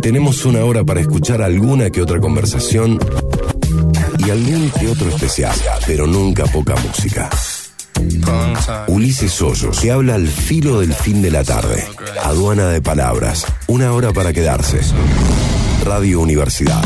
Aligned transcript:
Tenemos 0.00 0.44
una 0.44 0.64
hora 0.64 0.84
para 0.84 1.00
escuchar 1.00 1.42
alguna 1.42 1.90
que 1.90 2.02
otra 2.02 2.20
conversación 2.20 2.98
y 4.18 4.30
algún 4.30 4.70
que 4.70 4.88
otro 4.88 5.08
especial, 5.08 5.54
pero 5.86 6.06
nunca 6.06 6.44
poca 6.44 6.74
música. 6.76 7.30
Ulises 8.88 9.40
Hoyos, 9.42 9.80
que 9.80 9.90
habla 9.90 10.14
al 10.14 10.26
filo 10.26 10.80
del 10.80 10.94
fin 10.94 11.22
de 11.22 11.30
la 11.30 11.44
tarde. 11.44 11.86
Aduana 12.22 12.68
de 12.68 12.80
palabras. 12.80 13.46
Una 13.66 13.92
hora 13.92 14.12
para 14.12 14.32
quedarse. 14.32 14.80
Radio 15.84 16.20
Universidad. 16.20 16.82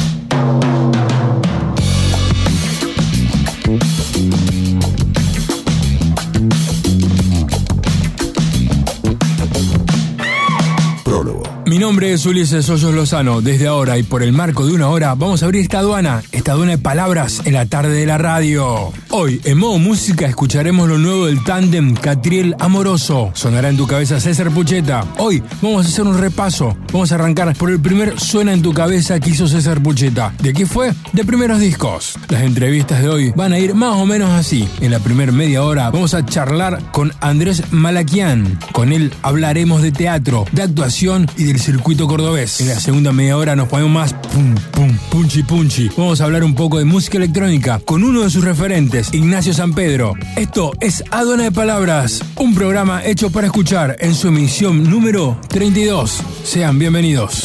Mi 11.74 11.80
nombre 11.80 12.12
es 12.12 12.24
Ulises 12.24 12.70
Hoyos 12.70 12.94
Lozano. 12.94 13.40
Desde 13.40 13.66
ahora 13.66 13.98
y 13.98 14.04
por 14.04 14.22
el 14.22 14.32
marco 14.32 14.64
de 14.64 14.72
una 14.74 14.90
hora 14.90 15.16
vamos 15.16 15.42
a 15.42 15.46
abrir 15.46 15.62
esta 15.62 15.80
aduana, 15.80 16.22
esta 16.30 16.52
aduana 16.52 16.70
de 16.70 16.78
palabras 16.78 17.42
en 17.46 17.54
la 17.54 17.66
tarde 17.66 17.94
de 17.94 18.06
la 18.06 18.16
radio. 18.16 18.92
Hoy, 19.10 19.40
en 19.42 19.58
modo 19.58 19.78
música, 19.78 20.24
escucharemos 20.26 20.88
lo 20.88 20.98
nuevo 20.98 21.26
del 21.26 21.42
tándem 21.42 21.94
Catriel 21.94 22.54
Amoroso. 22.60 23.32
Sonará 23.34 23.70
en 23.70 23.76
tu 23.76 23.88
cabeza 23.88 24.20
César 24.20 24.52
Pucheta. 24.52 25.04
Hoy 25.18 25.42
vamos 25.60 25.84
a 25.84 25.88
hacer 25.88 26.04
un 26.04 26.16
repaso. 26.16 26.76
Vamos 26.92 27.10
a 27.10 27.16
arrancar 27.16 27.56
por 27.56 27.70
el 27.70 27.80
primer 27.80 28.20
Suena 28.20 28.52
en 28.52 28.62
tu 28.62 28.72
cabeza 28.72 29.18
que 29.18 29.30
hizo 29.30 29.48
César 29.48 29.82
Pucheta. 29.82 30.32
¿De 30.40 30.52
qué 30.52 30.66
fue? 30.66 30.92
De 31.12 31.24
primeros 31.24 31.58
discos. 31.58 32.16
Las 32.28 32.42
entrevistas 32.42 33.02
de 33.02 33.08
hoy 33.08 33.32
van 33.34 33.52
a 33.52 33.58
ir 33.58 33.74
más 33.74 33.96
o 33.96 34.06
menos 34.06 34.30
así. 34.30 34.68
En 34.80 34.92
la 34.92 35.00
primera 35.00 35.32
media 35.32 35.64
hora 35.64 35.90
vamos 35.90 36.14
a 36.14 36.24
charlar 36.24 36.92
con 36.92 37.12
Andrés 37.20 37.64
Malaquian. 37.72 38.60
Con 38.70 38.92
él 38.92 39.12
hablaremos 39.22 39.82
de 39.82 39.90
teatro, 39.90 40.44
de 40.52 40.62
actuación 40.62 41.26
y 41.36 41.44
del 41.44 41.63
circuito 41.64 42.06
cordobés. 42.06 42.60
En 42.60 42.68
la 42.68 42.78
segunda 42.78 43.10
media 43.10 43.38
hora 43.38 43.56
nos 43.56 43.68
ponemos 43.68 43.90
más 43.90 44.12
pum 44.12 44.54
pum 44.70 44.98
punchi 45.10 45.42
punchi. 45.42 45.88
Vamos 45.96 46.20
a 46.20 46.24
hablar 46.24 46.44
un 46.44 46.54
poco 46.54 46.78
de 46.78 46.84
música 46.84 47.16
electrónica 47.16 47.80
con 47.84 48.04
uno 48.04 48.22
de 48.22 48.28
sus 48.28 48.44
referentes, 48.44 49.14
Ignacio 49.14 49.54
San 49.54 49.72
Pedro. 49.72 50.14
Esto 50.36 50.72
es 50.80 51.02
Aduana 51.10 51.44
de 51.44 51.52
Palabras, 51.52 52.20
un 52.36 52.54
programa 52.54 53.02
hecho 53.02 53.30
para 53.30 53.46
escuchar 53.46 53.96
en 54.00 54.14
su 54.14 54.28
emisión 54.28 54.90
número 54.90 55.40
32. 55.48 56.20
Sean 56.44 56.78
bienvenidos. 56.78 57.44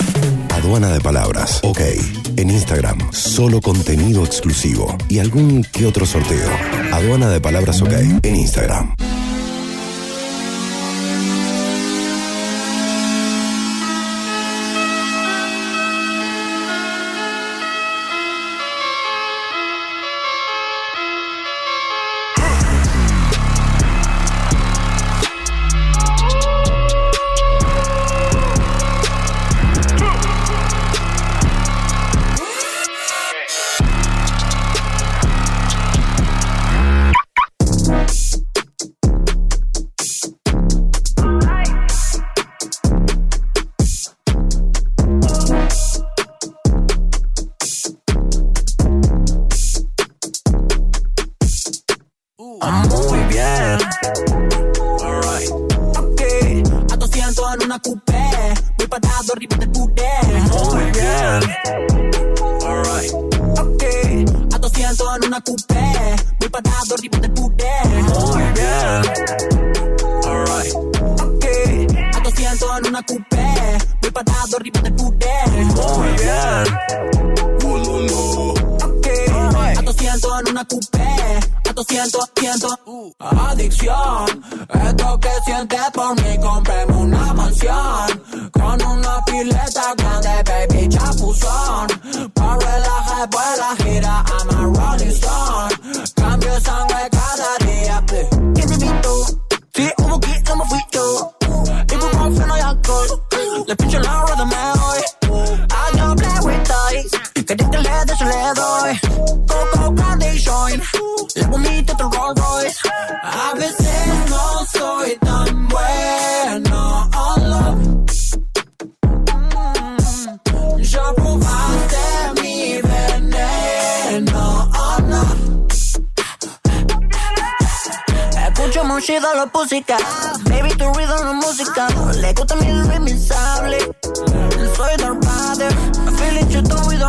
Aduana 0.50 0.90
de 0.90 1.00
palabras. 1.00 1.62
Ok. 1.64 1.80
En 2.36 2.50
Instagram, 2.50 2.98
solo 3.14 3.62
contenido 3.62 4.26
exclusivo 4.26 4.98
y 5.08 5.20
algún 5.20 5.64
que 5.64 5.86
otro 5.86 6.06
sorteo. 6.06 6.50
Aduana 6.92 7.30
de 7.30 7.40
palabras 7.40 7.82
OK. 7.82 7.94
En 8.24 8.36
Instagram. 8.36 8.94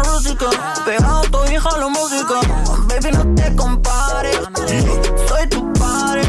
The 0.02 0.08
rústico. 0.08 0.50
Pegado 0.84 1.22
tu 1.22 1.52
hija 1.52 1.78
la 1.78 1.88
música. 1.88 2.40
Baby, 2.88 3.10
no 3.12 3.34
te 3.34 3.56
compares. 3.56 4.38
Soy 5.28 5.48
tu 5.48 5.72
padre. 5.74 6.22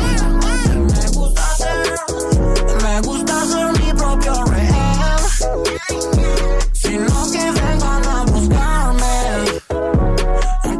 Me 0.93 1.07
gusta 1.17 1.55
ser. 1.55 1.95
Me 2.83 3.01
gusta 3.01 3.45
ser 3.45 3.71
mi 3.79 3.93
propio 3.93 4.43
rehén. 4.45 5.17
Sino 6.73 7.31
que 7.31 7.51
vengan 7.51 8.07
a 8.07 8.23
buscarme. 8.25 9.61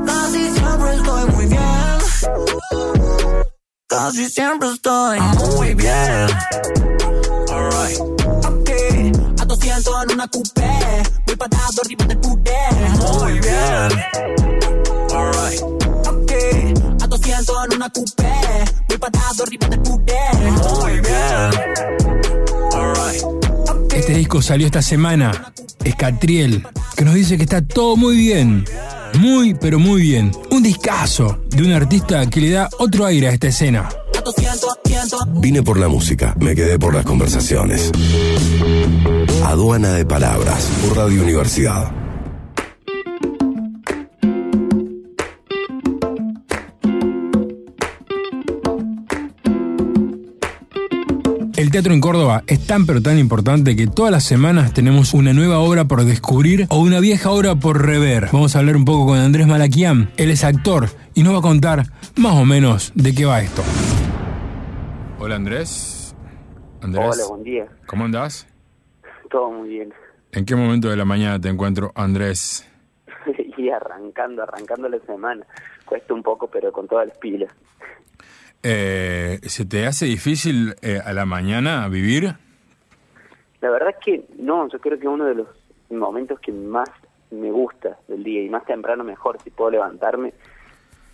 Casi 0.06 0.52
siempre 0.54 0.96
estoy 0.96 1.26
muy 1.32 1.46
bien. 1.46 1.98
Casi 3.88 4.30
siempre 4.30 4.70
estoy 4.70 5.20
muy 5.56 5.74
bien. 5.76 6.28
Alright. 7.50 8.00
Ok. 8.46 8.70
A 9.42 9.46
200 9.46 10.04
en 10.04 10.12
una 10.14 10.28
coupé. 10.28 11.04
Voy 11.26 11.36
parado 11.36 11.82
arriba 11.84 12.06
del 12.06 12.18
puré. 12.20 12.41
Una 17.82 17.90
coupé. 17.90 18.24
Voy 18.88 18.98
parado 18.98 19.44
arriba 19.44 19.68
del 19.68 19.80
puré. 19.80 20.14
Muy 20.80 20.92
bien. 21.00 21.50
Este 23.96 24.14
disco 24.14 24.42
salió 24.42 24.68
esta 24.68 24.82
semana. 24.84 25.52
Es 25.84 25.96
Catriel, 25.96 26.68
que 26.96 27.04
nos 27.06 27.16
dice 27.16 27.38
que 27.38 27.44
está 27.44 27.62
todo 27.64 27.98
muy 27.98 28.16
bien. 28.16 28.66
Muy, 29.16 29.56
pero 29.56 29.80
muy 29.80 30.04
bien. 30.04 30.32
Un 30.52 30.62
discazo 30.62 31.40
de 31.50 31.64
un 31.64 31.74
artista 31.74 32.30
que 32.30 32.40
le 32.42 32.52
da 32.52 32.70
otro 32.78 33.06
aire 33.06 33.30
a 33.30 33.32
esta 33.32 33.48
escena. 33.48 33.90
A 34.18 34.22
200, 34.22 34.78
100. 34.86 35.42
Vine 35.42 35.64
por 35.64 35.80
la 35.80 35.88
música, 35.88 36.36
me 36.40 36.56
quedé 36.56 36.78
por 36.78 36.94
las 36.94 37.04
conversaciones. 37.04 37.92
Aduana 39.44 39.94
de 39.94 40.06
palabras 40.06 40.70
por 40.84 40.98
Radio 40.98 41.24
Universidad. 41.24 42.01
El 51.72 51.76
teatro 51.76 51.94
en 51.94 52.02
Córdoba 52.02 52.44
es 52.48 52.68
tan 52.68 52.86
pero 52.86 53.02
tan 53.02 53.18
importante 53.18 53.78
que 53.78 53.88
todas 53.88 54.12
las 54.12 54.26
semanas 54.26 54.74
tenemos 54.74 55.14
una 55.14 55.32
nueva 55.32 55.60
obra 55.60 55.86
por 55.86 56.04
descubrir 56.04 56.66
o 56.70 56.82
una 56.82 57.00
vieja 57.00 57.32
obra 57.32 57.56
por 57.56 57.86
rever. 57.86 58.26
Vamos 58.34 58.58
a 58.58 58.60
hablar 58.60 58.76
un 58.76 58.84
poco 58.84 59.06
con 59.06 59.18
Andrés 59.18 59.48
Malaquian. 59.48 60.12
Él 60.18 60.32
es 60.32 60.44
actor 60.44 60.88
y 61.14 61.24
nos 61.24 61.34
va 61.34 61.38
a 61.38 61.42
contar 61.42 61.84
más 62.18 62.34
o 62.34 62.44
menos 62.44 62.92
de 62.94 63.16
qué 63.16 63.24
va 63.24 63.40
esto. 63.40 63.62
Hola 65.18 65.38
Andrés. 65.38 66.14
Andrés. 66.82 67.06
Hola, 67.06 67.24
buen 67.30 67.44
día. 67.44 67.70
¿Cómo 67.88 68.04
andás? 68.04 68.50
Todo 69.30 69.50
muy 69.50 69.70
bien. 69.70 69.94
¿En 70.34 70.44
qué 70.44 70.58
momento 70.58 70.90
de 70.90 70.98
la 70.98 71.06
mañana 71.06 71.40
te 71.40 71.48
encuentro, 71.48 71.94
Andrés? 71.96 72.70
y 73.58 73.70
arrancando, 73.70 74.44
arrancando 74.44 74.90
la 74.90 75.00
semana. 75.06 75.46
Cuesta 75.86 76.14
un 76.14 76.22
poco, 76.22 76.48
pero 76.48 76.74
con 76.74 76.90
todas 76.90 77.08
las 77.08 77.18
pilas. 77.18 77.50
Eh, 78.64 79.40
¿Se 79.44 79.66
te 79.66 79.86
hace 79.88 80.06
difícil 80.06 80.76
eh, 80.82 81.00
a 81.04 81.14
la 81.14 81.26
mañana 81.26 81.88
vivir? 81.88 82.36
La 83.62 83.70
verdad 83.70 83.90
es 83.90 84.04
que 84.04 84.26
no, 84.38 84.70
yo 84.70 84.80
creo 84.80 85.00
que 85.00 85.08
uno 85.08 85.26
de 85.26 85.36
los 85.36 85.48
momentos 85.90 86.40
que 86.40 86.52
más 86.52 86.90
me 87.32 87.52
gusta 87.52 87.98
del 88.08 88.24
día 88.24 88.44
y 88.44 88.50
más 88.50 88.66
temprano 88.66 89.04
mejor, 89.04 89.38
si 89.44 89.50
puedo 89.50 89.72
levantarme, 89.72 90.34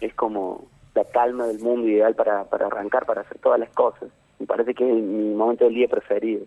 es 0.02 0.14
como 0.14 0.68
la 0.96 1.04
calma 1.06 1.46
del 1.46 1.60
mundo 1.60 1.88
ideal 1.88 2.16
para, 2.16 2.46
para 2.46 2.68
arrancar, 2.68 3.06
para 3.06 3.22
hacer 3.22 3.38
todas 3.40 3.60
las 3.60 3.70
cosas. 3.70 4.10
Me 4.40 4.46
parece 4.46 4.74
que 4.74 4.88
es 4.88 5.04
mi 5.04 5.34
momento 5.34 5.66
del 5.66 5.76
día 5.76 5.88
preferido. 5.88 6.46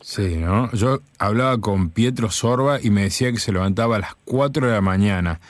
Sí, 0.00 0.36
¿no? 0.36 0.70
Yo 0.72 0.98
hablaba 1.18 1.58
con 1.60 1.90
Pietro 1.90 2.30
Sorba 2.30 2.80
y 2.80 2.90
me 2.90 3.02
decía 3.02 3.30
que 3.30 3.38
se 3.38 3.52
levantaba 3.52 3.96
a 3.96 4.00
las 4.00 4.14
4 4.24 4.66
de 4.66 4.72
la 4.72 4.80
mañana. 4.80 5.40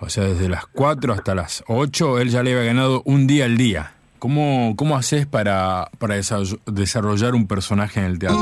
O 0.00 0.08
sea, 0.08 0.24
desde 0.24 0.48
las 0.48 0.66
4 0.66 1.12
hasta 1.12 1.34
las 1.34 1.64
8 1.68 2.20
él 2.20 2.28
ya 2.28 2.42
le 2.42 2.52
había 2.52 2.64
ganado 2.64 3.02
un 3.04 3.26
día 3.26 3.46
al 3.46 3.56
día. 3.56 3.92
¿Cómo, 4.22 4.76
cómo 4.76 4.94
haces 4.94 5.26
para, 5.26 5.88
para 5.98 6.14
desarrollar 6.14 7.34
un 7.34 7.48
personaje 7.48 7.98
en 7.98 8.06
el 8.06 8.20
teatro? 8.20 8.38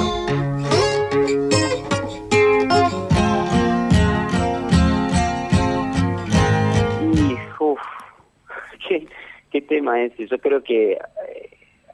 qué 9.51 9.63
tema 9.63 10.03
es. 10.03 10.13
Yo 10.19 10.39
creo 10.39 10.63
que 10.63 10.93
eh, 10.93 10.99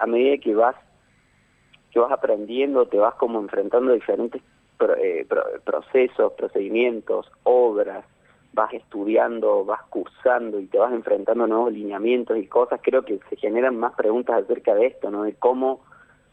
a 0.01 0.07
medida 0.07 0.37
que 0.39 0.53
vas 0.53 0.75
que 1.93 2.01
vas 2.01 2.11
aprendiendo, 2.11 2.87
te 2.87 2.97
vas 2.97 3.15
como 3.15 3.39
enfrentando 3.39 3.93
diferentes 3.93 4.43
eh, 4.99 5.25
procesos, 5.65 6.33
procedimientos, 6.33 7.31
obras, 7.45 8.05
vas 8.57 8.75
estudiando, 8.75 9.65
vas 9.65 9.83
cursando 9.91 10.59
y 10.59 10.67
te 10.67 10.79
vas 10.79 10.93
enfrentando 10.93 11.45
a 11.45 11.47
nuevos 11.47 11.73
lineamientos 11.73 12.37
y 12.39 12.47
cosas, 12.49 12.81
creo 12.83 13.05
que 13.05 13.21
se 13.31 13.37
generan 13.37 13.77
más 13.77 13.95
preguntas 13.95 14.43
acerca 14.43 14.75
de 14.75 14.87
esto, 14.87 15.11
¿no? 15.11 15.23
De 15.23 15.35
cómo, 15.35 15.85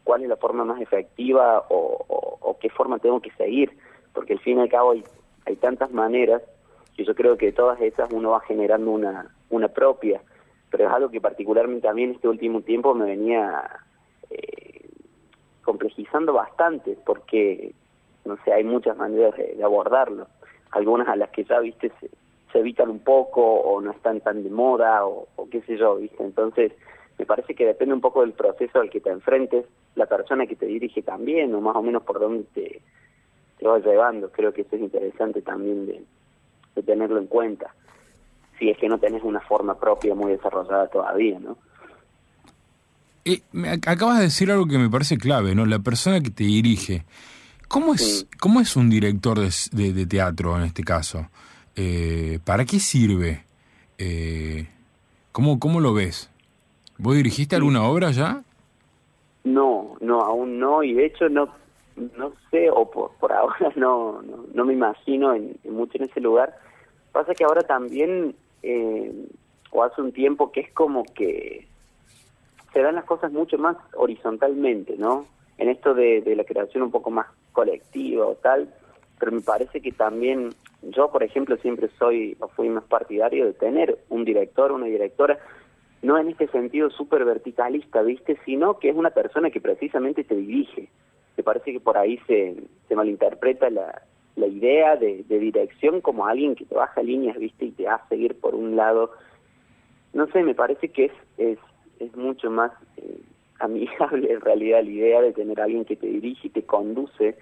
cuál 0.02 0.22
es 0.22 0.28
la 0.28 0.36
forma 0.36 0.64
más 0.64 0.80
efectiva 0.80 1.64
o, 1.68 2.56
qué 2.60 2.70
forma 2.70 2.98
tengo 2.98 3.20
que 3.20 3.30
seguir, 3.32 3.76
porque 4.14 4.32
al 4.32 4.38
fin 4.40 4.58
y 4.58 4.62
al 4.62 4.68
cabo 4.70 4.92
hay, 4.92 5.56
tantas 5.56 5.92
maneras 5.92 6.40
que 6.96 7.04
yo 7.04 7.14
creo 7.14 7.36
que 7.36 7.46
de 7.46 7.52
todas 7.52 7.78
esas 7.80 8.10
uno 8.10 8.30
va 8.30 8.40
generando 8.40 8.90
una, 8.90 9.34
una 9.50 9.68
propia 9.68 10.22
pero 10.74 10.88
es 10.88 10.92
algo 10.92 11.08
que 11.08 11.20
particularmente 11.20 11.86
también 11.86 12.10
este 12.10 12.26
último 12.26 12.60
tiempo 12.62 12.94
me 12.94 13.04
venía 13.04 13.62
eh, 14.28 14.88
complejizando 15.62 16.32
bastante, 16.32 16.98
porque, 17.06 17.72
no 18.24 18.36
sé, 18.44 18.52
hay 18.52 18.64
muchas 18.64 18.96
maneras 18.96 19.36
de, 19.36 19.62
abordarlo. 19.62 20.26
Algunas 20.74 21.08
a 21.08 21.16
las 21.16 21.30
que 21.30 21.44
ya, 21.44 21.58
viste, 21.60 21.90
se, 22.00 22.10
evitan 22.58 22.88
un 22.88 23.00
poco 23.00 23.42
o 23.42 23.80
no 23.80 23.90
están 23.90 24.20
tan 24.20 24.44
de 24.44 24.50
moda 24.50 25.04
o, 25.04 25.26
qué 25.50 25.60
sé 25.62 25.76
yo, 25.76 25.96
viste. 25.96 26.22
Entonces, 26.22 26.72
me 27.18 27.26
parece 27.26 27.54
que 27.54 27.66
depende 27.66 27.94
un 27.94 28.00
poco 28.00 28.20
del 28.20 28.32
proceso 28.32 28.80
al 28.80 28.90
que 28.90 29.00
te 29.00 29.10
enfrentes, 29.10 29.66
la 29.96 30.06
persona 30.06 30.46
que 30.46 30.56
te 30.56 30.66
dirige 30.66 31.02
también, 31.02 31.54
o 31.54 31.60
más 31.60 31.74
o 31.74 31.82
menos 31.82 32.02
por 32.02 32.20
dónde 32.20 32.44
te, 32.54 32.80
te 33.58 33.66
va 33.66 33.78
llevando. 33.78 34.30
Creo 34.30 34.52
que 34.52 34.62
eso 34.62 34.76
es 34.76 34.82
interesante 34.82 35.42
también 35.42 35.86
de 35.86 36.82
tenerlo 36.82 37.18
en 37.18 37.26
cuenta 37.26 37.72
si 38.58 38.70
es 38.70 38.78
que 38.78 38.88
no 38.88 38.98
tenés 38.98 39.22
una 39.22 39.40
forma 39.40 39.78
propia 39.78 40.14
muy 40.14 40.32
desarrollada 40.32 40.86
todavía, 40.88 41.38
¿no? 41.38 41.56
Eh, 43.24 43.40
acabas 43.86 44.18
de 44.18 44.24
decir 44.24 44.50
algo 44.50 44.66
que 44.66 44.78
me 44.78 44.90
parece 44.90 45.16
clave, 45.16 45.54
¿no? 45.54 45.64
La 45.64 45.78
persona 45.78 46.20
que 46.20 46.30
te 46.30 46.44
dirige. 46.44 47.04
¿Cómo 47.68 47.94
es, 47.94 48.26
¿cómo 48.40 48.60
es 48.60 48.76
un 48.76 48.90
director 48.90 49.38
de, 49.38 50.06
teatro 50.06 50.56
en 50.56 50.64
este 50.64 50.82
caso? 50.84 51.28
Eh, 51.76 52.38
¿Para 52.44 52.64
qué 52.64 52.78
sirve? 52.78 53.44
Eh, 53.98 54.68
¿cómo, 55.32 55.58
¿Cómo 55.58 55.80
lo 55.80 55.92
ves? 55.92 56.30
¿Vos 56.98 57.16
dirigiste 57.16 57.56
alguna 57.56 57.82
obra 57.84 58.10
ya? 58.10 58.42
No, 59.42 59.96
no, 60.00 60.20
aún 60.20 60.58
no, 60.58 60.82
y 60.82 60.94
de 60.94 61.06
hecho 61.06 61.28
no 61.28 61.48
no 61.96 62.32
sé, 62.50 62.70
o 62.70 62.90
por, 62.90 63.12
por 63.18 63.32
ahora 63.32 63.72
no, 63.76 64.22
no, 64.22 64.64
me 64.64 64.72
imagino 64.72 65.34
en, 65.34 65.56
mucho 65.64 65.98
en 65.98 66.04
ese 66.04 66.20
lugar. 66.20 66.56
Pasa 67.12 67.34
que 67.34 67.44
ahora 67.44 67.62
también 67.62 68.34
eh, 68.62 69.12
o 69.70 69.82
hace 69.82 70.00
un 70.00 70.12
tiempo 70.12 70.50
que 70.50 70.60
es 70.60 70.72
como 70.72 71.04
que 71.04 71.66
se 72.72 72.82
dan 72.82 72.96
las 72.96 73.04
cosas 73.04 73.30
mucho 73.32 73.56
más 73.58 73.76
horizontalmente, 73.94 74.96
¿no? 74.96 75.26
En 75.58 75.68
esto 75.68 75.94
de, 75.94 76.22
la 76.36 76.44
creación 76.44 76.82
un 76.82 76.90
poco 76.90 77.10
más 77.10 77.26
colectiva 77.54 78.26
o 78.26 78.34
tal, 78.34 78.68
pero 79.18 79.32
me 79.32 79.40
parece 79.40 79.80
que 79.80 79.92
también 79.92 80.50
yo, 80.82 81.10
por 81.10 81.22
ejemplo, 81.22 81.56
siempre 81.56 81.88
soy 81.98 82.36
o 82.40 82.48
fui 82.48 82.68
más 82.68 82.84
partidario 82.84 83.46
de 83.46 83.54
tener 83.54 83.98
un 84.10 84.26
director, 84.26 84.72
una 84.72 84.86
directora, 84.86 85.38
no 86.02 86.18
en 86.18 86.28
este 86.28 86.48
sentido 86.48 86.90
súper 86.90 87.24
verticalista, 87.24 88.02
¿viste? 88.02 88.36
Sino 88.44 88.78
que 88.78 88.90
es 88.90 88.96
una 88.96 89.10
persona 89.10 89.48
que 89.48 89.62
precisamente 89.62 90.24
te 90.24 90.34
dirige. 90.34 90.90
Me 91.38 91.42
parece 91.42 91.72
que 91.72 91.80
por 91.80 91.96
ahí 91.96 92.18
se, 92.26 92.56
se 92.86 92.94
malinterpreta 92.94 93.70
la, 93.70 94.02
la 94.36 94.46
idea 94.46 94.96
de, 94.96 95.24
dirección 95.28 96.00
como 96.00 96.26
alguien 96.26 96.54
que 96.54 96.66
te 96.66 96.74
baja 96.74 97.02
líneas, 97.02 97.38
viste, 97.38 97.66
y 97.66 97.70
te 97.70 97.88
hace 97.88 98.08
seguir 98.10 98.38
por 98.38 98.54
un 98.54 98.76
lado. 98.76 99.12
No 100.12 100.26
sé, 100.28 100.42
me 100.42 100.54
parece 100.54 100.88
que 100.88 101.06
es, 101.06 101.12
es, 101.38 101.58
es 102.00 102.14
mucho 102.16 102.50
más 102.50 102.72
eh, 102.98 103.20
amigable 103.64 104.32
en 104.32 104.40
realidad 104.40 104.82
la 104.82 104.90
idea 104.90 105.20
de 105.20 105.32
tener 105.32 105.60
a 105.60 105.64
alguien 105.64 105.84
que 105.84 105.96
te 105.96 106.06
dirige 106.06 106.48
y 106.48 106.50
te 106.50 106.62
conduce 106.62 107.36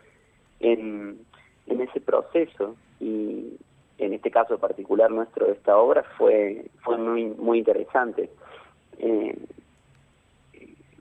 en, 0.61 1.19
en 1.67 1.81
ese 1.81 2.01
proceso. 2.01 2.77
Y 3.01 3.57
en 3.99 4.13
este 4.13 4.31
caso 4.31 4.59
particular 4.59 5.11
nuestro 5.11 5.47
de 5.47 5.53
esta 5.53 5.77
obra 5.77 6.03
fue, 6.17 6.67
fue 6.83 6.99
muy, 6.99 7.27
muy 7.27 7.59
interesante. 7.59 8.31
Eh, 8.99 9.37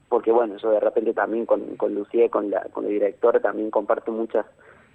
porque 0.09 0.31
bueno, 0.31 0.57
yo 0.57 0.71
de 0.71 0.79
repente 0.79 1.13
también 1.13 1.45
con, 1.45 1.77
con 1.77 1.95
Lucía, 1.95 2.29
con 2.29 2.49
la, 2.49 2.61
con 2.73 2.83
la 2.83 2.89
directora, 2.89 3.39
también 3.39 3.71
comparto 3.71 4.11
muchas 4.11 4.45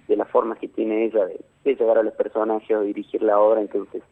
de 0.07 0.15
las 0.15 0.29
formas 0.29 0.59
que 0.59 0.67
tiene 0.67 1.05
ella 1.05 1.25
de, 1.25 1.43
llegar 1.63 1.97
a 1.97 2.03
los 2.03 2.13
personajes 2.13 2.77
o 2.77 2.81
dirigir 2.81 3.21
la 3.23 3.39
obra, 3.39 3.59
entonces 3.59 4.03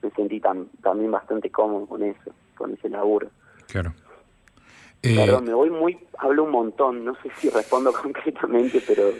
me 0.00 0.10
sentí 0.12 0.40
también 0.40 1.10
bastante 1.10 1.50
cómodo 1.50 1.86
con 1.86 2.02
eso, 2.02 2.32
con 2.56 2.72
ese 2.72 2.88
laburo. 2.88 3.28
Claro. 3.66 3.92
Perdón, 5.16 5.44
eh, 5.44 5.48
me 5.48 5.54
voy 5.54 5.70
muy, 5.70 5.98
hablo 6.18 6.44
un 6.44 6.50
montón, 6.50 7.04
no 7.04 7.14
sé 7.16 7.30
si 7.38 7.50
respondo 7.50 7.92
concretamente, 8.02 8.82
pero 8.86 9.10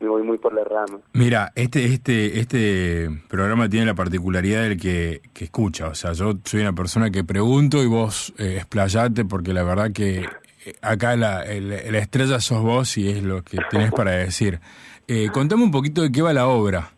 me 0.00 0.08
voy 0.08 0.22
muy 0.22 0.38
por 0.38 0.54
la 0.54 0.64
rama. 0.64 1.00
Mira, 1.12 1.52
este, 1.54 1.84
este, 1.84 2.38
este 2.38 3.08
programa 3.28 3.68
tiene 3.68 3.86
la 3.86 3.94
particularidad 3.94 4.62
del 4.62 4.80
que, 4.80 5.20
que 5.32 5.44
escucha, 5.44 5.88
o 5.88 5.94
sea, 5.94 6.12
yo 6.12 6.32
soy 6.44 6.60
una 6.60 6.72
persona 6.72 7.10
que 7.10 7.24
pregunto 7.24 7.82
y 7.82 7.86
vos 7.86 8.32
eh, 8.38 8.56
explayate 8.56 9.24
porque 9.24 9.52
la 9.52 9.62
verdad 9.62 9.90
que 9.92 10.20
eh, 10.20 10.74
acá 10.82 11.16
la, 11.16 11.44
la 11.44 11.98
estrella 11.98 12.40
sos 12.40 12.62
vos 12.62 12.96
y 12.96 13.10
es 13.10 13.22
lo 13.22 13.42
que 13.42 13.58
tenés 13.70 13.92
para 13.92 14.12
decir. 14.12 14.60
Eh, 15.06 15.28
contame 15.32 15.64
un 15.64 15.70
poquito 15.70 16.00
de 16.02 16.10
qué 16.10 16.22
va 16.22 16.32
la 16.32 16.48
obra. 16.48 16.90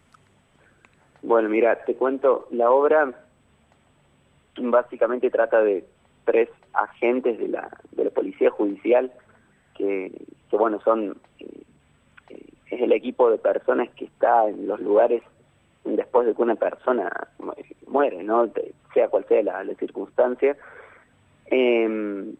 Bueno, 1.22 1.48
mira, 1.48 1.76
te 1.84 1.94
cuento, 1.94 2.46
la 2.52 2.70
obra 2.70 3.12
básicamente 4.58 5.28
trata 5.28 5.60
de 5.60 5.84
tres 6.24 6.48
agentes 6.72 7.38
de 7.38 7.48
la 7.48 7.68
policía 8.16 8.50
judicial 8.50 9.12
que, 9.76 10.10
que 10.50 10.56
bueno, 10.56 10.80
son, 10.84 11.16
eh, 11.38 11.62
es 12.70 12.80
el 12.80 12.92
equipo 12.92 13.30
de 13.30 13.38
personas 13.38 13.88
que 13.90 14.06
está 14.06 14.48
en 14.48 14.66
los 14.66 14.80
lugares 14.80 15.22
después 15.84 16.26
de 16.26 16.34
que 16.34 16.42
una 16.42 16.56
persona 16.56 17.08
muere, 17.86 18.24
¿no? 18.24 18.50
Sea 18.92 19.08
cual 19.08 19.24
sea 19.28 19.42
la, 19.42 19.62
la 19.62 19.74
circunstancia. 19.74 20.56
Eh, 21.46 22.34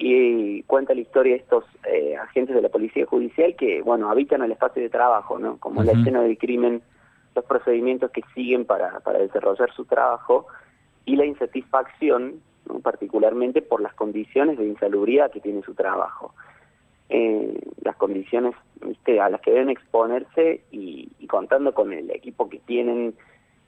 y 0.00 0.62
cuenta 0.62 0.94
la 0.94 1.00
historia 1.00 1.32
de 1.32 1.40
estos 1.40 1.64
eh, 1.84 2.16
agentes 2.16 2.54
de 2.54 2.62
la 2.62 2.68
policía 2.68 3.04
judicial 3.04 3.56
que, 3.56 3.82
bueno, 3.82 4.08
habitan 4.08 4.42
el 4.42 4.52
espacio 4.52 4.80
de 4.80 4.90
trabajo, 4.90 5.40
¿no? 5.40 5.58
Como 5.58 5.82
la 5.82 5.90
escena 5.90 6.22
del 6.22 6.38
crimen, 6.38 6.82
los 7.34 7.44
procedimientos 7.44 8.12
que 8.12 8.22
siguen 8.32 8.64
para, 8.64 9.00
para 9.00 9.18
desarrollar 9.18 9.72
su 9.72 9.84
trabajo 9.86 10.46
y 11.04 11.16
la 11.16 11.24
insatisfacción, 11.24 12.40
particularmente 12.82 13.62
por 13.62 13.80
las 13.80 13.94
condiciones 13.94 14.58
de 14.58 14.66
insalubridad 14.66 15.30
que 15.30 15.40
tiene 15.40 15.62
su 15.62 15.74
trabajo. 15.74 16.34
Eh, 17.10 17.58
las 17.82 17.96
condiciones 17.96 18.54
a 19.20 19.30
las 19.30 19.40
que 19.40 19.52
deben 19.52 19.70
exponerse 19.70 20.60
y, 20.70 21.08
contando 21.26 21.72
con 21.74 21.92
el 21.92 22.10
equipo 22.10 22.48
que 22.48 22.58
tienen 22.58 23.14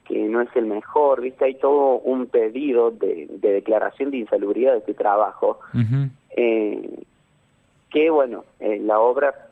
que 0.04 0.18
no 0.18 0.40
es 0.40 0.48
el 0.56 0.66
mejor, 0.66 1.20
¿viste? 1.20 1.44
Hay 1.44 1.54
todo 1.54 1.98
un 2.00 2.26
pedido 2.26 2.90
de, 2.90 3.28
declaración 3.40 4.10
de 4.10 4.18
insalubridad 4.18 4.72
de 4.72 4.78
este 4.78 4.94
trabajo, 4.94 5.60
eh, 6.36 7.04
que 7.90 8.10
bueno, 8.10 8.44
eh, 8.58 8.80
la 8.80 8.98
obra 8.98 9.50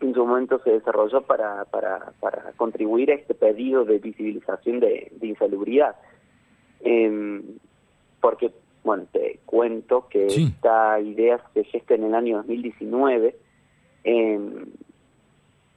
en 0.00 0.14
su 0.14 0.26
momento 0.26 0.60
se 0.62 0.70
desarrolló 0.70 1.22
para, 1.22 1.64
para, 1.66 2.12
para 2.20 2.52
contribuir 2.56 3.10
a 3.10 3.14
este 3.14 3.34
pedido 3.34 3.84
de 3.84 3.98
visibilización 3.98 4.80
de, 4.80 5.10
insalubridad. 5.22 5.96
Em, 6.80 7.42
porque, 8.26 8.50
bueno, 8.82 9.04
te 9.12 9.38
cuento 9.46 10.08
que 10.08 10.26
esta 10.26 10.98
idea 10.98 11.40
se 11.54 11.62
gesta 11.62 11.94
en 11.94 12.02
el 12.02 12.12
año 12.12 12.38
2019, 12.38 13.36
em, 14.02 14.66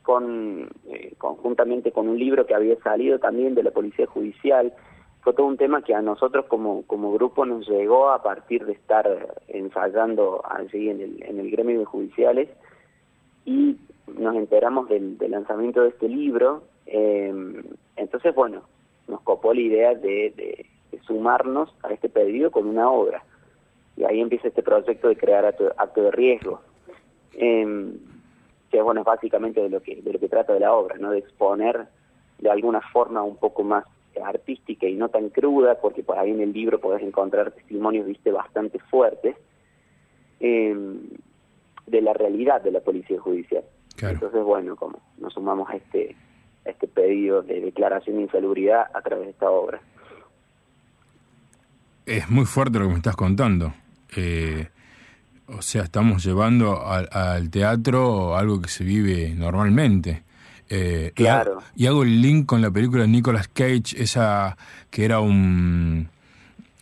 con 0.01 0.67
eh, 0.87 1.13
conjuntamente 1.19 1.91
con 1.91 2.09
un 2.09 2.17
libro 2.17 2.47
que 2.47 2.55
había 2.55 2.75
salido 2.81 3.19
también 3.19 3.53
de 3.53 3.61
la 3.61 3.69
Policía 3.69 4.07
Judicial. 4.07 4.73
Fue 5.21 5.33
todo 5.33 5.45
un 5.45 5.57
tema 5.57 5.83
que 5.83 5.93
a 5.93 6.01
nosotros 6.01 6.45
como, 6.47 6.81
como 6.87 7.13
grupo 7.13 7.45
nos 7.45 7.69
llegó 7.69 8.09
a 8.09 8.23
partir 8.23 8.65
de 8.65 8.73
estar 8.73 9.05
ensayando 9.47 10.41
allí 10.43 10.89
en 10.89 11.01
el, 11.01 11.21
en 11.21 11.39
el 11.39 11.51
gremio 11.51 11.77
de 11.77 11.85
judiciales 11.85 12.49
y 13.45 13.77
nos 14.17 14.35
enteramos 14.35 14.89
del, 14.89 15.17
lanzamiento 15.19 15.83
de 15.83 15.89
este 15.89 16.09
libro. 16.09 16.63
Eh, 16.87 17.31
entonces, 17.95 18.33
bueno, 18.33 18.63
nos 19.07 19.21
copó 19.21 19.53
la 19.53 19.61
idea 19.61 19.93
de, 19.93 20.33
de, 20.35 20.65
sumarnos 21.05 21.73
a 21.83 21.93
este 21.93 22.09
pedido 22.09 22.51
con 22.51 22.67
una 22.67 22.89
obra. 22.89 23.23
Y 23.97 24.03
ahí 24.03 24.21
empieza 24.21 24.47
este 24.47 24.63
proyecto 24.63 25.07
de 25.07 25.17
crear 25.17 25.45
acto, 25.45 26.01
de 26.01 26.11
riesgo. 26.11 26.61
Eh, 27.33 27.93
que 28.71 28.81
bueno, 28.81 29.01
es 29.01 29.05
básicamente 29.05 29.61
de 29.61 29.69
lo 29.69 29.81
que, 29.81 30.01
de 30.01 30.13
lo 30.13 30.19
que 30.19 30.29
trata 30.29 30.53
de 30.53 30.59
la 30.59 30.73
obra, 30.73 30.97
¿no? 30.97 31.11
De 31.11 31.19
exponer 31.19 31.87
de 32.37 32.49
alguna 32.49 32.81
forma 32.81 33.23
un 33.23 33.37
poco 33.37 33.63
más 33.63 33.83
artística 34.23 34.87
y 34.87 34.95
no 34.95 35.09
tan 35.09 35.29
cruda, 35.29 35.79
porque 35.79 36.03
por 36.03 36.17
ahí 36.17 36.31
en 36.31 36.41
el 36.41 36.53
libro 36.53 36.79
podés 36.79 37.03
encontrar 37.03 37.51
testimonios, 37.51 38.05
viste, 38.05 38.31
bastante 38.31 38.79
fuertes, 38.79 39.35
em, 40.39 40.99
de 41.87 42.01
la 42.01 42.13
realidad 42.13 42.61
de 42.61 42.71
la 42.71 42.81
policía 42.81 43.19
judicial. 43.19 43.63
Entonces, 44.01 44.43
bueno, 44.43 44.75
como 44.75 44.99
nos 45.17 45.33
sumamos 45.33 45.69
a 45.69 45.75
este, 45.75 46.15
a 46.65 46.69
este 46.69 46.87
pedido 46.87 47.41
de 47.41 47.59
declaración 47.59 48.17
de 48.17 48.23
insalubridad 48.23 48.87
a 48.93 49.01
través 49.01 49.25
de 49.25 49.31
esta 49.31 49.49
obra. 49.49 49.81
Es 52.09 52.27
muy 52.27 52.45
fuerte 52.45 52.79
lo 52.79 52.85
que 52.85 52.91
me 52.91 52.97
estás 52.97 53.15
contando. 53.15 53.71
Eh, 54.15 54.67
o 55.45 55.61
sea, 55.61 55.83
estamos 55.83 56.23
llevando 56.23 56.83
al, 56.87 57.51
teatro 57.51 58.35
algo 58.35 58.59
que 58.59 58.67
se 58.67 58.83
vive 58.83 59.35
normalmente. 59.35 60.23
Eh, 60.69 61.11
claro. 61.13 61.59
Y, 61.75 61.85
hago 61.85 62.01
el 62.01 62.19
link 62.19 62.47
con 62.47 62.63
la 62.63 62.71
película 62.71 63.03
de 63.03 63.09
Nicolas 63.09 63.47
Cage, 63.47 63.95
esa 63.97 64.57
que 64.89 65.05
era 65.05 65.19
un... 65.19 66.09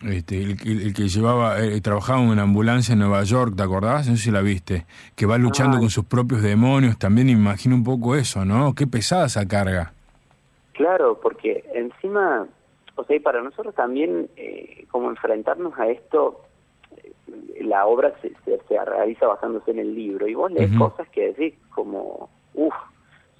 Este, 0.01 0.43
el, 0.43 0.93
que 0.93 1.09
llevaba, 1.09 1.59
eh, 1.59 1.81
trabajaba 1.81 2.21
en 2.21 2.29
una 2.29 2.43
ambulancia 2.43 2.93
en 2.93 2.99
Nueva 2.99 3.21
York, 3.23 3.53
¿te 3.57 3.63
acordás? 3.63 4.07
No 4.07 4.15
sé 4.15 4.23
si 4.23 4.31
la 4.31 4.41
viste, 4.41 4.85
que 5.15 5.25
va 5.25 5.37
luchando 5.37 5.77
con 5.77 5.89
sus 5.89 6.05
propios 6.05 6.41
demonios, 6.41 6.97
también 6.97 7.29
imagino 7.29 7.75
un 7.75 7.83
poco 7.83 8.15
eso, 8.15 8.45
¿no? 8.45 8.75
Qué 8.75 8.87
pesada 8.87 9.25
esa 9.25 9.45
carga. 9.45 9.91
Claro, 10.71 11.19
porque 11.21 11.65
encima, 11.73 12.47
o 12.97 13.03
sea, 13.05 13.15
y 13.15 13.19
para 13.19 13.41
nosotros 13.41 13.73
también, 13.75 14.29
eh, 14.35 14.85
como 14.89 15.09
enfrentarnos 15.09 15.77
a 15.79 15.87
esto, 15.87 16.41
la 17.61 17.85
obra 17.85 18.13
se, 18.21 18.33
se, 18.45 18.85
realiza 18.85 19.27
basándose 19.27 19.71
en 19.71 19.79
el 19.79 19.95
libro 19.95 20.27
y 20.27 20.33
vos 20.33 20.51
lees 20.51 20.75
cosas 20.77 21.07
que 21.09 21.33
decís 21.33 21.53
como, 21.73 22.29
uff, 22.55 22.73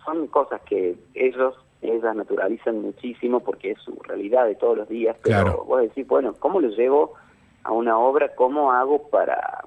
son 0.06 0.28
cosas 0.28 0.62
que 0.62 0.96
ellos, 1.16 1.56
ellas 1.82 2.16
naturalizan 2.16 2.82
muchísimo 2.82 3.40
porque 3.40 3.72
es 3.72 3.80
su 3.80 3.96
realidad 4.04 4.46
de 4.46 4.56
todos 4.56 4.78
los 4.78 4.90
días, 4.90 5.18
pero 5.24 5.64
vos 5.66 5.82
decís, 5.82 6.06
bueno, 6.08 6.34
¿cómo 6.40 6.62
lo 6.62 6.70
llevo 6.70 7.14
a 7.64 7.72
una 7.72 7.98
obra? 7.98 8.36
¿Cómo 8.36 8.72
hago 8.72 9.10
para 9.10 9.64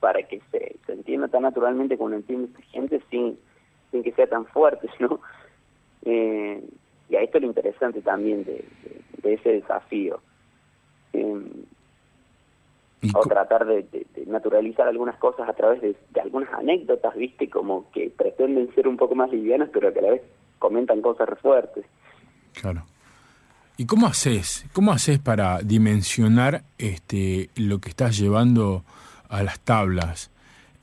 para 0.00 0.22
que 0.22 0.40
se, 0.50 0.76
se 0.84 0.92
entienda 0.92 1.28
tan 1.28 1.42
naturalmente 1.42 1.96
como 1.96 2.10
lo 2.10 2.16
entiende 2.16 2.48
esta 2.48 2.62
gente 2.70 3.02
sin, 3.10 3.38
sin 3.90 4.02
que 4.02 4.12
sea 4.12 4.26
tan 4.26 4.44
fuerte, 4.46 4.88
¿no? 5.00 5.20
Eh, 6.04 6.62
y 7.08 7.16
a 7.16 7.22
esto 7.22 7.38
es 7.38 7.42
lo 7.42 7.48
interesante 7.48 8.00
también 8.02 8.44
de, 8.44 8.64
ese 9.22 9.52
desafío. 9.52 10.20
Eh, 11.12 11.42
o 13.12 13.20
tratar 13.26 13.66
de, 13.66 14.06
naturalizar 14.26 14.88
algunas 14.88 15.16
cosas 15.16 15.48
a 15.48 15.52
través 15.52 15.82
de, 15.82 15.94
algunas 16.20 16.52
anécdotas, 16.54 17.14
viste, 17.14 17.50
como 17.50 17.90
que 17.90 18.10
pretenden 18.10 18.74
ser 18.74 18.88
un 18.88 18.96
poco 18.96 19.14
más 19.14 19.30
livianas, 19.30 19.68
pero 19.72 19.92
que 19.92 19.98
a 19.98 20.02
la 20.02 20.10
vez 20.12 20.22
comentan 20.58 21.02
cosas 21.02 21.28
fuertes. 21.40 21.84
Claro. 22.54 22.84
¿Y 23.76 23.86
cómo 23.86 24.06
haces? 24.06 24.64
¿Cómo 24.72 24.92
haces 24.92 25.18
para 25.18 25.58
dimensionar 25.60 26.62
este 26.78 27.50
lo 27.56 27.80
que 27.80 27.88
estás 27.90 28.16
llevando 28.16 28.84
a 29.28 29.42
las 29.42 29.58
tablas? 29.60 30.30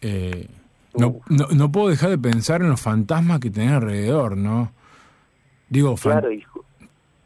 Eh, 0.02 0.48
no, 0.94 1.22
no, 1.30 1.72
puedo 1.72 1.88
dejar 1.88 2.10
de 2.10 2.18
pensar 2.18 2.62
en 2.62 2.70
los 2.70 2.82
fantasmas 2.82 3.40
que 3.40 3.50
tenés 3.50 3.72
alrededor, 3.72 4.36
¿no? 4.36 4.74
Digo, 5.72 5.96
claro, 5.96 6.30
hijo. 6.30 6.66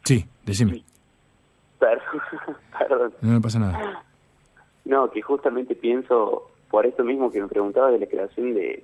Sí, 0.04 0.24
decime. 0.46 0.84
Perdón, 1.80 2.22
perdón. 2.78 3.14
No 3.20 3.32
me 3.32 3.42
pasa 3.42 3.58
nada. 3.58 4.06
No, 4.86 5.10
que 5.10 5.24
justamente 5.24 5.74
pienso, 5.74 6.52
por 6.70 6.86
esto 6.86 7.04
mismo 7.04 7.32
que 7.32 7.42
me 7.42 7.48
preguntaba 7.48 7.90
de 7.90 7.98
la 7.98 8.06
creación 8.06 8.54
de, 8.54 8.84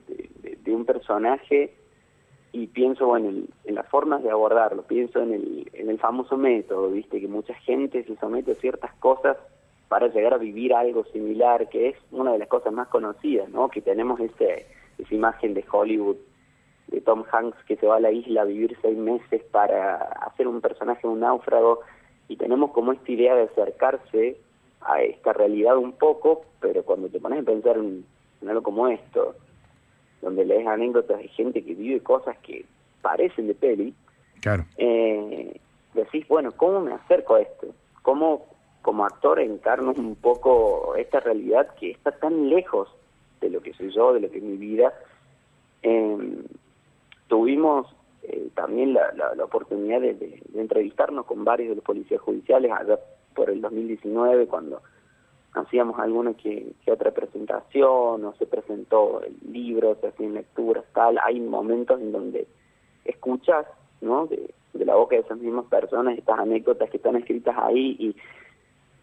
un 0.65 0.83
personaje, 0.83 1.75
y 2.53 2.67
pienso 2.67 3.05
bueno, 3.05 3.29
en, 3.29 3.75
las 3.75 3.87
formas 3.87 4.23
de 4.23 4.31
abordarlo, 4.31 4.81
pienso 4.81 5.21
en 5.21 5.33
el, 5.33 5.69
en 5.73 5.91
el 5.91 5.99
famoso 5.99 6.37
método, 6.37 6.89
viste, 6.89 7.21
que 7.21 7.27
mucha 7.27 7.53
gente 7.53 8.03
se 8.03 8.15
somete 8.15 8.53
a 8.53 8.55
ciertas 8.55 8.95
cosas 8.95 9.37
para 9.89 10.07
llegar 10.07 10.33
a 10.33 10.37
vivir 10.37 10.73
algo 10.73 11.03
similar, 11.13 11.69
que 11.69 11.89
es 11.89 11.97
una 12.09 12.31
de 12.31 12.39
las 12.39 12.47
cosas 12.47 12.73
más 12.73 12.87
conocidas, 12.87 13.47
¿no? 13.49 13.69
Que 13.69 13.81
tenemos 13.81 14.19
ese, 14.19 14.65
esa 14.97 15.13
imagen 15.13 15.53
de 15.53 15.63
Hollywood, 15.71 16.17
de 16.91 17.01
Tom 17.01 17.23
Hanks 17.31 17.57
que 17.65 17.77
se 17.77 17.87
va 17.87 17.95
a 17.95 18.01
la 18.01 18.11
isla 18.11 18.41
a 18.41 18.45
vivir 18.45 18.77
seis 18.81 18.97
meses 18.97 19.41
para 19.51 19.95
hacer 19.95 20.47
un 20.47 20.61
personaje, 20.61 21.07
un 21.07 21.21
náufrago, 21.21 21.79
y 22.27 22.35
tenemos 22.35 22.71
como 22.71 22.91
esta 22.91 23.11
idea 23.11 23.33
de 23.35 23.43
acercarse 23.43 24.37
a 24.81 25.01
esta 25.01 25.33
realidad 25.33 25.77
un 25.77 25.93
poco, 25.93 26.45
pero 26.59 26.83
cuando 26.83 27.07
te 27.07 27.19
pones 27.19 27.41
a 27.41 27.45
pensar 27.45 27.77
en, 27.77 28.05
algo 28.47 28.63
como 28.63 28.87
esto, 28.87 29.35
donde 30.21 30.45
lees 30.45 30.67
anécdotas 30.67 31.17
de 31.19 31.27
gente 31.29 31.63
que 31.63 31.73
vive 31.73 32.01
cosas 32.01 32.37
que 32.39 32.65
parecen 33.01 33.47
de 33.47 33.55
peli, 33.55 33.93
claro. 34.41 34.65
eh, 34.77 35.59
decís, 35.93 36.27
bueno, 36.27 36.51
¿cómo 36.51 36.81
me 36.81 36.93
acerco 36.93 37.35
a 37.35 37.41
esto? 37.41 37.67
¿Cómo 38.01 38.45
como 38.81 39.05
actor 39.05 39.39
encarno 39.39 39.93
un 39.95 40.15
poco 40.15 40.95
esta 40.95 41.19
realidad 41.19 41.75
que 41.79 41.91
está 41.91 42.11
tan 42.11 42.49
lejos 42.49 42.89
de 43.39 43.49
lo 43.49 43.61
que 43.61 43.73
soy 43.73 43.91
yo, 43.93 44.13
de 44.13 44.21
lo 44.21 44.31
que 44.31 44.37
es 44.37 44.43
mi 44.43 44.57
vida? 44.57 44.93
Eh, 45.83 46.43
tuvimos 47.31 47.87
eh, 48.23 48.49
también 48.55 48.93
la, 48.93 49.09
oportunidad 49.41 50.01
de, 50.01 50.15
de, 50.15 50.43
entrevistarnos 50.53 51.25
con 51.25 51.45
varios 51.45 51.69
de 51.69 51.75
los 51.75 51.83
policías 51.85 52.19
judiciales 52.19 52.69
allá 52.73 52.99
por 53.33 53.49
el 53.49 53.61
2019 53.61 54.47
cuando 54.47 54.81
hacíamos 55.53 55.97
alguna 55.97 56.33
que, 56.33 56.73
otra 56.91 57.11
presentación 57.11 58.25
o 58.25 58.35
se 58.37 58.45
presentó 58.45 59.23
el 59.23 59.37
libro, 59.49 59.95
se 60.01 60.07
hacían 60.07 60.33
lecturas, 60.33 60.83
tal, 60.93 61.19
hay 61.23 61.39
momentos 61.39 62.01
en 62.01 62.11
donde 62.11 62.47
escuchas, 63.05 63.65
¿no? 64.01 64.27
De, 64.27 64.53
la 64.73 64.95
boca 64.95 65.15
de 65.15 65.21
esas 65.21 65.37
mismas 65.37 65.65
personas 65.67 66.17
estas 66.17 66.37
anécdotas 66.37 66.89
que 66.89 66.97
están 66.97 67.15
escritas 67.15 67.55
ahí 67.57 67.95
y 67.97 68.15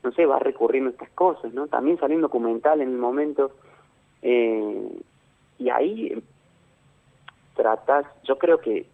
no 0.02 0.12
sé, 0.12 0.26
va 0.26 0.38
recurriendo 0.38 0.90
a 0.90 0.92
estas 0.92 1.10
cosas, 1.10 1.54
¿no? 1.54 1.66
También 1.66 1.98
salió 1.98 2.16
un 2.16 2.22
documental 2.22 2.82
en 2.82 2.90
el 2.90 2.98
momento 2.98 3.52
eh, 4.20 4.88
y 5.58 5.70
ahí 5.70 6.22
tratas, 7.58 8.06
yo 8.24 8.38
creo 8.38 8.60
que 8.60 8.86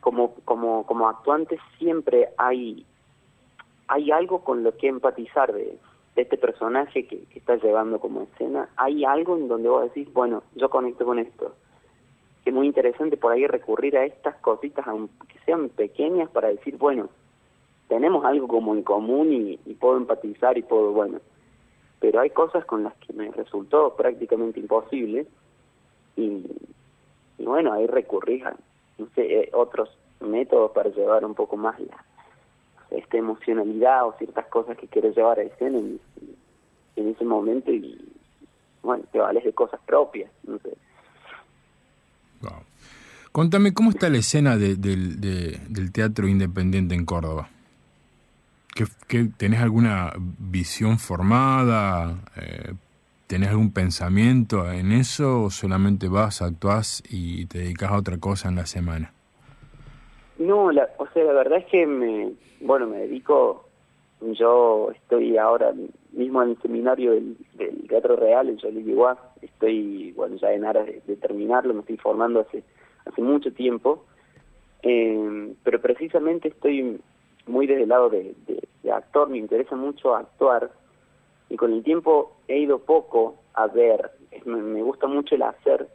como 0.00 0.34
como 0.46 0.86
como 0.86 1.08
actuante 1.08 1.58
siempre 1.76 2.30
hay 2.38 2.86
hay 3.88 4.10
algo 4.12 4.44
con 4.44 4.62
lo 4.62 4.76
que 4.76 4.86
empatizar 4.88 5.52
de, 5.52 5.76
este 6.16 6.36
personaje 6.36 7.06
que, 7.06 7.24
que 7.26 7.38
está 7.38 7.56
llevando 7.56 8.00
como 8.00 8.22
escena, 8.22 8.68
hay 8.76 9.04
algo 9.04 9.36
en 9.36 9.46
donde 9.46 9.68
vos 9.68 9.84
decís, 9.84 10.12
bueno, 10.12 10.42
yo 10.56 10.68
conecto 10.68 11.04
con 11.04 11.20
esto. 11.20 11.54
Es 12.44 12.52
muy 12.52 12.66
interesante 12.66 13.16
por 13.16 13.30
ahí 13.30 13.46
recurrir 13.46 13.96
a 13.96 14.04
estas 14.04 14.34
cositas, 14.36 14.84
aunque 14.88 15.38
sean 15.46 15.68
pequeñas, 15.68 16.28
para 16.30 16.48
decir, 16.48 16.76
bueno, 16.76 17.08
tenemos 17.88 18.24
algo 18.24 18.48
como 18.48 18.74
en 18.74 18.82
común 18.82 19.32
y, 19.32 19.74
puedo 19.74 19.96
empatizar 19.96 20.58
y 20.58 20.62
puedo, 20.62 20.92
bueno, 20.92 21.20
pero 22.00 22.20
hay 22.20 22.30
cosas 22.30 22.64
con 22.64 22.84
las 22.84 22.94
que 22.96 23.12
me 23.12 23.30
resultó 23.30 23.94
prácticamente 23.96 24.60
imposible 24.60 25.26
y, 26.16 26.44
bueno, 27.44 27.72
ahí 27.72 27.86
recurrí 27.86 28.42
a, 28.42 28.54
no 28.98 29.08
sé, 29.14 29.40
eh, 29.40 29.50
otros 29.52 29.90
métodos 30.20 30.72
para 30.72 30.90
llevar 30.90 31.24
un 31.24 31.34
poco 31.34 31.56
más 31.56 31.78
la, 31.80 32.04
esta 32.90 33.16
emocionalidad 33.16 34.06
o 34.06 34.14
ciertas 34.18 34.46
cosas 34.46 34.76
que 34.76 34.88
quieres 34.88 35.16
llevar 35.16 35.38
a 35.38 35.42
escena 35.42 35.78
en, 35.78 36.00
ese 36.96 37.24
momento 37.24 37.70
y 37.70 38.12
bueno, 38.82 39.04
te 39.12 39.18
vales 39.18 39.44
de 39.44 39.52
cosas 39.52 39.80
propias, 39.86 40.30
no 40.44 40.58
sé. 40.58 40.70
Contame, 43.32 43.72
¿cómo 43.72 43.90
está 43.90 44.08
la 44.08 44.18
escena 44.18 44.56
de, 44.56 44.74
del 44.74 45.92
teatro 45.92 46.26
independiente 46.26 46.94
en 46.94 47.04
Córdoba? 47.04 47.48
¿Qué, 49.06 49.30
tenés 49.36 49.60
alguna 49.60 50.12
visión 50.18 50.98
formada? 50.98 52.16
Eh, 52.36 52.72
¿Tenés 53.28 53.50
algún 53.50 53.74
pensamiento 53.74 54.72
en 54.72 54.90
eso 54.90 55.42
o 55.42 55.50
solamente 55.50 56.08
vas, 56.08 56.40
actuás 56.40 57.02
y 57.10 57.44
te 57.44 57.58
dedicas 57.58 57.90
a 57.90 57.98
otra 57.98 58.16
cosa 58.16 58.48
en 58.48 58.56
la 58.56 58.64
semana? 58.64 59.12
No, 60.38 60.72
la, 60.72 60.88
o 60.96 61.06
sea, 61.08 61.24
la 61.24 61.34
verdad 61.34 61.58
es 61.58 61.66
que 61.66 61.86
me, 61.86 62.32
bueno, 62.62 62.86
me 62.86 63.00
dedico, 63.00 63.68
yo 64.22 64.92
estoy 64.92 65.36
ahora 65.36 65.74
mismo 66.12 66.42
en 66.42 66.50
el 66.50 66.62
seminario 66.62 67.12
del, 67.12 67.36
Teatro 67.86 68.16
Real 68.16 68.48
en 68.48 68.56
Yoliguá, 68.56 69.18
estoy, 69.42 70.12
bueno, 70.12 70.36
ya 70.36 70.50
en 70.54 70.64
aras 70.64 70.86
de, 70.86 71.16
terminarlo, 71.16 71.74
me 71.74 71.80
estoy 71.80 71.98
formando 71.98 72.40
hace, 72.40 72.62
hace 73.04 73.20
mucho 73.20 73.52
tiempo, 73.52 74.06
eh, 74.82 75.52
pero 75.64 75.82
precisamente 75.82 76.48
estoy 76.48 76.98
muy 77.46 77.66
desde 77.66 77.82
el 77.82 77.90
lado 77.90 78.08
de, 78.08 78.34
de, 78.46 78.90
actor, 78.90 79.28
me 79.28 79.36
interesa 79.36 79.76
mucho 79.76 80.16
actuar 80.16 80.70
y 81.50 81.56
con 81.56 81.72
el 81.72 81.82
tiempo 81.82 82.36
he 82.46 82.58
ido 82.58 82.78
poco 82.80 83.36
a 83.54 83.66
ver, 83.66 84.12
me, 84.44 84.82
gusta 84.82 85.06
mucho 85.06 85.34
el 85.34 85.42
hacer, 85.42 85.88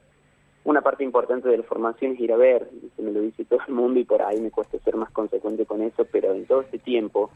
una 0.65 0.81
parte 0.81 1.03
importante 1.03 1.49
de 1.49 1.57
la 1.57 1.63
formación 1.63 2.13
es 2.13 2.19
ir 2.19 2.33
a 2.33 2.37
ver, 2.37 2.69
se 2.95 3.01
me 3.01 3.11
lo 3.11 3.21
dice 3.21 3.45
todo 3.45 3.59
el 3.67 3.73
mundo 3.73 3.99
y 3.99 4.05
por 4.05 4.21
ahí 4.21 4.39
me 4.39 4.51
cuesta 4.51 4.77
ser 4.79 4.95
más 4.95 5.11
consecuente 5.11 5.65
con 5.65 5.81
eso, 5.81 6.05
pero 6.11 6.33
en 6.33 6.45
todo 6.45 6.61
este 6.61 6.79
tiempo 6.79 7.31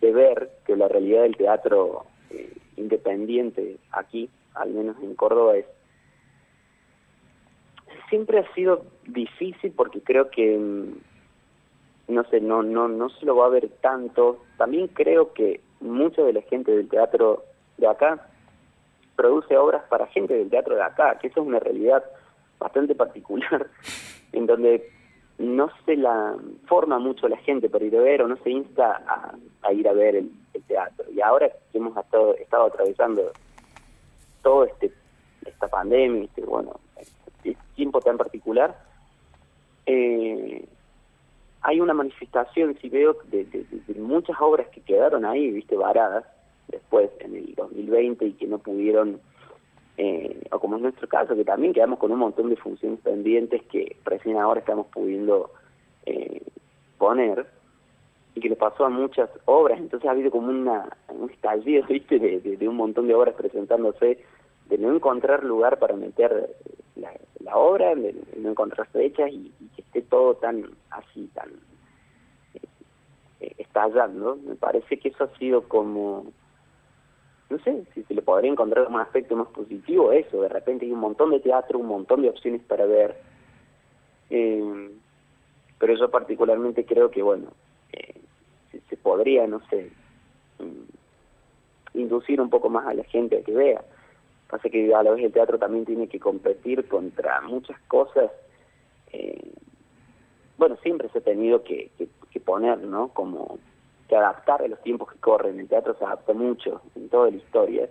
de 0.00 0.12
ver 0.12 0.50
que 0.66 0.76
la 0.76 0.88
realidad 0.88 1.22
del 1.22 1.36
teatro 1.36 2.04
eh, 2.30 2.52
independiente 2.76 3.78
aquí, 3.92 4.28
al 4.54 4.70
menos 4.70 4.96
en 5.02 5.14
Córdoba, 5.14 5.56
es 5.56 5.66
siempre 8.08 8.38
ha 8.38 8.54
sido 8.54 8.84
difícil 9.06 9.72
porque 9.72 10.00
creo 10.00 10.30
que 10.30 10.56
mm, 10.56 12.12
no 12.12 12.24
sé, 12.24 12.40
no 12.40 12.62
no 12.62 12.86
no 12.86 13.08
se 13.08 13.26
lo 13.26 13.36
va 13.36 13.46
a 13.46 13.50
ver 13.50 13.68
tanto. 13.80 14.44
También 14.56 14.88
creo 14.88 15.32
que 15.32 15.60
mucha 15.80 16.22
de 16.22 16.32
la 16.32 16.42
gente 16.42 16.72
del 16.72 16.88
teatro 16.88 17.44
de 17.76 17.86
acá 17.86 18.28
produce 19.16 19.56
obras 19.56 19.82
para 19.88 20.06
gente 20.08 20.34
del 20.34 20.50
teatro 20.50 20.74
de 20.74 20.82
acá, 20.82 21.18
que 21.18 21.28
eso 21.28 21.40
es 21.40 21.46
una 21.46 21.60
realidad 21.60 22.04
bastante 22.58 22.94
particular 22.94 23.68
en 24.32 24.46
donde 24.46 24.90
no 25.38 25.70
se 25.84 25.96
la 25.96 26.36
forma 26.66 26.98
mucho 26.98 27.28
la 27.28 27.36
gente 27.38 27.68
para 27.68 27.84
ir 27.84 27.96
a 27.96 28.00
ver 28.00 28.22
o 28.22 28.28
no 28.28 28.36
se 28.36 28.50
insta 28.50 29.36
a, 29.62 29.72
ir 29.72 29.88
a 29.88 29.92
ver 29.92 30.16
el, 30.16 30.30
teatro. 30.68 31.04
Y 31.10 31.20
ahora 31.20 31.48
que 31.72 31.78
hemos 31.78 31.96
estado, 31.96 32.34
estado 32.36 32.66
atravesando 32.66 33.32
todo 34.42 34.64
este 34.64 34.92
esta 35.44 35.68
pandemia, 35.68 36.24
este, 36.24 36.42
bueno, 36.42 36.80
este 36.96 37.56
tiempo 37.74 38.00
tan 38.00 38.16
particular, 38.16 38.78
eh, 39.86 40.64
hay 41.64 41.80
una 41.80 41.94
manifestación, 41.94 42.76
si 42.80 42.90
veo, 42.90 43.16
de, 43.30 43.46
muchas 43.96 44.36
obras 44.38 44.68
que 44.68 44.82
quedaron 44.82 45.24
ahí, 45.24 45.50
viste, 45.50 45.76
varadas, 45.76 46.24
después 46.68 47.10
en 47.20 47.36
el 47.36 47.54
2020 47.54 48.26
y 48.26 48.32
que 48.34 48.46
no 48.46 48.58
pudieron, 48.58 49.18
eh, 49.96 50.46
o 50.52 50.58
como 50.60 50.76
es 50.76 50.82
nuestro 50.82 51.08
caso, 51.08 51.34
que 51.34 51.44
también 51.44 51.72
quedamos 51.72 51.98
con 51.98 52.12
un 52.12 52.18
montón 52.18 52.50
de 52.50 52.56
funciones 52.56 53.00
pendientes 53.00 53.62
que 53.72 53.96
recién 54.04 54.36
ahora 54.36 54.60
estamos 54.60 54.88
pudiendo 54.88 55.50
eh, 56.04 56.42
poner, 56.98 57.46
y 58.34 58.40
que 58.40 58.50
le 58.50 58.56
pasó 58.56 58.84
a 58.84 58.90
muchas 58.90 59.30
obras, 59.46 59.78
entonces 59.78 60.06
ha 60.06 60.12
habido 60.12 60.30
como 60.30 60.48
una, 60.48 60.94
un 61.08 61.30
estallido, 61.30 61.86
viste, 61.88 62.18
de 62.18 62.68
un 62.68 62.76
montón 62.76 63.08
de 63.08 63.14
obras 63.14 63.34
presentándose 63.36 64.18
de 64.68 64.78
no 64.78 64.94
encontrar 64.94 65.44
lugar 65.44 65.78
para 65.78 65.96
meter 65.96 66.50
la, 66.96 67.56
obra, 67.56 67.94
de 67.94 68.14
no 68.36 68.50
encontrar 68.50 68.86
fechas 68.88 69.30
y, 69.30 69.52
que 69.74 69.82
esté 69.82 70.02
todo 70.02 70.34
tan 70.34 70.64
así, 70.90 71.28
tan 71.34 71.50
eh, 73.40 73.54
estallando. 73.58 74.36
Me 74.36 74.54
parece 74.54 74.98
que 74.98 75.08
eso 75.08 75.24
ha 75.24 75.38
sido 75.38 75.68
como, 75.68 76.26
no 77.50 77.58
sé, 77.58 77.84
si 77.94 78.02
se 78.04 78.14
le 78.14 78.22
podría 78.22 78.52
encontrar 78.52 78.86
un 78.88 79.00
aspecto 79.00 79.36
más 79.36 79.48
positivo, 79.48 80.12
eso, 80.12 80.42
de 80.42 80.48
repente 80.48 80.86
hay 80.86 80.92
un 80.92 81.00
montón 81.00 81.30
de 81.30 81.40
teatro, 81.40 81.78
un 81.78 81.88
montón 81.88 82.22
de 82.22 82.30
opciones 82.30 82.62
para 82.62 82.86
ver. 82.86 83.16
Eh, 84.30 84.90
pero 85.78 85.94
yo 85.96 86.10
particularmente 86.10 86.84
creo 86.84 87.10
que, 87.10 87.22
bueno, 87.22 87.48
eh, 87.92 88.20
se, 88.88 88.96
podría, 88.96 89.46
no 89.46 89.60
sé, 89.68 89.90
mm, 90.58 91.98
inducir 91.98 92.40
un 92.40 92.50
poco 92.50 92.68
más 92.70 92.86
a 92.86 92.94
la 92.94 93.04
gente 93.04 93.38
a 93.38 93.42
que 93.42 93.52
vea. 93.52 93.84
Pasa 94.54 94.68
que 94.68 94.94
a 94.94 95.02
la 95.02 95.10
vez 95.10 95.24
el 95.24 95.32
teatro 95.32 95.58
también 95.58 95.84
tiene 95.84 96.06
que 96.06 96.20
competir 96.20 96.86
contra 96.86 97.40
muchas 97.40 97.76
cosas. 97.88 98.30
Eh, 99.10 99.50
bueno, 100.56 100.76
siempre 100.76 101.08
se 101.08 101.18
ha 101.18 101.22
tenido 101.22 101.64
que, 101.64 101.90
poner, 102.44 102.78
¿no? 102.78 103.08
Como 103.08 103.58
que 104.08 104.14
adaptar 104.14 104.62
a 104.62 104.68
los 104.68 104.80
tiempos 104.82 105.10
que 105.10 105.18
corren. 105.18 105.58
El 105.58 105.66
teatro 105.66 105.96
se 105.98 106.04
adapta 106.04 106.34
mucho 106.34 106.82
en 106.94 107.08
toda 107.08 107.32
la 107.32 107.36
historia. 107.36 107.88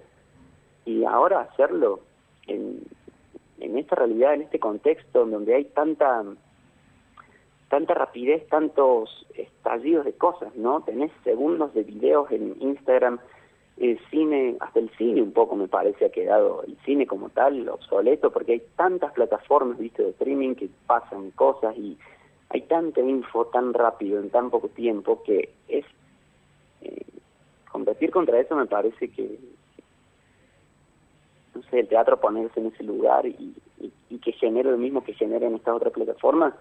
Y 0.86 1.04
ahora 1.04 1.41
hacerlo 1.41 1.99
en, 2.47 2.80
en 3.60 3.78
esta 3.78 3.97
realidad, 3.97 4.34
en 4.36 4.43
este 4.43 4.60
contexto 4.60 5.26
donde 5.26 5.56
hay 5.56 5.65
tanta 5.65 6.23
tanta 7.67 7.93
rapidez, 7.93 8.47
tantos 8.47 9.28
estallidos 9.36 10.06
de 10.06 10.13
cosas, 10.13 10.56
¿no? 10.56 10.80
Tenés 10.84 11.12
segundos 11.26 11.73
de 11.73 11.84
videos 11.84 12.32
en 12.32 12.56
Instagram 12.62 13.19
el 13.78 14.00
cine, 14.12 14.56
hasta 14.60 14.80
el 14.80 14.90
cine 14.98 15.22
un 15.22 15.32
poco 15.32 15.56
me 15.56 15.68
parece 15.68 16.06
ha 16.06 16.10
quedado, 16.10 16.64
el 16.64 16.78
cine 16.86 17.08
como 17.08 17.30
tal, 17.30 17.68
obsoleto, 17.70 18.32
porque 18.32 18.54
hay 18.54 18.64
tantas 18.76 19.12
plataformas, 19.14 19.80
viste, 19.80 20.04
de 20.04 20.10
streaming 20.12 20.56
que 20.56 20.70
pasan 20.86 21.32
cosas 21.32 21.76
y 21.78 21.98
hay 22.50 22.62
tanta 22.62 23.02
info 23.02 23.46
tan 23.48 23.74
rápido 23.74 24.20
en 24.20 24.30
tan 24.30 24.52
poco 24.52 24.70
tiempo 24.70 25.24
que 25.24 25.50
es 25.68 25.86
eh, 26.82 27.06
competir 27.72 28.12
contra 28.12 28.40
eso 28.40 28.56
me 28.56 28.68
parece 28.68 29.10
que 29.10 29.40
no 31.56 31.64
sé 31.64 31.80
el 31.80 31.88
teatro 31.88 32.20
ponerse 32.20 32.60
en 32.60 32.68
ese 32.68 32.84
lugar 32.84 33.26
y, 33.26 33.56
y, 34.10 34.18
que 34.20 34.32
genere 34.34 34.72
lo 34.72 34.78
mismo 34.78 35.04
que 35.04 35.14
genera 35.14 35.48
en 35.48 35.56
estas 35.56 35.76
otras 35.76 35.92
plataformas 35.92 36.54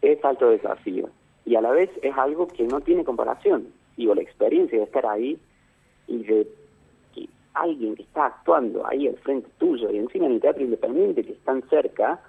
es 0.00 0.24
alto 0.24 0.50
desafío. 0.50 1.10
Y 1.44 1.56
a 1.56 1.60
la 1.60 1.72
vez 1.72 1.90
es 2.02 2.16
algo 2.16 2.46
que 2.46 2.64
no 2.64 2.80
tiene 2.80 3.04
comparación. 3.04 3.72
Digo 3.96 4.14
la 4.14 4.22
experiencia 4.22 4.78
de 4.78 4.84
estar 4.84 5.04
ahí 5.06 5.40
y 6.08 6.24
de 6.24 6.48
que 7.14 7.28
alguien 7.54 7.94
que 7.94 8.02
está 8.02 8.26
actuando 8.26 8.86
ahí 8.86 9.06
al 9.06 9.16
frente 9.18 9.48
tuyo 9.58 9.90
y 9.90 9.98
encima 9.98 10.26
en 10.26 10.32
el 10.32 10.40
teatro 10.40 10.64
independiente 10.64 11.24
que 11.24 11.32
están 11.32 11.62
cerca, 11.68 12.20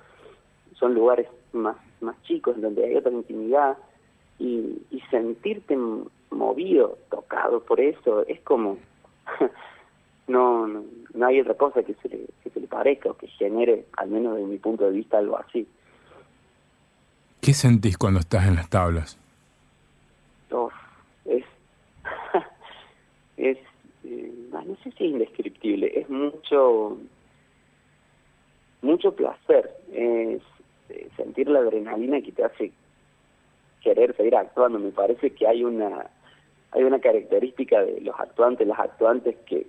son 0.73 0.93
lugares 0.93 1.27
más, 1.53 1.75
más 2.01 2.21
chicos 2.23 2.59
donde 2.61 2.85
hay 2.85 2.95
otra 2.95 3.11
intimidad 3.11 3.77
y, 4.37 4.81
y 4.91 5.01
sentirte 5.09 5.77
movido, 6.31 6.97
tocado 7.09 7.61
por 7.61 7.79
eso, 7.79 8.25
es 8.27 8.39
como, 8.41 8.77
no, 10.27 10.67
no, 10.67 11.25
hay 11.25 11.41
otra 11.41 11.55
cosa 11.55 11.83
que 11.83 11.95
se, 11.95 12.09
le, 12.09 12.25
que 12.43 12.49
se 12.49 12.59
le 12.59 12.67
parezca 12.67 13.09
o 13.09 13.17
que 13.17 13.27
genere, 13.27 13.85
al 13.97 14.09
menos 14.09 14.35
desde 14.35 14.47
mi 14.47 14.57
punto 14.57 14.85
de 14.85 14.91
vista, 14.91 15.17
algo 15.17 15.37
así. 15.37 15.67
¿Qué 17.41 17.53
sentís 17.53 17.97
cuando 17.97 18.19
estás 18.19 18.47
en 18.47 18.55
las 18.55 18.69
tablas? 18.69 19.17
es, 21.25 21.43
es 23.37 23.57
no 24.51 24.75
sé 24.83 24.91
si 24.91 25.05
es 25.05 25.11
indescriptible, 25.11 25.91
es 25.95 26.09
mucho, 26.09 26.97
mucho 28.81 29.15
placer, 29.15 29.71
es 29.91 30.41
eh, 30.89 31.09
sentir 31.15 31.49
la 31.49 31.59
adrenalina 31.59 32.21
que 32.21 32.31
te 32.31 32.43
hace 32.43 32.71
querer 33.81 34.15
seguir 34.15 34.35
actuando. 34.35 34.79
Me 34.79 34.91
parece 34.91 35.31
que 35.31 35.47
hay 35.47 35.63
una, 35.63 36.09
hay 36.71 36.83
una 36.83 36.99
característica 36.99 37.81
de 37.81 38.01
los 38.01 38.19
actuantes, 38.19 38.67
las 38.67 38.79
actuantes 38.79 39.35
que 39.45 39.67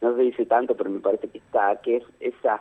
no 0.00 0.16
se 0.16 0.22
dice 0.22 0.46
tanto, 0.46 0.76
pero 0.76 0.90
me 0.90 1.00
parece 1.00 1.28
que 1.28 1.38
está, 1.38 1.80
que 1.82 1.96
es 1.96 2.04
esas 2.20 2.60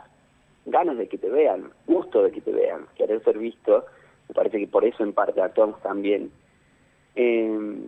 ganas 0.65 0.98
de 0.98 1.08
que 1.08 1.17
te 1.17 1.30
vean, 1.30 1.72
gusto 1.88 2.24
de 2.24 2.32
que 2.32 2.41
te 2.41 2.52
vean, 2.52 2.86
querer 2.95 3.24
ser 3.24 3.38
visto. 3.38 3.86
Me 4.28 4.36
parece 4.36 4.60
que 4.60 4.67
por 4.67 4.86
eso 4.86 5.04
en 5.04 5.13
parte 5.13 5.41
actuamos 5.41 5.82
también. 5.82 6.32
Eh, 7.15 7.88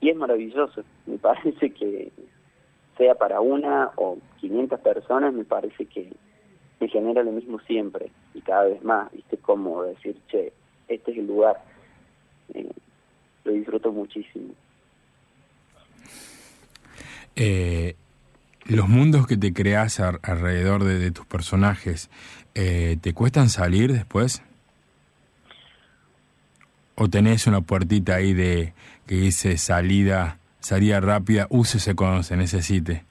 y 0.00 0.10
es 0.10 0.16
maravilloso. 0.16 0.82
Me 1.06 1.18
parece 1.18 1.70
que 1.72 2.10
sea 2.96 3.14
para 3.14 3.40
una 3.40 3.90
o 3.96 4.18
500 4.40 4.80
personas, 4.80 5.32
me 5.32 5.44
parece 5.44 5.86
que 5.86 6.12
me 6.80 6.88
genera 6.88 7.22
lo 7.22 7.32
mismo 7.32 7.58
siempre 7.60 8.10
y 8.34 8.40
cada 8.40 8.64
vez 8.64 8.82
más, 8.82 9.10
¿viste? 9.12 9.36
Como 9.38 9.82
decir, 9.82 10.16
che, 10.28 10.52
este 10.88 11.12
es 11.12 11.18
el 11.18 11.26
lugar. 11.26 11.62
Eh, 12.54 12.68
lo 13.44 13.52
disfruto 13.52 13.92
muchísimo. 13.92 14.54
Eh, 17.36 17.94
los 18.64 18.88
mundos 18.88 19.26
que 19.26 19.36
te 19.36 19.52
creas 19.52 20.00
alrededor 20.00 20.84
de, 20.84 21.10
tus 21.10 21.24
personajes, 21.24 22.10
eh, 22.54 22.98
¿te 23.00 23.14
cuestan 23.14 23.48
salir 23.48 23.92
después? 23.92 24.42
¿O 26.96 27.08
tenés 27.08 27.46
una 27.46 27.60
puertita 27.60 28.16
ahí 28.16 28.34
de 28.34 28.72
que 29.08 29.14
dice 29.16 29.56
salida, 29.56 30.38
salida 30.60 31.00
rápida, 31.00 31.46
úsese 31.50 31.96
cuando 31.96 32.22
se 32.22 32.36
necesite? 32.36 33.04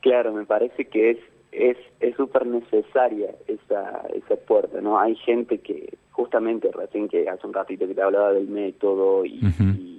Claro, 0.00 0.32
me 0.32 0.44
parece 0.44 0.84
que 0.84 1.10
es 1.10 1.18
es 1.50 1.76
es 1.98 2.14
súper 2.14 2.46
necesaria 2.46 3.30
esa 3.48 4.06
esa 4.14 4.36
puerta, 4.46 4.80
¿no? 4.80 4.98
Hay 4.98 5.16
gente 5.16 5.58
que 5.58 5.98
justamente 6.12 6.70
recién 6.72 7.08
que 7.08 7.28
hace 7.28 7.46
un 7.46 7.52
ratito 7.52 7.86
que 7.88 7.94
te 7.94 8.02
hablaba 8.02 8.32
del 8.32 8.48
método 8.48 9.24
y, 9.24 9.40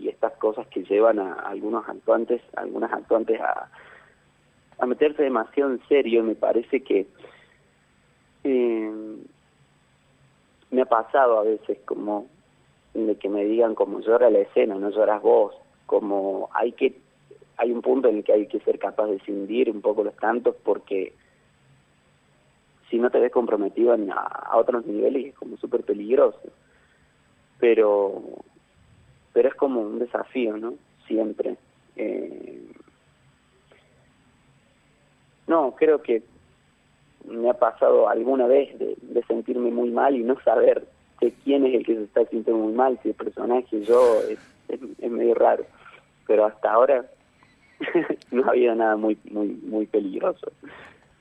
estas 0.08 0.34
cosas 0.34 0.68
que 0.68 0.84
llevan 0.84 1.20
a 1.20 1.34
algunos 1.34 1.88
actuantes, 1.88 2.42
algunas 2.58 2.92
actuantes 2.92 3.40
a, 3.40 3.70
a 4.80 4.86
meterse 4.86 5.24
demasiado 5.24 5.72
en 5.72 5.80
serio, 5.88 6.24
me 6.24 6.36
parece 6.36 6.82
que 6.82 7.08
eh, 8.44 8.92
me 10.72 10.82
ha 10.82 10.86
pasado 10.86 11.40
a 11.40 11.44
veces 11.44 11.78
como 11.86 12.28
de 13.08 13.16
que 13.16 13.30
me 13.30 13.46
digan 13.46 13.76
como 13.76 14.00
llora 14.02 14.30
la 14.30 14.40
escena, 14.40 14.76
no 14.76 14.90
lloras 14.90 15.22
vos, 15.22 15.56
como 15.86 16.50
hay 16.54 16.72
que 16.74 16.96
hay 17.58 17.72
un 17.72 17.82
punto 17.82 18.08
en 18.08 18.18
el 18.18 18.24
que 18.24 18.32
hay 18.32 18.48
que 18.48 18.62
ser 18.62 18.80
capaz 18.80 19.08
de 19.08 19.20
cindir 19.20 19.70
un 19.70 19.82
poco 19.82 20.04
los 20.04 20.16
cantos 20.16 20.56
porque 20.64 21.14
si 22.90 22.98
no 22.98 23.10
te 23.10 23.20
ves 23.20 23.32
comprometido 23.32 23.94
a, 23.94 24.58
otros 24.58 24.86
niveles 24.86 25.28
es 25.28 25.36
como 25.36 25.58
súper 25.58 25.84
peligroso. 25.84 26.40
Pero, 27.60 28.22
pero 29.34 29.50
es 29.50 29.56
como 29.56 29.82
un 29.82 30.00
desafío, 30.00 30.56
¿no? 30.58 30.76
Siempre. 31.06 31.58
Eh, 31.98 32.72
no, 35.48 35.76
creo 35.76 36.02
que 36.02 36.24
me 37.26 37.50
ha 37.50 37.54
pasado 37.56 38.08
alguna 38.08 38.48
vez 38.48 38.78
de 38.80 39.24
sentirme 39.28 39.70
muy 39.70 39.92
mal 39.92 40.16
y 40.16 40.24
no 40.24 40.40
saber 40.42 40.88
de 41.22 41.34
quién 41.44 41.66
es 41.66 41.76
el 41.76 41.86
que 41.86 41.96
se 41.96 42.04
está 42.04 42.22
sintiendo 42.26 42.64
muy 42.64 42.74
mal, 42.74 43.00
si 43.04 43.10
el 43.10 43.16
personaje, 43.16 43.84
yo, 43.84 44.22
es, 44.30 44.40
es, 44.68 44.80
es 45.00 45.12
medio 45.12 45.36
raro. 45.36 45.66
Pero 46.28 46.46
hasta 46.46 46.72
ahora 46.72 47.06
no 48.32 48.46
ha 48.46 48.50
habido 48.50 48.76
nada 48.76 48.96
muy, 48.96 49.18
muy, 49.32 49.48
muy 49.64 49.86
peligroso. 49.86 50.52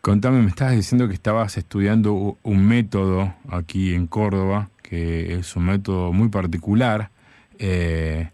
Contame, 0.00 0.40
me 0.42 0.48
estabas 0.48 0.76
diciendo 0.76 1.08
que 1.08 1.14
estabas 1.14 1.56
estudiando 1.58 2.38
un 2.42 2.66
método 2.66 3.34
aquí 3.50 3.94
en 3.94 4.06
Córdoba, 4.06 4.70
que 4.82 5.34
es 5.34 5.56
un 5.56 5.66
método 5.66 6.12
muy 6.12 6.28
particular 6.28 7.10
eh, 7.58 8.30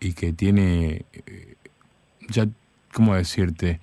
y 0.00 0.12
que 0.14 0.32
tiene, 0.32 1.04
eh, 1.12 1.56
ya, 2.28 2.46
¿cómo 2.94 3.14
decirte? 3.14 3.80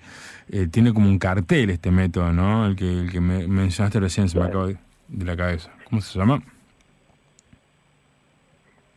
Eh, 0.48 0.66
tiene 0.68 0.92
como 0.92 1.08
un 1.08 1.18
cartel 1.18 1.70
este 1.70 1.90
método, 1.90 2.32
¿no? 2.32 2.66
El 2.66 2.74
que, 2.74 2.90
el 2.90 3.12
que 3.12 3.20
me 3.20 3.46
mencionaste 3.46 4.00
recién, 4.00 4.28
se 4.28 4.38
me 4.38 4.46
acaba 4.46 4.66
de, 4.68 4.78
de 5.08 5.24
la 5.24 5.36
cabeza. 5.36 5.70
¿Cómo 5.88 6.00
se 6.00 6.18
llama? 6.18 6.42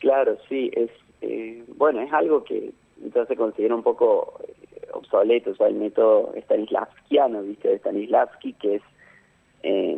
Claro, 0.03 0.37
sí, 0.49 0.69
es 0.73 0.89
eh, 1.21 1.63
bueno, 1.77 2.01
es 2.01 2.11
algo 2.11 2.43
que 2.43 2.73
entonces 3.01 3.29
se 3.29 3.37
considera 3.37 3.73
un 3.73 3.83
poco 3.83 4.33
eh, 4.45 4.87
obsoleto, 4.91 5.51
o 5.51 5.55
sea, 5.55 5.67
el 5.67 5.75
método 5.75 6.33
stanislavskiano, 6.41 7.41
¿viste? 7.43 7.69
De 7.69 7.77
Stanislavski, 7.77 8.51
que 8.51 8.75
es 8.75 8.81
eh, 9.63 9.97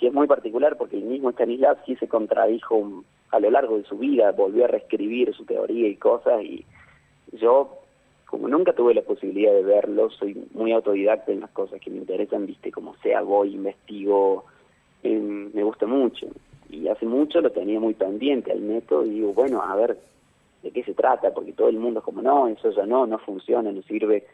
que 0.00 0.08
es 0.08 0.12
muy 0.12 0.26
particular 0.26 0.76
porque 0.76 0.96
el 0.96 1.04
mismo 1.04 1.30
Stanislavski 1.30 1.94
se 1.94 2.08
contradijo 2.08 3.04
a 3.30 3.38
lo 3.38 3.48
largo 3.48 3.76
de 3.76 3.84
su 3.84 3.96
vida, 3.96 4.32
volvió 4.32 4.64
a 4.64 4.68
reescribir 4.68 5.32
su 5.32 5.44
teoría 5.44 5.86
y 5.86 5.94
cosas 5.94 6.42
y 6.42 6.66
yo 7.30 7.78
como 8.24 8.48
nunca 8.48 8.72
tuve 8.72 8.92
la 8.92 9.02
posibilidad 9.02 9.52
de 9.52 9.62
verlo, 9.62 10.10
soy 10.10 10.48
muy 10.52 10.72
autodidacta 10.72 11.30
en 11.30 11.42
las 11.42 11.50
cosas 11.50 11.80
que 11.80 11.90
me 11.90 11.98
interesan, 11.98 12.44
viste, 12.44 12.72
como 12.72 12.96
sea, 12.96 13.20
voy, 13.20 13.54
investigo, 13.54 14.46
eh, 15.04 15.16
me 15.16 15.62
gusta 15.62 15.86
mucho. 15.86 16.26
Y 16.68 16.88
hace 16.88 17.06
mucho 17.06 17.40
lo 17.40 17.50
tenía 17.50 17.78
muy 17.78 17.94
pendiente 17.94 18.52
al 18.52 18.60
método 18.60 19.04
y 19.04 19.10
digo, 19.10 19.32
bueno, 19.32 19.62
a 19.62 19.74
ver, 19.76 19.98
¿de 20.62 20.70
qué 20.70 20.82
se 20.82 20.94
trata? 20.94 21.32
Porque 21.32 21.52
todo 21.52 21.68
el 21.68 21.78
mundo 21.78 22.00
es 22.00 22.04
como, 22.04 22.22
no, 22.22 22.48
eso 22.48 22.70
ya 22.70 22.86
no, 22.86 23.06
no 23.06 23.18
funciona, 23.18 23.70
no 23.70 23.82
sirve. 23.82 24.24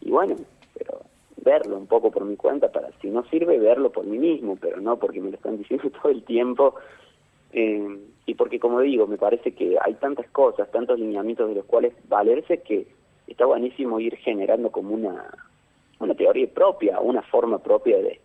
Y 0.00 0.10
bueno, 0.10 0.36
pero 0.76 1.00
verlo 1.36 1.76
un 1.76 1.86
poco 1.86 2.10
por 2.10 2.24
mi 2.24 2.36
cuenta, 2.36 2.72
para 2.72 2.90
si 3.00 3.08
no 3.08 3.24
sirve, 3.26 3.58
verlo 3.58 3.90
por 3.90 4.04
mí 4.04 4.18
mismo, 4.18 4.56
pero 4.60 4.80
no 4.80 4.98
porque 4.98 5.20
me 5.20 5.30
lo 5.30 5.36
están 5.36 5.58
diciendo 5.58 5.90
todo 5.90 6.10
el 6.10 6.24
tiempo. 6.24 6.74
Eh, 7.52 7.98
y 8.26 8.34
porque, 8.34 8.58
como 8.58 8.80
digo, 8.80 9.06
me 9.06 9.18
parece 9.18 9.52
que 9.52 9.76
hay 9.80 9.94
tantas 9.94 10.28
cosas, 10.30 10.70
tantos 10.72 10.98
lineamientos 10.98 11.48
de 11.48 11.54
los 11.54 11.64
cuales 11.64 11.94
valerse 12.08 12.62
que 12.62 12.88
está 13.26 13.46
buenísimo 13.46 14.00
ir 14.00 14.16
generando 14.16 14.70
como 14.70 14.94
una, 14.94 15.32
una 16.00 16.14
teoría 16.14 16.48
propia, 16.52 16.98
una 17.00 17.22
forma 17.22 17.58
propia 17.58 17.98
de, 17.98 18.20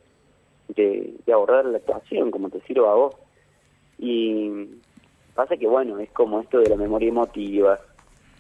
de, 0.76 1.14
de 1.26 1.34
abordar 1.34 1.66
la 1.66 1.78
actuación, 1.78 2.32
como 2.32 2.50
te 2.50 2.62
sirva 2.62 2.92
a 2.92 2.96
vos. 2.96 3.16
Y 3.98 4.68
pasa 5.36 5.58
que, 5.58 5.68
bueno, 5.68 6.00
es 6.00 6.12
como 6.12 6.40
esto 6.42 6.60
de 6.60 6.70
la 6.70 6.76
memoria 6.76 7.10
emotiva, 7.10 7.80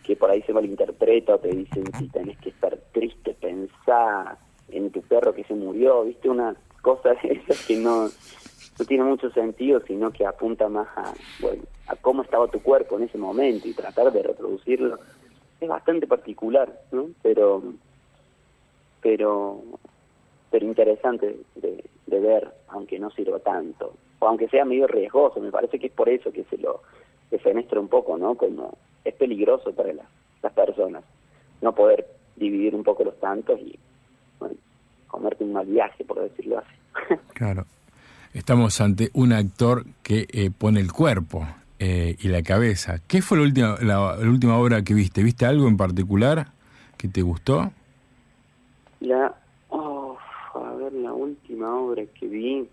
que 0.03 0.15
por 0.15 0.29
ahí 0.29 0.41
se 0.43 0.53
malinterpreta 0.53 1.35
o 1.35 1.39
te 1.39 1.49
dicen 1.49 1.83
si 1.97 2.07
tenés 2.09 2.37
que 2.39 2.49
estar 2.49 2.77
triste, 2.91 3.33
pensar 3.35 4.37
en 4.69 4.89
tu 4.91 5.01
perro 5.01 5.33
que 5.33 5.43
se 5.43 5.53
murió, 5.53 6.03
viste, 6.03 6.29
una 6.29 6.55
cosa 6.81 7.09
de 7.21 7.33
esas 7.33 7.65
que 7.65 7.75
no, 7.77 8.09
no 8.79 8.85
tiene 8.85 9.03
mucho 9.03 9.29
sentido, 9.31 9.81
sino 9.85 10.11
que 10.11 10.25
apunta 10.25 10.67
más 10.69 10.87
a, 10.95 11.13
bueno, 11.41 11.63
a 11.87 11.95
cómo 11.95 12.23
estaba 12.23 12.47
tu 12.47 12.61
cuerpo 12.61 12.97
en 12.97 13.03
ese 13.03 13.17
momento 13.17 13.67
y 13.67 13.73
tratar 13.73 14.11
de 14.11 14.23
reproducirlo. 14.23 14.97
Es 15.59 15.69
bastante 15.69 16.07
particular, 16.07 16.81
¿no? 16.91 17.09
Pero, 17.21 17.61
pero, 19.01 19.61
pero 20.51 20.65
interesante 20.65 21.37
de, 21.55 21.83
de 22.05 22.19
ver, 22.19 22.53
aunque 22.67 22.99
no 22.99 23.09
sirva 23.11 23.39
tanto, 23.39 23.93
o 24.19 24.27
aunque 24.27 24.49
sea 24.49 24.65
medio 24.65 24.85
riesgoso, 24.85 25.39
me 25.39 25.51
parece 25.51 25.79
que 25.79 25.87
es 25.87 25.93
por 25.93 26.09
eso 26.09 26.31
que 26.31 26.43
se 26.43 26.57
lo 26.57 26.81
defenestra 27.31 27.79
un 27.79 27.87
poco, 27.87 28.17
¿no? 28.17 28.35
Como 28.35 28.77
es 29.03 29.15
peligroso 29.15 29.73
para 29.73 29.93
las, 29.93 30.05
las 30.43 30.53
personas 30.53 31.03
no 31.61 31.73
poder 31.73 32.05
dividir 32.35 32.75
un 32.75 32.83
poco 32.83 33.03
los 33.03 33.19
tantos 33.19 33.59
y, 33.59 33.77
bueno, 34.39 34.55
comerte 35.07 35.43
un 35.43 35.53
mal 35.53 35.65
viaje, 35.65 36.03
por 36.03 36.21
decirlo 36.21 36.59
así. 36.59 37.15
Claro. 37.33 37.65
Estamos 38.33 38.79
ante 38.79 39.09
un 39.13 39.33
actor 39.33 39.85
que 40.03 40.25
eh, 40.31 40.51
pone 40.57 40.79
el 40.79 40.91
cuerpo 40.91 41.45
eh, 41.79 42.15
y 42.19 42.29
la 42.29 42.41
cabeza. 42.43 42.99
¿Qué 43.07 43.21
fue 43.21 43.37
la 43.37 43.43
última, 43.43 43.75
la, 43.81 44.15
la 44.15 44.29
última 44.29 44.57
obra 44.57 44.83
que 44.83 44.93
viste? 44.93 45.21
¿Viste 45.21 45.45
algo 45.45 45.67
en 45.67 45.75
particular 45.75 46.47
que 46.97 47.09
te 47.09 47.21
gustó? 47.23 47.71
La, 49.01 49.35
la 50.91 51.13
última 51.13 51.75
obra 51.79 52.03
que 52.05 52.27
vi. 52.27 52.67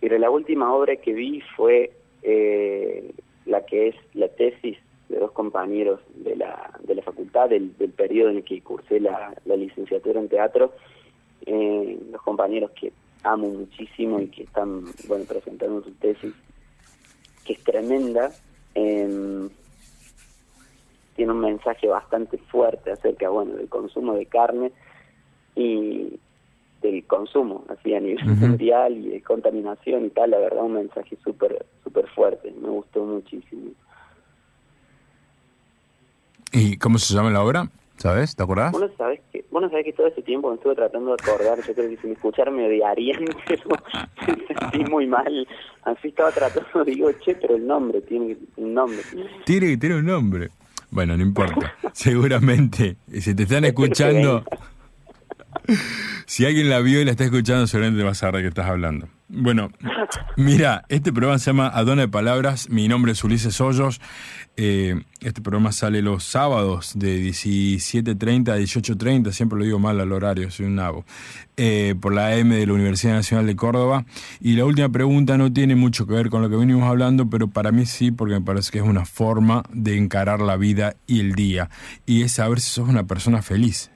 Pero 0.00 0.18
la 0.18 0.30
última 0.30 0.72
obra 0.72 0.96
que 0.96 1.12
vi 1.12 1.40
fue 1.56 1.92
eh, 2.22 3.14
la 3.46 3.64
que 3.64 3.88
es 3.88 3.96
la 4.14 4.28
tesis 4.28 4.78
de 5.08 5.18
dos 5.18 5.32
compañeros 5.32 6.00
de 6.14 6.36
la, 6.36 6.78
de 6.82 6.94
la 6.94 7.02
facultad, 7.02 7.50
del, 7.50 7.70
periodo 7.96 8.30
en 8.30 8.36
el 8.38 8.44
que 8.44 8.60
cursé 8.62 9.00
la, 9.00 9.34
la 9.44 9.56
licenciatura 9.56 10.20
en 10.20 10.28
teatro. 10.28 10.72
Eh, 11.46 11.98
los 12.10 12.22
compañeros 12.22 12.70
que 12.72 12.92
amo 13.22 13.48
muchísimo 13.48 14.20
y 14.20 14.28
que 14.28 14.44
están, 14.44 14.84
bueno, 15.08 15.24
presentando 15.26 15.82
su 15.82 15.92
tesis, 15.94 16.34
que 17.44 17.54
es 17.54 17.64
tremenda. 17.64 18.30
Eh, 18.74 19.48
tiene 21.16 21.32
un 21.32 21.40
mensaje 21.40 21.86
bastante 21.86 22.38
fuerte 22.38 22.90
acerca, 22.90 23.28
bueno, 23.28 23.54
del 23.54 23.68
consumo 23.68 24.14
de 24.14 24.26
carne 24.26 24.72
y 25.56 26.18
del 26.82 27.04
consumo, 27.06 27.64
así 27.68 27.94
a 27.94 28.00
nivel 28.00 28.24
mundial 28.26 28.96
y 28.96 29.08
de 29.08 29.22
contaminación 29.22 30.04
y 30.04 30.10
tal, 30.10 30.30
la 30.30 30.38
verdad 30.38 30.64
un 30.64 30.74
mensaje 30.74 31.16
súper 31.24 31.64
súper 31.82 32.06
fuerte, 32.08 32.52
me 32.60 32.68
gustó 32.68 33.04
muchísimo. 33.04 33.70
¿Y 36.52 36.76
cómo 36.76 36.98
se 36.98 37.14
llama 37.14 37.30
la 37.30 37.42
obra? 37.42 37.68
¿Sabes? 37.96 38.36
¿Te 38.36 38.42
acordás? 38.42 38.72
Bueno, 38.72 38.90
sabes 38.98 39.20
que, 39.32 39.44
bueno, 39.50 39.70
sabes 39.70 39.84
que 39.84 39.92
todo 39.92 40.08
ese 40.08 40.20
tiempo 40.22 40.50
me 40.50 40.56
estuve 40.56 40.74
tratando 40.74 41.16
de 41.16 41.22
acordar, 41.22 41.58
yo 41.64 41.74
creo 41.74 41.88
que 41.88 41.96
si 41.96 42.06
me 42.08 42.12
escucharan 42.14 42.54
me 42.54 42.66
odiarían, 42.66 43.24
pero 43.46 43.62
me 44.26 44.46
sentí 44.46 44.90
muy 44.90 45.06
mal, 45.06 45.48
así 45.84 46.08
estaba 46.08 46.30
tratando, 46.32 46.84
digo, 46.86 47.10
che, 47.24 47.34
pero 47.36 47.56
el 47.56 47.66
nombre, 47.66 48.00
tiene 48.02 48.36
un 48.56 48.74
nombre. 48.74 48.98
Tiene 49.44 49.68
que 49.68 49.76
tener 49.78 49.98
un 49.98 50.06
nombre. 50.06 50.50
Bueno, 50.90 51.16
no 51.16 51.22
importa. 51.22 51.74
Seguramente, 51.92 52.96
si 53.08 53.34
te 53.34 53.44
están 53.44 53.64
escuchando, 53.64 54.44
si 56.26 56.44
alguien 56.44 56.70
la 56.70 56.80
vio 56.80 57.00
y 57.00 57.04
la 57.04 57.12
está 57.12 57.24
escuchando, 57.24 57.66
seguramente 57.66 58.02
vas 58.02 58.18
a 58.18 58.20
saber 58.20 58.36
de 58.36 58.42
qué 58.42 58.48
estás 58.48 58.66
hablando. 58.66 59.08
Bueno, 59.28 59.70
mira, 60.36 60.84
este 60.88 61.12
programa 61.12 61.38
se 61.38 61.46
llama 61.46 61.68
Adona 61.68 62.02
de 62.02 62.08
Palabras. 62.08 62.68
Mi 62.68 62.88
nombre 62.88 63.12
es 63.12 63.24
Ulises 63.24 63.60
Hoyos. 63.60 64.00
Eh, 64.56 65.02
este 65.20 65.40
programa 65.40 65.72
sale 65.72 66.02
los 66.02 66.22
sábados 66.22 66.92
de 66.94 67.18
17.30 67.18 68.50
a 68.50 68.58
18.30. 68.58 69.32
Siempre 69.32 69.58
lo 69.58 69.64
digo 69.64 69.78
mal 69.78 69.98
al 69.98 70.12
horario, 70.12 70.50
soy 70.50 70.66
un 70.66 70.76
nabo. 70.76 71.04
Eh, 71.56 71.94
por 72.00 72.12
la 72.12 72.28
AM 72.28 72.50
de 72.50 72.66
la 72.66 72.74
Universidad 72.74 73.14
Nacional 73.14 73.46
de 73.46 73.56
Córdoba. 73.56 74.04
Y 74.40 74.56
la 74.56 74.66
última 74.66 74.90
pregunta 74.90 75.38
no 75.38 75.52
tiene 75.52 75.74
mucho 75.74 76.06
que 76.06 76.14
ver 76.14 76.28
con 76.28 76.42
lo 76.42 76.50
que 76.50 76.56
venimos 76.56 76.84
hablando, 76.84 77.28
pero 77.30 77.48
para 77.48 77.72
mí 77.72 77.86
sí, 77.86 78.10
porque 78.10 78.34
me 78.34 78.42
parece 78.42 78.70
que 78.70 78.78
es 78.78 78.84
una 78.84 79.06
forma 79.06 79.64
de 79.72 79.96
encarar 79.96 80.40
la 80.40 80.56
vida 80.56 80.96
y 81.06 81.20
el 81.20 81.32
día. 81.34 81.70
Y 82.06 82.22
es 82.22 82.32
saber 82.32 82.60
si 82.60 82.70
sos 82.70 82.88
una 82.88 83.04
persona 83.04 83.40
feliz. 83.40 83.90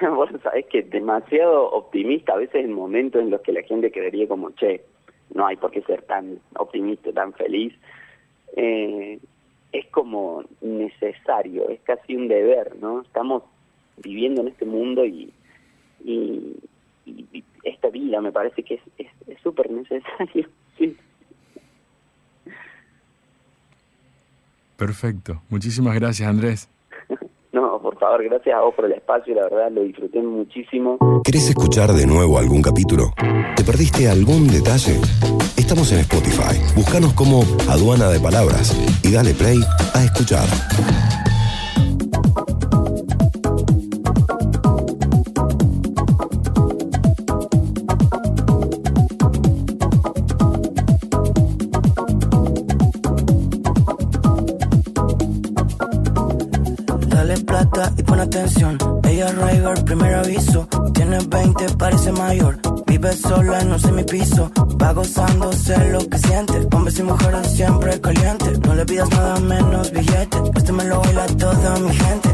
Vos 0.14 0.30
sabés 0.42 0.66
que 0.66 0.82
demasiado 0.82 1.70
optimista 1.70 2.32
a 2.34 2.36
veces 2.36 2.64
en 2.64 2.72
momentos 2.72 3.22
en 3.22 3.30
los 3.30 3.40
que 3.42 3.52
la 3.52 3.62
gente 3.62 3.90
creería 3.90 4.28
como, 4.28 4.50
che, 4.52 4.82
no 5.34 5.46
hay 5.46 5.56
por 5.56 5.70
qué 5.70 5.82
ser 5.82 6.02
tan 6.02 6.38
optimista, 6.58 7.12
tan 7.12 7.32
feliz. 7.34 7.74
Eh, 8.56 9.18
es 9.72 9.86
como 9.88 10.44
necesario, 10.60 11.68
es 11.68 11.80
casi 11.80 12.16
un 12.16 12.28
deber, 12.28 12.76
¿no? 12.76 13.02
Estamos 13.02 13.42
viviendo 14.02 14.42
en 14.42 14.48
este 14.48 14.64
mundo 14.64 15.04
y, 15.04 15.32
y, 16.04 16.56
esta 17.62 17.88
vida 17.88 18.20
me 18.20 18.32
parece 18.32 18.62
que 18.62 18.74
es 18.74 18.80
es 18.98 19.08
es 19.26 19.40
súper 19.40 19.70
necesario. 19.70 20.48
Perfecto. 24.76 25.42
Muchísimas 25.48 25.94
gracias, 25.94 26.28
Andrés. 26.28 26.68
No, 27.56 27.80
por 27.80 27.98
favor, 27.98 28.22
gracias 28.22 28.54
a 28.54 28.60
vos 28.60 28.74
por 28.74 28.84
el 28.84 28.92
espacio, 28.92 29.34
la 29.34 29.44
verdad 29.44 29.70
lo 29.70 29.80
disfruté 29.80 30.20
muchísimo. 30.20 30.98
¿Querés 31.24 31.48
escuchar 31.48 31.90
de 31.94 32.06
nuevo 32.06 32.38
algún 32.38 32.60
capítulo? 32.60 33.14
¿Te 33.56 33.64
perdiste 33.64 34.10
algún 34.10 34.46
detalle? 34.46 35.00
Estamos 35.56 35.90
en 35.90 36.00
Spotify. 36.00 36.60
Búscanos 36.76 37.14
como 37.14 37.44
Aduana 37.70 38.10
de 38.10 38.20
Palabras 38.20 38.76
y 39.02 39.10
dale 39.10 39.32
play 39.32 39.58
a 39.94 40.04
escuchar. 40.04 40.44
Sola, 63.16 63.62
no 63.64 63.78
sé 63.78 63.92
mi 63.92 64.04
piso. 64.04 64.50
Va 64.80 64.92
gozando, 64.92 65.52
sé 65.52 65.76
lo 65.90 65.98
que 66.08 66.18
siente. 66.18 66.66
Hombres 66.72 66.98
y 66.98 67.02
mujeres 67.02 67.46
siempre 67.52 68.00
caliente. 68.00 68.58
No 68.66 68.74
le 68.74 68.84
pidas 68.84 69.10
nada 69.10 69.40
menos 69.40 69.90
billete. 69.90 70.38
Este 70.54 70.72
me 70.72 70.84
lo 70.84 71.00
baila 71.00 71.26
toda 71.26 71.78
mi 71.78 71.94
gente. 71.94 72.28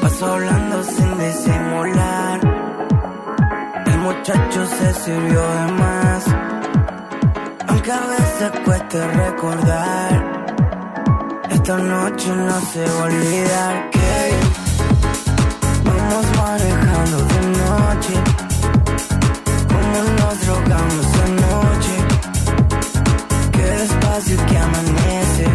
Paso 0.00 0.26
hablando 0.26 0.84
sin 0.84 1.18
disimular. 1.18 2.40
El 3.86 3.98
muchacho 3.98 4.66
se 4.66 4.94
sirvió 4.94 5.40
de 5.40 5.72
más. 5.72 6.24
Aunque 7.68 7.92
a 7.92 8.00
veces 8.00 8.50
cueste 8.64 9.06
recordar. 9.08 10.36
Esta 11.50 11.78
noche 11.78 12.28
no 12.36 12.60
se 12.72 12.84
va 12.84 13.00
a 13.00 13.04
olvidar 13.04 13.90
que 13.90 14.30
vamos 15.84 16.26
manejando 16.36 17.18
de 17.18 17.40
noche. 17.58 18.45
Nos 19.96 20.40
drogamos 20.44 21.06
anoche. 21.24 21.96
Qué 23.50 23.62
despacio 23.62 24.36
que 24.46 24.58
amanece. 24.58 25.46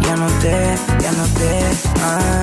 Ya 0.00 0.16
no 0.16 0.26
te, 0.40 0.76
ya 1.02 1.12
no 1.12 1.24
te. 1.38 1.60
Ah. 2.02 2.42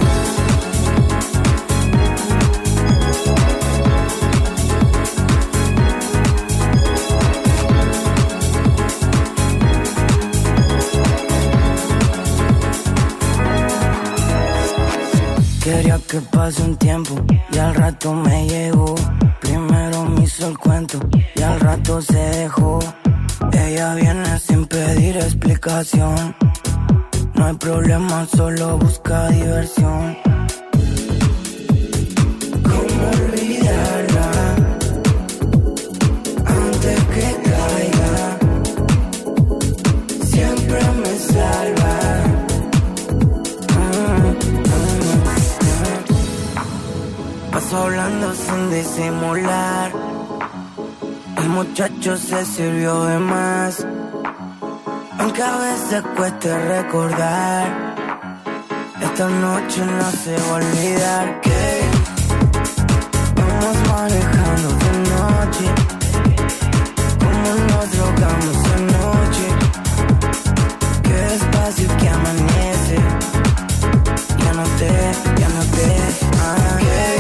Quería 15.64 16.00
que 16.08 16.20
pase 16.20 16.62
un 16.62 16.76
tiempo 16.76 17.16
y 17.54 17.58
al 17.58 17.74
rato 17.74 18.14
me 18.14 18.48
llegó. 18.48 18.96
El 20.40 20.56
cuento 20.60 21.00
y 21.36 21.42
al 21.42 21.60
rato 21.60 22.00
se 22.00 22.18
dejó. 22.18 22.78
Ella 23.54 23.96
viene 23.96 24.40
sin 24.40 24.68
pedir 24.68 25.18
explicación. 25.18 26.36
No 27.34 27.46
hay 27.46 27.54
problema, 27.56 28.28
solo 28.28 28.78
busca 28.78 29.30
diversión. 29.30 30.16
¿Cómo 32.62 33.10
olvidarla? 33.24 34.32
Antes 36.46 37.00
que 37.14 37.28
caiga, 37.50 38.38
siempre 40.24 40.82
me 41.02 41.14
salva. 41.34 41.94
Paso 47.52 47.78
hablando 47.78 48.34
sin 48.36 48.70
disimular. 48.70 49.67
Muchacho 51.58 52.16
se 52.16 52.46
sirvió 52.46 53.04
de 53.06 53.18
más. 53.18 53.84
Aunque 55.18 55.42
a 55.42 55.58
veces 55.58 56.04
cueste 56.16 56.56
recordar. 56.68 57.96
Esta 59.02 59.28
noche 59.28 59.84
no 59.84 60.12
se 60.12 60.36
va 60.38 60.50
a 60.50 60.54
olvidar 60.54 61.42
que 61.42 61.82
vamos 63.38 63.78
manejando 63.90 64.70
de 64.84 64.92
noche. 65.16 65.66
Como 67.24 67.50
nos 67.70 67.92
drogamos 67.92 68.58
anoche. 68.78 69.48
Qué 71.02 71.14
despacio 71.34 71.88
que 71.98 72.08
amanece. 72.08 72.98
Ya 74.44 74.54
no 74.54 74.64
te, 74.78 74.92
ya 75.42 75.50
no 75.50 75.64
te. 75.76 75.86
Ah, 76.40 76.78
que 76.78 77.17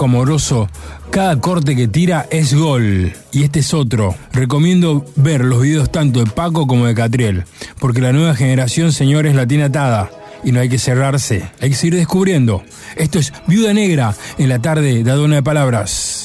Paco 0.00 0.08
Moroso, 0.08 0.66
cada 1.10 1.38
corte 1.42 1.76
que 1.76 1.86
tira 1.86 2.26
es 2.30 2.54
gol. 2.54 3.12
Y 3.32 3.42
este 3.42 3.58
es 3.58 3.74
otro. 3.74 4.14
Recomiendo 4.32 5.04
ver 5.14 5.44
los 5.44 5.60
videos 5.60 5.92
tanto 5.92 6.20
de 6.20 6.30
Paco 6.30 6.66
como 6.66 6.86
de 6.86 6.94
Catriel, 6.94 7.44
porque 7.78 8.00
la 8.00 8.14
nueva 8.14 8.34
generación, 8.34 8.92
señores, 8.92 9.34
la 9.34 9.46
tiene 9.46 9.64
atada. 9.64 10.10
Y 10.42 10.52
no 10.52 10.60
hay 10.60 10.70
que 10.70 10.78
cerrarse, 10.78 11.50
hay 11.60 11.68
que 11.68 11.76
seguir 11.76 11.96
descubriendo. 11.96 12.62
Esto 12.96 13.18
es 13.18 13.34
Viuda 13.46 13.74
Negra 13.74 14.14
en 14.38 14.48
la 14.48 14.58
tarde 14.58 15.04
de 15.04 15.10
Adona 15.10 15.34
de 15.36 15.42
Palabras. 15.42 16.19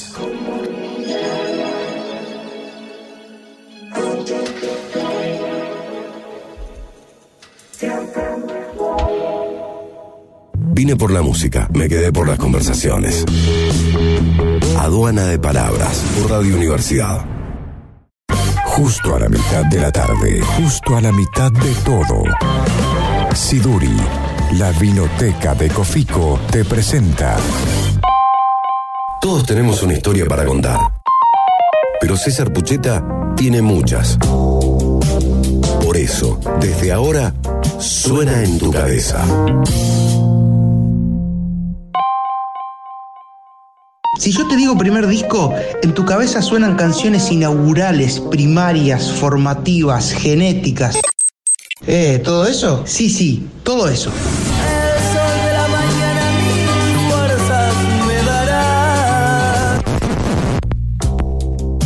Vine 10.86 10.96
por 10.96 11.10
la 11.10 11.20
música, 11.20 11.68
me 11.74 11.88
quedé 11.88 12.12
por 12.12 12.28
las 12.28 12.38
conversaciones. 12.38 13.24
Aduana 14.78 15.24
de 15.24 15.36
Palabras, 15.36 16.00
por 16.14 16.30
Radio 16.30 16.54
Universidad. 16.54 17.26
Justo 18.66 19.16
a 19.16 19.18
la 19.18 19.28
mitad 19.28 19.64
de 19.64 19.80
la 19.80 19.90
tarde, 19.90 20.40
justo 20.42 20.96
a 20.96 21.00
la 21.00 21.10
mitad 21.10 21.50
de 21.50 21.74
todo. 21.84 22.22
Siduri, 23.34 23.96
la 24.52 24.70
vinoteca 24.78 25.56
de 25.56 25.70
Cofico, 25.70 26.38
te 26.52 26.64
presenta 26.64 27.36
Todos 29.20 29.44
tenemos 29.44 29.82
una 29.82 29.94
historia 29.94 30.26
para 30.26 30.44
contar. 30.44 30.78
Pero 32.00 32.16
César 32.16 32.52
Pucheta 32.52 33.04
tiene 33.34 33.60
muchas. 33.60 34.18
Por 35.82 35.96
eso, 35.96 36.38
desde 36.60 36.92
ahora, 36.92 37.34
suena 37.80 38.44
en 38.44 38.56
tu 38.56 38.70
cabeza. 38.70 39.24
Si 44.18 44.32
yo 44.32 44.48
te 44.48 44.56
digo 44.56 44.76
primer 44.78 45.06
disco, 45.06 45.54
en 45.82 45.92
tu 45.92 46.04
cabeza 46.04 46.40
suenan 46.40 46.76
canciones 46.76 47.30
inaugurales, 47.30 48.20
primarias, 48.20 49.12
formativas, 49.12 50.12
genéticas. 50.12 50.98
Eh, 51.86 52.20
¿todo 52.24 52.46
eso? 52.46 52.82
Sí, 52.86 53.10
sí, 53.10 53.46
todo 53.62 53.88
eso. 53.88 54.10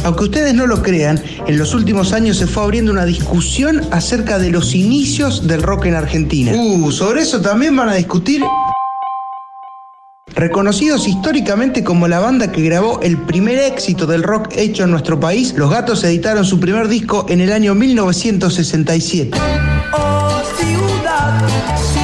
Aunque 0.05 0.25
ustedes 0.25 0.55
no 0.55 0.67
lo 0.67 0.83
crean, 0.83 1.23
en 1.47 1.59
los 1.59 1.75
últimos 1.75 2.13
años 2.13 2.39
se 2.39 2.47
fue 2.47 2.63
abriendo 2.63 2.91
una 2.91 3.05
discusión 3.05 3.83
acerca 3.91 4.39
de 4.39 4.51
los 4.51 4.75
inicios 4.75 5.47
del 5.47 5.63
rock 5.63 5.87
en 5.87 5.95
Argentina. 5.95 6.53
Uh, 6.53 6.91
sobre 6.91 7.23
eso 7.23 7.41
también 7.41 7.77
van 7.77 7.91
a 7.91 7.95
discutir. 7.95 8.43
Reconocidos 10.41 11.07
históricamente 11.07 11.85
como 11.85 12.09
la 12.09 12.19
banda 12.19 12.51
que 12.51 12.63
grabó 12.63 12.99
el 13.03 13.19
primer 13.19 13.59
éxito 13.59 14.07
del 14.07 14.23
rock 14.23 14.49
hecho 14.57 14.85
en 14.85 14.91
nuestro 14.91 15.21
país, 15.21 15.53
Los 15.55 15.71
Gatos 15.71 16.03
editaron 16.03 16.47
su 16.47 16.59
primer 16.59 16.89
disco 16.89 17.27
en 17.29 17.43
el 17.43 17.53
año 17.53 17.75
1967. 17.75 19.39
Oh 19.93 20.41
ciudad, 20.59 21.47
ciudad 21.77 22.00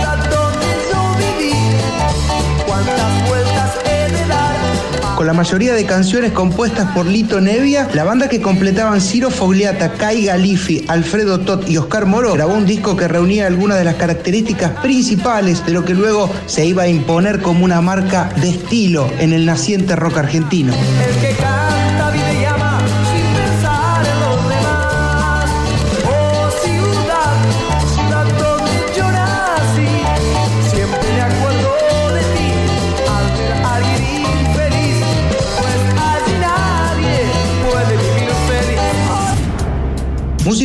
Con 5.16 5.26
la 5.26 5.32
mayoría 5.32 5.72
de 5.72 5.86
canciones 5.86 6.32
compuestas 6.32 6.92
por 6.92 7.06
Lito 7.06 7.40
Nevia, 7.40 7.88
la 7.94 8.04
banda 8.04 8.28
que 8.28 8.42
completaban 8.42 9.00
Ciro 9.00 9.30
Fogliata, 9.30 9.94
Kai 9.94 10.26
Galifi, 10.26 10.84
Alfredo 10.88 11.40
Tot 11.40 11.66
y 11.66 11.78
Oscar 11.78 12.04
Moro 12.04 12.34
grabó 12.34 12.52
un 12.52 12.66
disco 12.66 12.98
que 12.98 13.08
reunía 13.08 13.46
algunas 13.46 13.78
de 13.78 13.84
las 13.84 13.94
características 13.94 14.72
principales 14.82 15.64
de 15.64 15.72
lo 15.72 15.86
que 15.86 15.94
luego 15.94 16.30
se 16.44 16.66
iba 16.66 16.82
a 16.82 16.88
imponer 16.88 17.40
como 17.40 17.64
una 17.64 17.80
marca 17.80 18.28
de 18.42 18.50
estilo 18.50 19.10
en 19.18 19.32
el 19.32 19.46
naciente 19.46 19.96
rock 19.96 20.18
argentino. 20.18 20.74
El 20.74 21.16
que 21.18 21.34
canta 21.34 22.12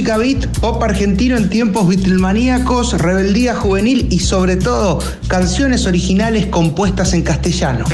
Música 0.02 0.18
beat, 0.18 0.48
pop 0.60 0.82
argentino 0.82 1.38
en 1.38 1.48
tiempos 1.48 1.88
beatlemaníacos, 1.88 2.98
rebeldía 2.98 3.54
juvenil 3.54 4.08
y 4.10 4.18
sobre 4.18 4.56
todo 4.56 4.98
canciones 5.28 5.86
originales 5.86 6.48
compuestas 6.48 7.14
en 7.14 7.22
castellano. 7.22 7.86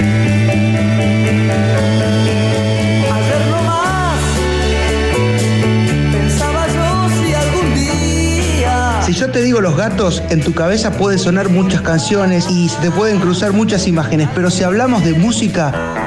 Si 9.05 9.13
yo 9.13 9.29
te 9.29 9.41
digo 9.41 9.59
los 9.59 9.75
gatos, 9.75 10.23
en 10.29 10.39
tu 10.39 10.53
cabeza 10.53 10.91
puede 10.93 11.17
sonar 11.17 11.49
muchas 11.49 11.81
canciones 11.81 12.49
y 12.49 12.69
se 12.69 12.77
te 12.77 12.89
pueden 12.89 13.19
cruzar 13.19 13.51
muchas 13.51 13.85
imágenes, 13.85 14.29
pero 14.33 14.49
si 14.49 14.63
hablamos 14.63 15.03
de 15.03 15.11
música, 15.13 16.06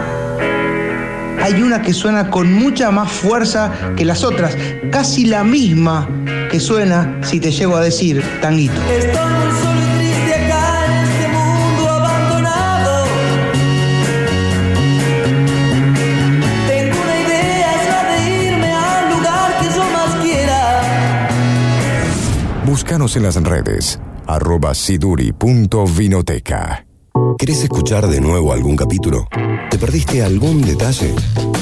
hay 1.52 1.62
una 1.62 1.82
que 1.82 1.92
suena 1.92 2.30
con 2.30 2.52
mucha 2.52 2.90
más 2.90 3.10
fuerza 3.10 3.72
que 3.96 4.04
las 4.04 4.22
otras, 4.24 4.56
casi 4.90 5.24
la 5.26 5.42
misma 5.42 6.06
que 6.50 6.60
suena 6.60 7.18
si 7.22 7.40
te 7.40 7.50
llego 7.50 7.74
a 7.76 7.80
decir 7.80 8.22
tanguito. 8.40 8.80
estoy 8.88 9.32
muy 9.32 9.50
solo 9.60 9.80
y 9.80 9.84
triste 9.98 10.34
acá 10.34 10.86
en 10.86 10.92
este 11.08 11.26
mundo 11.28 11.88
abandonado. 11.88 13.04
Tengo 16.68 16.96
una 17.02 17.20
idea, 17.20 17.74
es 17.74 17.88
la 17.88 18.04
de 18.12 18.18
irme 18.46 18.72
al 18.72 19.10
lugar 19.10 19.58
que 19.60 19.66
yo 19.74 19.84
más 19.90 20.14
quiera. 20.22 20.80
Búscanos 22.64 23.16
en 23.16 23.22
las 23.24 23.34
redes, 23.36 23.98
arroba 24.26 24.74
siduri.vinoteca. 24.74 26.89
¿Querés 27.38 27.62
escuchar 27.62 28.06
de 28.08 28.20
nuevo 28.20 28.52
algún 28.52 28.76
capítulo? 28.76 29.26
¿Te 29.70 29.78
perdiste 29.78 30.22
algún 30.22 30.62
detalle? 30.62 31.14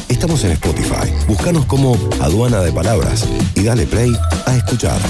Estamos 0.09 0.45
en 0.45 0.53
Spotify. 0.53 1.13
Búscanos 1.27 1.65
como 1.67 1.97
Aduana 2.21 2.61
de 2.61 2.73
Palabras 2.73 3.29
y 3.55 3.63
dale 3.63 3.87
play 3.87 4.13
a 4.47 4.57
escuchar. 4.57 5.01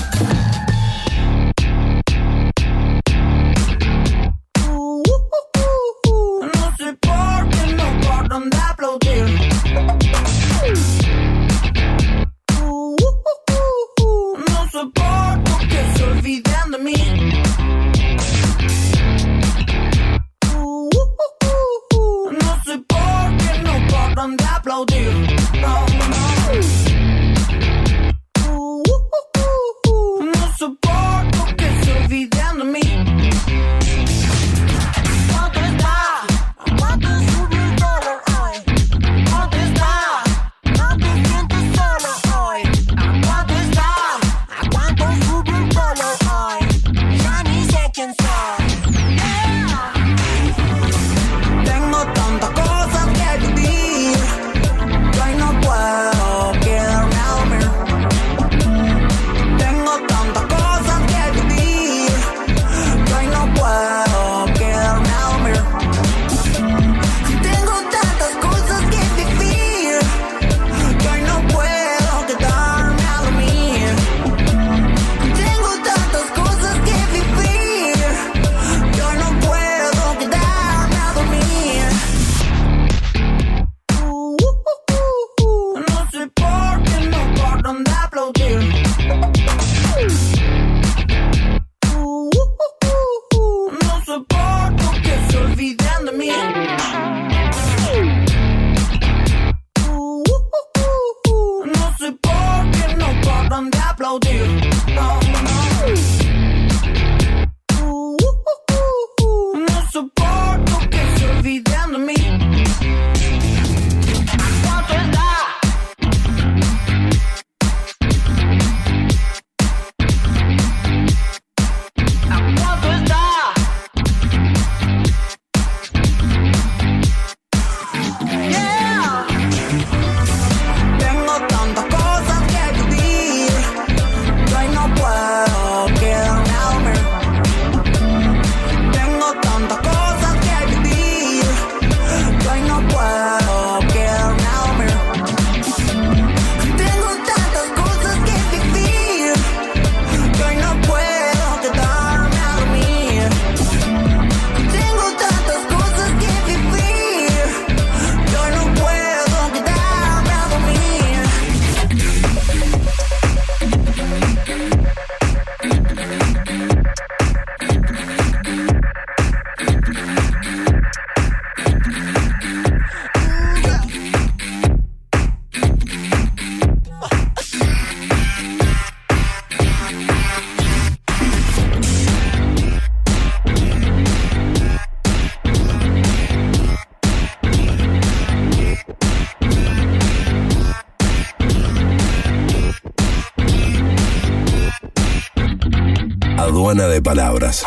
De 196.69 197.01
Palabras. 197.01 197.64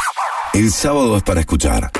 El 0.53 0.69
sábado 0.71 1.17
es 1.17 1.23
para 1.23 1.39
escuchar. 1.39 1.91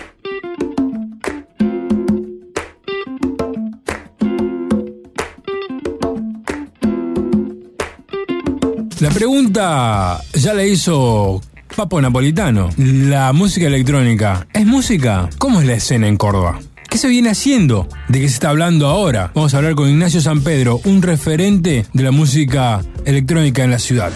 La 9.00 9.10
pregunta 9.10 10.22
ya 10.34 10.54
la 10.54 10.64
hizo 10.64 11.42
Papo 11.76 12.00
Napolitano. 12.00 12.70
La 12.78 13.34
música 13.34 13.66
electrónica, 13.66 14.46
¿es 14.54 14.68
música? 14.68 15.28
¿Cómo 15.40 15.60
es 15.60 15.66
la 15.66 15.74
escena 15.74 16.08
en 16.08 16.18
Córdoba? 16.18 16.60
¿Qué 16.88 17.00
se 17.00 17.08
viene 17.08 17.32
haciendo? 17.32 17.88
¿De 18.10 18.20
qué 18.20 18.28
se 18.28 18.36
está 18.36 18.50
hablando 18.50 18.86
ahora? 18.86 19.32
Vamos 19.34 19.56
a 19.56 19.58
hablar 19.58 19.74
con 19.74 19.90
Ignacio 19.90 20.22
San 20.22 20.44
Pedro, 20.44 20.80
un 20.86 21.02
referente 21.02 21.88
de 21.92 22.04
la 22.04 22.12
música 22.12 22.82
electrónica 23.06 23.64
en 23.64 23.72
la 23.72 23.80
ciudad. 23.80 24.12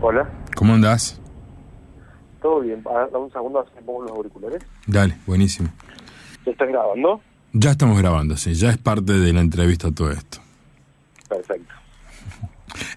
Hola, 0.00 0.39
¿Cómo 0.60 0.74
andás? 0.74 1.18
¿todo 2.42 2.60
bien? 2.60 2.82
Ah, 2.86 3.08
Dame 3.10 3.24
un 3.24 3.32
segundo, 3.32 3.64
pongo 3.86 4.02
los 4.02 4.12
auriculares. 4.12 4.62
Dale, 4.86 5.16
buenísimo. 5.26 5.70
¿Ya 6.44 6.52
están 6.52 6.70
grabando? 6.70 7.22
Ya 7.54 7.70
estamos 7.70 7.98
grabando, 7.98 8.36
sí, 8.36 8.52
ya 8.52 8.68
es 8.68 8.76
parte 8.76 9.14
de 9.14 9.32
la 9.32 9.40
entrevista 9.40 9.90
todo 9.90 10.10
esto. 10.10 10.38
Perfecto. 11.30 11.72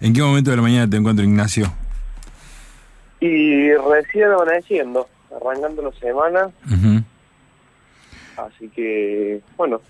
¿En 0.02 0.12
qué 0.12 0.20
momento 0.20 0.50
de 0.50 0.56
la 0.56 0.62
mañana 0.62 0.90
te 0.90 0.98
encuentro, 0.98 1.24
Ignacio? 1.24 1.72
Y 3.20 3.72
recién 3.72 4.30
amaneciendo, 4.30 5.08
arrancando 5.34 5.80
la 5.90 5.92
semana, 5.98 6.50
Ujú. 6.66 7.02
así 8.36 8.68
que, 8.68 9.40
bueno, 9.56 9.80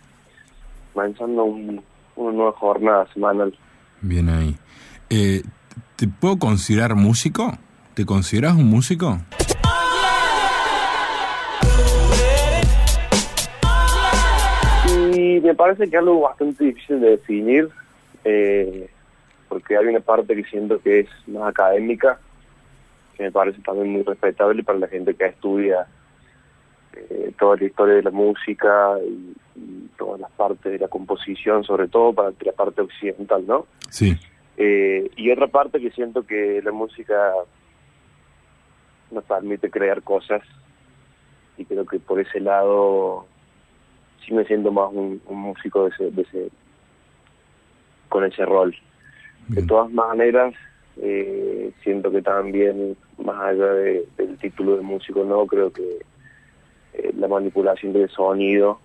comenzando 0.93 1.43
un, 1.43 1.83
una 2.15 2.33
nueva 2.37 2.53
jornada 2.53 3.13
semanal. 3.13 3.53
Bien 4.01 4.29
ahí. 4.29 4.57
Eh, 5.11 5.43
¿Te 5.97 6.07
puedo 6.09 6.39
considerar 6.39 6.95
músico? 6.97 7.57
¿Te 7.95 8.05
consideras 8.05 8.55
un 8.57 8.69
músico? 8.69 9.19
Y 15.07 15.41
me 15.41 15.55
parece 15.55 15.89
que 15.89 15.97
es 15.97 16.03
algo 16.03 16.23
bastante 16.23 16.65
difícil 16.65 17.01
de 17.01 17.11
definir, 17.11 17.69
eh, 18.25 18.91
porque 19.49 19.77
hay 19.77 19.87
una 19.87 20.01
parte 20.01 20.35
que 20.35 20.43
siento 20.45 20.81
que 20.81 21.01
es 21.01 21.09
más 21.29 21.51
académica, 21.51 22.19
que 23.17 23.23
me 23.23 23.31
parece 23.31 23.61
también 23.63 23.93
muy 23.93 24.03
respetable 24.03 24.65
para 24.65 24.81
la 24.81 24.89
gente 24.89 25.15
que 25.15 25.27
estudia 25.27 25.87
eh, 26.95 27.33
toda 27.39 27.57
la 27.57 27.65
historia 27.65 27.95
de 27.95 28.03
la 28.03 28.11
música 28.11 28.97
y, 29.07 29.37
y 29.55 29.89
todas 29.97 30.21
las 30.21 30.33
partes 30.33 30.73
de 30.73 30.81
la 30.81 30.89
composición, 30.89 31.63
sobre 31.63 31.87
todo 31.87 32.13
para 32.13 32.33
la 32.41 32.53
parte 32.53 32.81
occidental, 32.81 33.47
¿no? 33.47 33.67
Sí. 33.89 34.19
Eh, 34.57 35.11
y 35.17 35.31
otra 35.31 35.47
parte 35.47 35.81
que 35.81 35.93
siento 35.93 36.25
que 36.25 36.61
la 36.63 36.73
música 36.73 37.33
nos 39.15 39.25
permite 39.25 39.71
crear 39.71 40.03
cosas 40.03 40.43
y 41.57 41.65
creo 41.65 41.87
que 41.87 41.99
por 42.01 42.21
ese 42.21 42.41
lado 42.41 43.27
sí 44.25 44.35
me 44.35 44.45
siento 44.45 44.73
más 44.73 44.91
un, 44.93 45.21
un 45.27 45.39
músico 45.41 45.85
de 45.85 45.91
ese, 45.91 46.11
de 46.11 46.23
ese 46.23 46.49
con 48.09 48.25
ese 48.25 48.45
rol. 48.45 48.75
De 49.49 49.63
todas 49.63 49.91
maneras, 49.91 50.55
eh, 50.97 51.73
siento 51.83 52.11
que 52.11 52.23
también, 52.23 52.97
más 53.19 53.39
allá 53.41 53.67
de- 53.75 54.07
del 54.17 54.39
título 54.39 54.77
de 54.77 54.83
músico, 54.83 55.25
no 55.25 55.47
creo 55.47 55.73
que 55.73 55.99
eh, 56.95 57.13
la 57.17 57.29
manipulación 57.29 57.93
del 57.93 58.09
sonido 58.09 58.79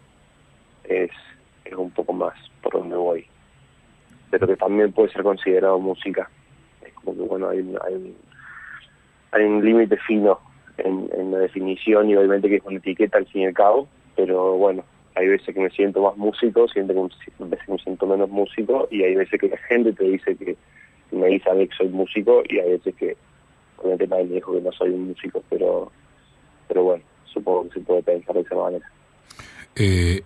es, 0.84 1.12
es 1.64 1.74
un 1.74 1.92
poco 1.92 2.12
más 2.14 2.34
por 2.62 2.74
donde 2.74 2.96
voy. 2.96 3.26
Pero 4.32 4.48
que 4.48 4.56
también 4.58 4.92
puede 4.92 5.12
ser 5.12 5.24
considerado 5.24 5.80
música. 5.80 6.30
Es 6.82 6.94
como 6.94 7.14
que, 7.16 7.22
bueno, 7.22 7.50
hay 7.50 7.60
hay 7.88 8.16
hay 9.32 9.44
un 9.44 9.64
límite 9.64 9.98
fino 10.08 10.40
en, 10.78 11.32
la 11.32 11.40
definición 11.40 12.10
y 12.10 12.16
obviamente 12.16 12.50
que 12.50 12.56
es 12.58 12.64
una 12.66 12.78
etiqueta 12.78 13.18
al 13.18 13.26
fin 13.28 13.42
y 13.42 13.46
al 13.48 13.54
cabo, 13.54 13.88
pero 14.16 14.54
bueno, 14.58 14.84
hay 15.16 15.28
veces 15.28 15.54
que 15.54 15.60
me 15.62 15.70
siento 15.70 16.02
más 16.02 16.16
músico, 16.18 16.68
siento 16.68 16.94
que 16.94 17.44
me- 17.44 17.50
veces 17.50 17.70
me 17.70 17.78
siento 17.78 18.08
menos 18.08 18.30
músico 18.30 18.88
y 18.90 19.04
hay 19.04 19.16
veces 19.16 19.40
que 19.40 19.50
la 19.50 19.58
gente 19.58 19.94
te 19.94 20.04
dice 20.06 20.36
que 20.36 20.56
me 21.12 21.28
dice 21.28 21.50
a 21.50 21.54
mí 21.54 21.68
que 21.68 21.76
soy 21.76 21.90
músico 21.90 22.44
y 22.48 22.60
hay 22.60 22.72
veces 22.72 22.96
que 22.96 23.18
obviamente 23.78 24.08
nadie 24.08 24.26
me 24.26 24.36
dijo 24.36 24.54
que 24.54 24.62
no 24.62 24.72
soy 24.72 24.90
un 24.92 25.10
músico, 25.10 25.44
pero 25.50 25.92
pero 26.68 26.84
bueno, 26.84 27.04
supongo 27.26 27.64
que 27.68 27.80
se 27.80 27.80
puede 27.82 28.04
pensar 28.04 28.36
de 28.36 28.42
esa 28.42 28.56
manera. 28.56 28.92
Eh, 29.76 30.22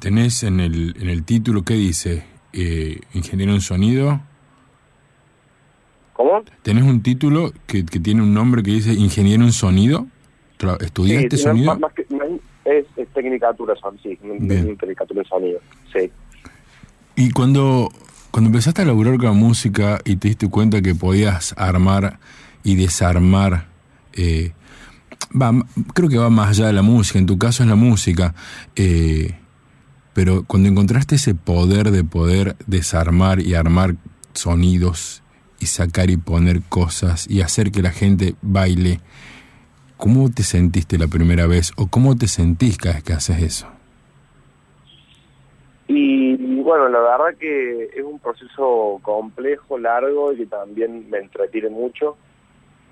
¿Tenés 0.00 0.42
en 0.42 0.58
el, 0.60 0.94
en 1.00 1.08
el 1.08 1.24
título 1.24 1.62
qué 1.62 1.74
dice? 1.74 2.24
Eh, 2.52 2.98
¿Ingeniero 3.14 3.52
en 3.52 3.60
sonido? 3.60 4.20
¿Cómo? 6.16 6.42
¿Tenés 6.62 6.84
un 6.84 7.02
título 7.02 7.52
que, 7.66 7.84
que 7.84 8.00
tiene 8.00 8.22
un 8.22 8.32
nombre 8.32 8.62
que 8.62 8.70
dice 8.70 8.94
ingeniero 8.94 9.44
en 9.44 9.52
sonido? 9.52 10.06
¿Estudiaste 10.80 11.36
Sí, 11.36 11.42
sonido? 11.42 11.66
más- 11.72 11.80
más 11.80 11.92
que- 11.92 12.06
es, 12.64 12.86
es 12.96 13.08
tecnicatura 13.12 13.74
sí, 14.02 14.18
Bien. 14.22 14.76
tecnicatura 14.78 15.22
de 15.22 15.28
sonido, 15.28 15.60
sí. 15.92 16.10
Y 17.16 17.30
cuando, 17.30 17.90
cuando 18.30 18.48
empezaste 18.48 18.82
a 18.82 18.84
laburar 18.86 19.16
con 19.18 19.26
la 19.26 19.32
música 19.32 20.00
y 20.04 20.16
te 20.16 20.28
diste 20.28 20.48
cuenta 20.48 20.80
que 20.82 20.94
podías 20.94 21.54
armar 21.58 22.18
y 22.64 22.74
desarmar, 22.76 23.66
eh, 24.14 24.52
va, 25.40 25.52
creo 25.94 26.08
que 26.08 26.16
va 26.18 26.30
más 26.30 26.48
allá 26.48 26.66
de 26.68 26.72
la 26.72 26.82
música, 26.82 27.18
en 27.18 27.26
tu 27.26 27.38
caso 27.38 27.62
es 27.62 27.68
la 27.68 27.76
música, 27.76 28.34
eh, 28.74 29.34
pero 30.14 30.44
cuando 30.46 30.68
encontraste 30.70 31.14
ese 31.16 31.34
poder 31.34 31.90
de 31.90 32.02
poder 32.04 32.56
desarmar 32.66 33.40
y 33.40 33.54
armar 33.54 33.94
sonidos 34.32 35.22
y 35.60 35.66
sacar 35.66 36.10
y 36.10 36.16
poner 36.16 36.62
cosas 36.68 37.28
y 37.30 37.40
hacer 37.40 37.70
que 37.70 37.82
la 37.82 37.90
gente 37.90 38.34
baile, 38.42 39.00
¿cómo 39.96 40.30
te 40.30 40.42
sentiste 40.42 40.98
la 40.98 41.06
primera 41.06 41.46
vez 41.46 41.72
o 41.76 41.88
cómo 41.88 42.16
te 42.16 42.28
sentís 42.28 42.76
cada 42.78 42.96
vez 42.96 43.04
que 43.04 43.12
haces 43.12 43.42
eso? 43.42 43.66
Y, 45.88 46.36
bueno, 46.62 46.88
la 46.88 46.98
verdad 46.98 47.38
que 47.38 47.84
es 47.94 48.02
un 48.02 48.18
proceso 48.18 48.98
complejo, 49.02 49.78
largo 49.78 50.32
y 50.32 50.38
que 50.38 50.46
también 50.46 51.08
me 51.08 51.18
entretiene 51.18 51.70
mucho. 51.70 52.16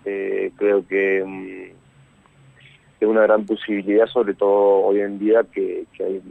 Eh, 0.05 0.53
creo 0.57 0.87
que 0.87 1.25
mm, 1.25 1.75
es 3.01 3.09
una 3.09 3.23
gran 3.23 3.45
posibilidad, 3.45 4.07
sobre 4.07 4.35
todo 4.35 4.85
hoy 4.85 5.01
en 5.01 5.19
día 5.19 5.45
que, 5.53 5.87
que 5.97 6.05
hay 6.05 6.23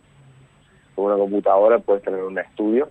una 0.96 1.16
computadora 1.16 1.80
puedes 1.80 2.04
tener 2.04 2.24
un 2.24 2.38
estudio 2.38 2.90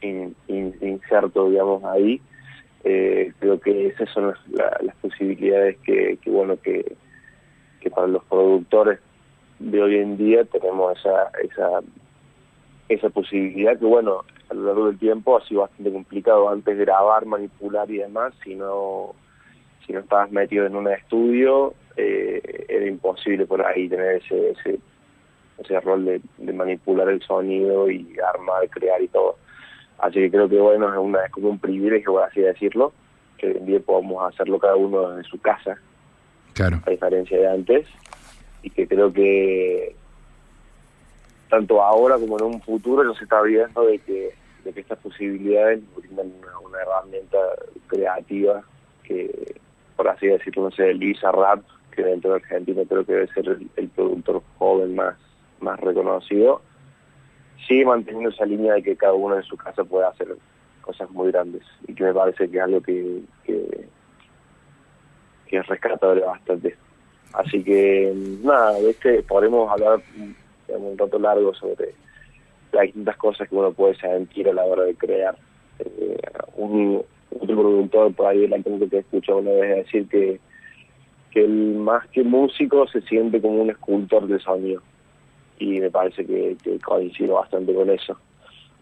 in- 0.00 0.34
in- 0.48 0.76
inserto, 0.80 1.48
digamos, 1.50 1.82
ahí. 1.84 2.20
Eh, 2.84 3.32
creo 3.40 3.58
que 3.60 3.88
esas 3.88 4.08
son 4.10 4.28
las, 4.28 4.48
la- 4.48 4.78
las 4.82 4.94
posibilidades 4.96 5.76
que, 5.78 6.18
bueno, 6.26 6.56
que, 6.60 6.96
para 7.94 8.06
los 8.06 8.22
productores 8.24 8.98
de 9.58 9.82
hoy 9.82 9.96
en 9.96 10.18
día 10.18 10.44
tenemos 10.44 10.98
esa, 10.98 11.30
esa, 11.42 11.80
esa 12.88 13.08
posibilidad 13.08 13.78
que, 13.78 13.86
bueno, 13.86 14.24
a 14.50 14.54
lo 14.54 14.66
largo 14.66 14.86
del 14.88 14.98
tiempo 14.98 15.36
ha 15.38 15.44
sido 15.46 15.62
bastante 15.62 15.90
complicado 15.92 16.50
antes 16.50 16.76
grabar, 16.78 17.24
manipular 17.24 17.90
y 17.90 17.96
demás, 17.98 18.34
si 18.44 18.54
no, 18.54 19.14
si 19.86 19.92
no 19.94 20.00
estabas 20.00 20.30
metido 20.30 20.66
en 20.66 20.76
un 20.76 20.88
estudio, 20.88 21.72
eh, 21.96 22.66
era 22.68 22.86
imposible 22.86 23.46
por 23.46 23.64
ahí 23.64 23.88
tener 23.88 24.16
ese, 24.22 24.50
ese, 24.50 24.78
ese 25.58 25.80
rol 25.80 26.20
de 26.36 26.52
manipular 26.52 27.08
el 27.08 27.22
sonido 27.22 27.90
y 27.90 28.06
armar, 28.34 28.68
crear 28.68 29.02
y 29.02 29.08
todo. 29.08 29.36
Así 29.98 30.20
que 30.20 30.30
creo 30.30 30.48
que, 30.48 30.58
bueno, 30.58 30.92
es, 30.92 30.98
una, 30.98 31.24
es 31.24 31.32
como 31.32 31.48
un 31.48 31.58
privilegio, 31.58 32.12
por 32.12 32.22
así 32.22 32.40
decirlo, 32.40 32.92
que 33.36 33.48
hoy 33.48 33.56
en 33.56 33.66
día 33.66 33.80
podamos 33.80 34.32
hacerlo 34.32 34.58
cada 34.58 34.76
uno 34.76 35.16
en 35.16 35.24
su 35.24 35.40
casa 35.40 35.76
Claro. 36.54 36.80
a 36.86 36.90
diferencia 36.90 37.38
de 37.38 37.48
antes, 37.48 37.86
y 38.62 38.70
que 38.70 38.86
creo 38.88 39.12
que 39.12 39.94
tanto 41.48 41.82
ahora 41.82 42.16
como 42.16 42.38
en 42.38 42.44
un 42.44 42.62
futuro 42.62 43.02
nos 43.04 43.20
está 43.22 43.40
viendo 43.42 43.84
de 43.86 43.98
que, 44.00 44.34
de 44.64 44.72
que 44.72 44.80
estas 44.80 44.98
posibilidades 44.98 45.80
brindan 45.96 46.32
una, 46.38 46.58
una 46.58 46.78
herramienta 46.80 47.38
creativa 47.86 48.62
que, 49.04 49.56
por 49.96 50.08
así 50.08 50.26
decirlo, 50.26 50.64
no 50.64 50.70
sé, 50.72 50.92
Lisa 50.94 51.32
Rap, 51.32 51.62
que 51.92 52.02
dentro 52.02 52.30
de 52.30 52.36
Argentina 52.36 52.82
creo 52.88 53.04
que 53.04 53.12
debe 53.12 53.28
ser 53.28 53.48
el, 53.48 53.70
el 53.76 53.88
productor 53.88 54.42
joven 54.58 54.94
más, 54.94 55.16
más 55.60 55.80
reconocido, 55.80 56.60
sigue 57.66 57.84
manteniendo 57.84 58.30
esa 58.30 58.44
línea 58.44 58.74
de 58.74 58.82
que 58.82 58.96
cada 58.96 59.14
uno 59.14 59.36
en 59.36 59.42
su 59.42 59.56
casa 59.56 59.84
puede 59.84 60.06
hacer 60.06 60.28
cosas 60.80 61.10
muy 61.10 61.30
grandes 61.30 61.62
y 61.86 61.94
que 61.94 62.04
me 62.04 62.14
parece 62.14 62.48
que 62.48 62.56
es 62.56 62.62
algo 62.62 62.80
que, 62.80 63.20
que, 63.44 63.86
que 65.46 65.56
es 65.56 65.66
rescatable 65.66 66.22
bastante. 66.22 66.76
Así 67.34 67.62
que 67.62 68.12
nada, 68.42 68.78
este 68.78 69.22
podremos 69.22 69.70
hablar 69.70 70.00
un 70.68 70.96
rato 70.96 71.18
largo 71.18 71.54
sobre 71.54 71.94
las 72.72 72.82
distintas 72.84 73.16
cosas 73.16 73.48
que 73.48 73.54
uno 73.54 73.72
puede 73.72 73.94
sentir 73.96 74.48
a 74.48 74.52
la 74.52 74.64
hora 74.64 74.84
de 74.84 74.94
crear. 74.94 75.36
Eh, 75.78 76.20
un, 76.56 77.02
otro 77.30 77.56
productor 77.56 78.14
por 78.14 78.26
ahí 78.26 78.40
delante 78.40 78.78
que 78.78 78.86
te 78.86 78.96
he 78.96 79.00
escuchado 79.00 79.38
una 79.38 79.50
vez 79.50 79.84
decir 79.84 80.08
que, 80.08 80.40
que 81.30 81.44
el 81.44 81.74
más 81.74 82.06
que 82.08 82.24
músico 82.24 82.86
se 82.88 83.02
siente 83.02 83.40
como 83.40 83.62
un 83.62 83.70
escultor 83.70 84.26
de 84.26 84.38
sonido 84.38 84.82
y 85.58 85.80
me 85.80 85.90
parece 85.90 86.24
que, 86.24 86.56
que 86.62 86.78
coincido 86.78 87.34
bastante 87.34 87.74
con 87.74 87.90
eso 87.90 88.16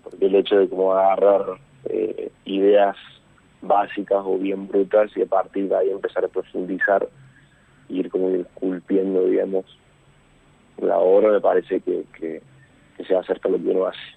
porque 0.03 0.27
el 0.27 0.35
hecho 0.37 0.57
de 0.57 0.69
como 0.69 0.93
agarrar 0.93 1.59
eh, 1.89 2.31
ideas 2.45 2.97
básicas 3.63 4.23
o 4.25 4.39
bien 4.39 4.69
brutas 4.69 5.11
y 5.17 5.23
a 5.23 5.27
partir 5.27 5.69
de 5.69 5.77
ahí 5.77 5.91
empezar 5.91 6.25
a 6.25 6.29
profundizar 6.29 7.09
ir 7.89 8.11
como 8.11 8.29
esculpiendo 8.29 9.25
digamos 9.25 9.65
la 10.79 10.99
obra 10.99 11.33
me 11.33 11.41
parece 11.41 11.81
que, 11.81 12.05
que, 12.19 12.43
que 12.97 13.05
se 13.05 13.17
acerca 13.17 13.49
a 13.49 13.53
lo 13.53 13.59
que 13.59 13.69
uno 13.69 13.87
hace 13.87 14.17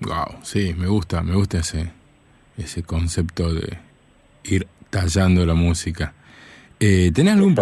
Wow, 0.00 0.38
sí, 0.42 0.74
me 0.78 0.86
gusta, 0.86 1.22
me 1.22 1.34
gusta 1.34 1.58
ese, 1.58 1.92
ese 2.56 2.82
concepto 2.82 3.52
de 3.52 3.78
ir 4.44 4.66
tallando 4.88 5.44
la 5.44 5.52
música. 5.52 6.14
Eh, 6.78 7.12
¿tenés, 7.14 7.34
algún. 7.34 7.54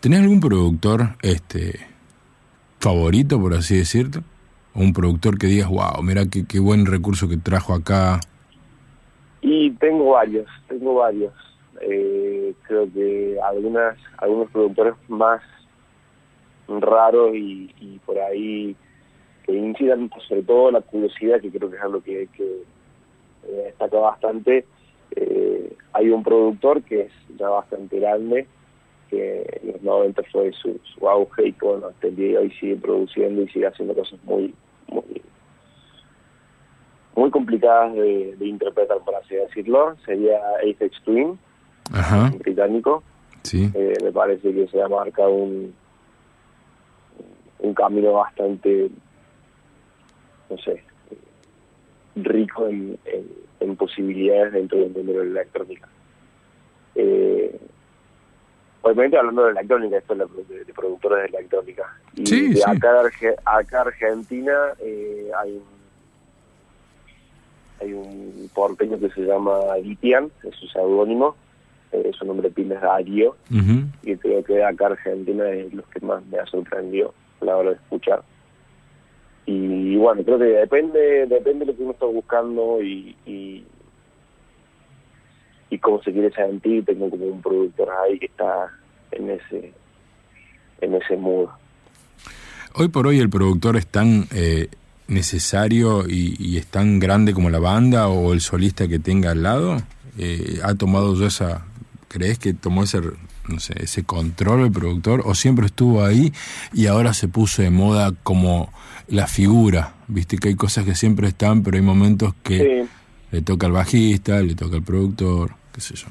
¿Tenés 0.00 0.20
algún 0.20 0.40
productor 0.40 1.16
este 1.20 1.78
favorito, 2.88 3.38
por 3.38 3.52
así 3.52 3.76
decirlo? 3.76 4.22
Un 4.74 4.94
productor 4.94 5.36
que 5.38 5.46
digas, 5.46 5.68
wow, 5.68 6.02
mira 6.02 6.22
qué, 6.30 6.46
qué 6.46 6.58
buen 6.58 6.86
recurso 6.86 7.28
que 7.28 7.36
trajo 7.36 7.74
acá. 7.74 8.20
Y 9.42 9.72
tengo 9.72 10.12
varios, 10.12 10.46
tengo 10.68 10.94
varios. 10.94 11.34
Eh, 11.82 12.54
creo 12.62 12.90
que 12.90 13.36
algunas, 13.44 13.98
algunos 14.16 14.50
productores 14.50 14.94
más 15.08 15.42
raros 16.66 17.32
y, 17.34 18.00
por 18.06 18.18
ahí 18.18 18.74
que 19.44 19.52
incidan 19.52 20.10
sobre 20.26 20.42
todo 20.42 20.70
la 20.70 20.80
curiosidad, 20.80 21.40
que 21.40 21.50
creo 21.50 21.70
que 21.70 21.76
es 21.76 21.82
algo 21.82 22.02
que 22.02 22.28
que 22.34 22.62
me 23.46 23.62
destaca 23.64 23.98
bastante. 23.98 24.64
Eh, 25.14 25.76
hay 25.92 26.08
un 26.08 26.22
productor 26.22 26.82
que 26.82 27.02
es 27.02 27.12
ya 27.38 27.48
bastante 27.50 28.00
grande, 28.00 28.46
que 29.10 29.60
en 29.62 29.72
los 29.72 29.82
90 29.82 30.22
fue 30.32 30.52
su, 30.52 30.78
su 30.94 31.08
auge 31.08 31.48
y 31.48 31.52
que 31.52 31.66
bueno, 31.66 31.86
hasta 31.88 32.06
el 32.08 32.16
día 32.16 32.28
de 32.28 32.38
hoy 32.38 32.50
sigue 32.60 32.76
produciendo 32.76 33.42
y 33.42 33.48
sigue 33.48 33.66
haciendo 33.66 33.94
cosas 33.94 34.18
muy, 34.24 34.54
muy, 34.88 35.22
muy 37.16 37.30
complicadas 37.30 37.94
de, 37.94 38.36
de 38.36 38.46
interpretar, 38.46 38.98
por 39.04 39.14
así 39.16 39.34
decirlo. 39.34 39.96
Sería 40.04 40.38
Apex 40.58 41.02
Twin, 41.04 41.38
Ajá, 41.92 42.30
británico. 42.38 43.02
sí. 43.42 43.70
Eh, 43.74 43.94
me 44.02 44.12
parece 44.12 44.52
que 44.52 44.66
se 44.68 44.80
ha 44.82 44.88
marcado 44.88 45.30
un, 45.30 45.74
un 47.60 47.74
camino 47.74 48.12
bastante, 48.12 48.90
no 50.50 50.58
sé, 50.58 50.82
rico 52.16 52.66
en, 52.68 52.98
en, 53.04 53.26
en 53.60 53.76
posibilidades 53.76 54.52
dentro 54.52 54.78
del 54.78 54.90
mundo 54.90 55.12
de 55.12 55.18
la 55.24 55.40
electrónica. 55.40 55.88
Eh, 56.94 57.27
obviamente 58.88 59.16
hablando 59.18 59.44
de 59.44 59.50
electrónica, 59.52 59.98
esto 59.98 60.14
es 60.14 60.48
de, 60.48 60.64
de 60.64 60.72
productores 60.74 61.30
de 61.30 61.38
electrónica. 61.38 61.96
Y 62.14 62.26
Sí, 62.26 62.48
de 62.48 62.56
sí. 62.56 62.62
acá, 62.66 63.02
acá 63.44 63.80
Argentina 63.82 64.54
eh, 64.80 65.30
hay 65.38 65.52
un 65.56 65.78
hay 67.80 67.92
un 67.92 68.50
porteño 68.54 68.98
que 68.98 69.08
se 69.10 69.20
llama 69.20 69.76
Litian, 69.80 70.30
es 70.42 70.54
su 70.56 70.66
seudónimo, 70.66 71.36
eh, 71.92 72.10
su 72.18 72.24
nombre 72.24 72.50
pila 72.50 72.74
es 72.74 72.80
Darío, 72.80 73.36
y 74.02 74.16
creo 74.16 74.42
que 74.42 74.64
acá 74.64 74.86
Argentina 74.86 75.48
es 75.50 75.72
los 75.72 75.86
que 75.86 76.00
más 76.04 76.24
me 76.26 76.38
ha 76.38 76.46
sorprendido 76.46 77.14
a 77.40 77.44
la 77.44 77.56
hora 77.56 77.70
de 77.70 77.76
escuchar. 77.76 78.22
Y 79.46 79.96
bueno, 79.96 80.24
creo 80.24 80.38
que 80.38 80.44
depende 80.44 81.26
depende 81.26 81.64
de 81.64 81.72
lo 81.72 81.76
que 81.76 81.82
uno 81.84 81.92
está 81.92 82.06
buscando 82.06 82.82
y, 82.82 83.16
y, 83.24 83.64
y 85.70 85.78
cómo 85.78 86.02
se 86.02 86.12
quiere 86.12 86.32
sentir. 86.32 86.84
Tengo 86.84 87.08
como 87.08 87.26
un 87.26 87.40
productor 87.40 87.88
ahí 87.90 88.18
que 88.18 88.26
está 88.26 88.70
en 89.18 89.30
ese 89.30 89.72
en 90.80 90.94
ese 90.94 91.16
mood. 91.16 91.48
Hoy 92.74 92.88
por 92.88 93.06
hoy 93.06 93.18
el 93.18 93.28
productor 93.30 93.76
es 93.76 93.86
tan 93.86 94.26
eh, 94.32 94.68
necesario 95.08 96.08
y, 96.08 96.36
y 96.38 96.56
es 96.58 96.66
tan 96.66 96.98
grande 97.00 97.32
como 97.34 97.50
la 97.50 97.58
banda 97.58 98.08
o 98.08 98.32
el 98.32 98.40
solista 98.40 98.86
que 98.86 98.98
tenga 98.98 99.32
al 99.32 99.42
lado. 99.42 99.78
Eh, 100.18 100.60
¿Ha 100.62 100.74
tomado 100.74 101.14
yo 101.16 101.26
esa, 101.26 101.64
crees 102.08 102.38
que 102.38 102.52
tomó 102.54 102.84
ese, 102.84 103.00
no 103.48 103.58
sé, 103.58 103.74
ese 103.82 104.04
control 104.04 104.60
el 104.66 104.70
productor 104.72 105.22
o 105.24 105.34
siempre 105.34 105.66
estuvo 105.66 106.04
ahí 106.04 106.32
y 106.72 106.86
ahora 106.86 107.12
se 107.14 107.26
puso 107.28 107.62
de 107.62 107.70
moda 107.70 108.12
como 108.22 108.72
la 109.08 109.26
figura? 109.26 109.94
Viste 110.06 110.36
que 110.38 110.48
hay 110.50 110.54
cosas 110.54 110.84
que 110.84 110.94
siempre 110.94 111.26
están, 111.28 111.62
pero 111.64 111.76
hay 111.76 111.82
momentos 111.82 112.34
que 112.44 112.58
Sí. 112.58 112.88
le 113.32 113.42
toca 113.42 113.66
al 113.66 113.72
bajista, 113.72 114.40
le 114.40 114.54
toca 114.54 114.76
al 114.76 114.82
productor, 114.82 115.52
qué 115.72 115.80
sé 115.80 115.94
yo. 115.96 116.06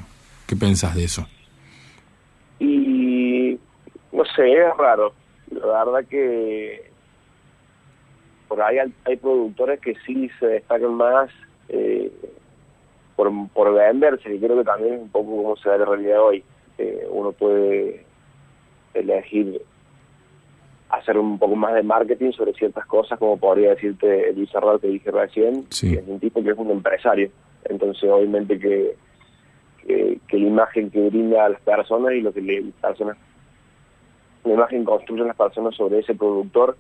¿Qué 0.46 0.56
pensás 0.56 0.96
de 0.96 1.04
eso? 1.06 1.28
Y 2.60 3.58
no 4.12 4.24
sé, 4.38 4.54
es 4.54 4.78
raro. 4.78 5.12
La 5.52 5.84
verdad 5.84 6.06
que 6.10 6.90
por 8.48 8.62
ahí 8.62 8.78
hay, 8.80 8.94
hay 9.06 9.18
productores 9.18 9.80
que 9.82 9.94
sí 10.06 10.30
se 10.40 10.48
destacan 10.48 10.94
más 10.94 11.30
eh, 11.70 12.10
por, 13.18 13.30
por 13.50 13.74
venderse, 13.74 14.34
y 14.34 14.40
creo 14.40 14.58
que 14.58 14.64
también 14.64 14.94
es 14.94 15.02
un 15.02 15.10
poco 15.10 15.36
como 15.44 15.58
se 15.58 15.68
da 15.70 15.78
la 15.80 15.86
realidad 15.86 16.22
hoy. 16.22 16.44
Eh, 16.78 17.06
uno 17.10 17.32
puede 17.34 18.06
elegir 18.94 19.62
hacer 20.90 21.18
un 21.18 21.38
poco 21.38 21.56
más 21.56 21.74
de 21.74 21.84
marketing 21.84 22.32
sobre 22.32 22.54
ciertas 22.54 22.86
cosas, 22.86 23.20
como 23.20 23.38
podría 23.38 23.72
decirte 23.72 24.32
Luis 24.34 24.50
Serrat 24.50 24.80
que 24.80 24.88
dije 24.88 25.12
recién, 25.12 25.66
Sí. 25.70 25.92
que 25.92 26.00
es 26.00 26.08
un 26.08 26.20
tipo 26.20 26.42
que 26.42 26.52
es 26.52 26.58
un 26.58 26.72
empresario. 26.72 27.30
Entonces, 27.66 28.10
obviamente 28.10 28.58
que, 28.58 28.96
que, 29.86 30.20
que 30.28 30.38
la 30.40 30.48
imagen 30.48 30.90
que 30.90 31.10
brinda 31.10 31.46
a 31.46 31.50
las 31.50 31.62
personas 31.62 32.14
y 32.14 32.22
lo 32.22 32.32
que 32.32 32.42
le, 32.42 32.62
las 32.62 32.74
personas, 32.76 33.18
la 34.48 34.54
imagen 34.56 34.84
construyen 34.84 35.28
las 35.28 35.36
personas 35.36 35.76
sobre 35.76 36.00
ese 36.00 36.16
productor, 36.16 36.78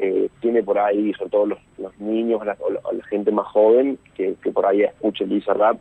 eh, 0.00 0.28
tiene 0.40 0.62
por 0.62 0.78
ahí, 0.78 1.12
sobre 1.14 1.30
todo 1.30 1.46
los, 1.46 1.58
niños 1.98 2.46
la- 2.46 2.56
gente 3.10 3.32
más 3.32 3.46
joven 3.48 3.98
que, 4.14 4.36
por 4.52 4.64
ahí 4.64 4.82
escucha 4.82 5.24
el 5.24 5.30
Lisa 5.30 5.54
Rap, 5.54 5.80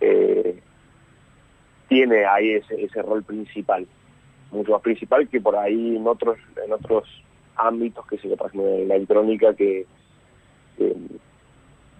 eh, 0.00 0.60
tiene 1.88 2.26
ahí 2.26 2.50
ese, 2.50 2.82
ese 2.82 3.00
rol 3.00 3.22
principal, 3.22 3.86
mucho 4.50 4.72
más 4.72 4.82
principal 4.82 5.26
que 5.28 5.40
por 5.40 5.56
ahí 5.56 5.96
en 5.96 6.06
otros 6.06 6.36
en 6.62 6.72
otros 6.74 7.04
ámbitos 7.56 8.06
que 8.06 8.18
se 8.18 8.28
le 8.28 8.36
pasan 8.36 8.60
en 8.60 8.88
la 8.88 8.96
electrónica 8.96 9.54
que, 9.54 9.86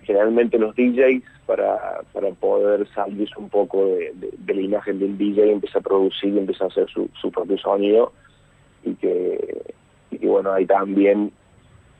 generalmente 0.02 0.58
los 0.58 0.74
DJs 0.76 1.22
para, 1.46 2.02
para 2.12 2.28
poder 2.32 2.86
salirse 2.94 3.34
un 3.38 3.48
poco 3.48 3.86
de, 3.86 4.12
la 4.46 4.60
imagen 4.60 4.98
del 4.98 5.16
DJ 5.16 5.52
empieza 5.52 5.78
a 5.78 5.82
producir 5.82 6.34
y 6.34 6.38
empieza 6.38 6.64
a 6.64 6.68
hacer 6.68 6.88
su 6.90 7.30
propio 7.30 7.56
sonido 7.56 8.12
y 8.84 8.94
que, 8.94 9.74
y 10.10 10.18
que 10.18 10.26
bueno 10.26 10.52
ahí 10.52 10.66
también 10.66 11.32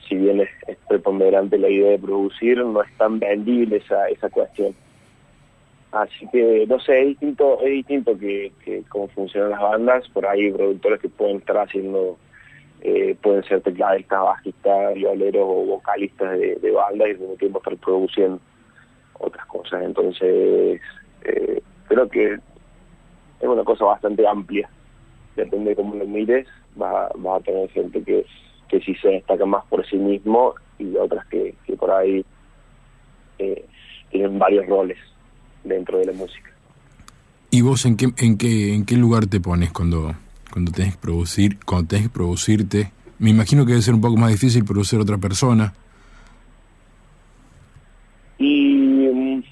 si 0.08 0.16
bien 0.16 0.40
es, 0.40 0.76
preponderante 0.88 1.58
la 1.58 1.68
idea 1.68 1.92
de 1.92 1.98
producir 1.98 2.58
no 2.58 2.82
es 2.82 2.96
tan 2.98 3.18
vendible 3.18 3.76
esa, 3.76 4.08
esa 4.08 4.28
cuestión 4.30 4.74
Así 5.94 6.26
que, 6.32 6.66
no 6.66 6.80
sé, 6.80 7.02
es 7.02 7.06
distinto, 7.06 7.60
es 7.60 7.70
distinto 7.70 8.18
que, 8.18 8.52
que 8.64 8.82
cómo 8.88 9.06
funcionan 9.08 9.50
las 9.50 9.60
bandas. 9.60 10.08
Por 10.08 10.26
ahí 10.26 10.46
hay 10.46 10.52
productores 10.52 11.00
que 11.00 11.08
pueden 11.08 11.36
estar 11.36 11.56
haciendo, 11.56 12.18
eh, 12.80 13.16
pueden 13.22 13.44
ser 13.44 13.60
tecladistas, 13.60 14.20
bajistas, 14.20 14.94
violeros 14.94 15.44
o 15.46 15.66
vocalistas 15.66 16.36
de, 16.36 16.56
de 16.56 16.70
bandas 16.72 17.06
y 17.06 17.10
al 17.12 17.18
mismo 17.20 17.36
tiempo 17.36 17.58
estar 17.58 17.76
produciendo 17.76 18.40
otras 19.20 19.46
cosas. 19.46 19.84
Entonces, 19.84 20.80
eh, 21.22 21.62
creo 21.86 22.08
que 22.08 22.34
es 22.34 22.40
una 23.48 23.62
cosa 23.62 23.84
bastante 23.84 24.26
amplia. 24.26 24.68
Depende 25.36 25.70
de 25.70 25.76
cómo 25.76 25.94
lo 25.96 26.06
mires, 26.06 26.46
va, 26.80 27.08
va 27.24 27.36
a 27.36 27.40
tener 27.40 27.68
gente 27.70 28.02
que, 28.02 28.24
que 28.68 28.80
sí 28.80 28.94
se 28.96 29.08
destaca 29.08 29.44
más 29.46 29.64
por 29.66 29.86
sí 29.86 29.96
mismo 29.96 30.54
y 30.78 30.96
otras 30.96 31.26
que, 31.26 31.54
que 31.66 31.76
por 31.76 31.90
ahí 31.90 32.24
eh, 33.38 33.64
tienen 34.10 34.38
varios 34.38 34.66
roles 34.66 34.98
dentro 35.64 35.98
de 35.98 36.06
la 36.06 36.12
música. 36.12 36.50
¿Y 37.50 37.62
vos 37.62 37.84
en 37.86 37.96
qué, 37.96 38.06
en 38.18 38.36
qué, 38.36 38.74
en 38.74 38.84
qué 38.84 38.96
lugar 38.96 39.26
te 39.26 39.40
pones 39.40 39.72
cuando, 39.72 40.14
cuando 40.52 40.72
tenés 40.72 40.94
que 40.94 41.00
producir, 41.00 41.58
cuando 41.64 41.88
tenés 41.88 42.06
que 42.06 42.12
producirte? 42.12 42.92
Me 43.18 43.30
imagino 43.30 43.64
que 43.64 43.72
debe 43.72 43.82
ser 43.82 43.94
un 43.94 44.00
poco 44.00 44.16
más 44.16 44.30
difícil 44.30 44.64
producir 44.64 44.98
a 44.98 45.02
otra 45.02 45.18
persona. 45.18 45.72
Y 48.38 49.08
mm, 49.14 49.42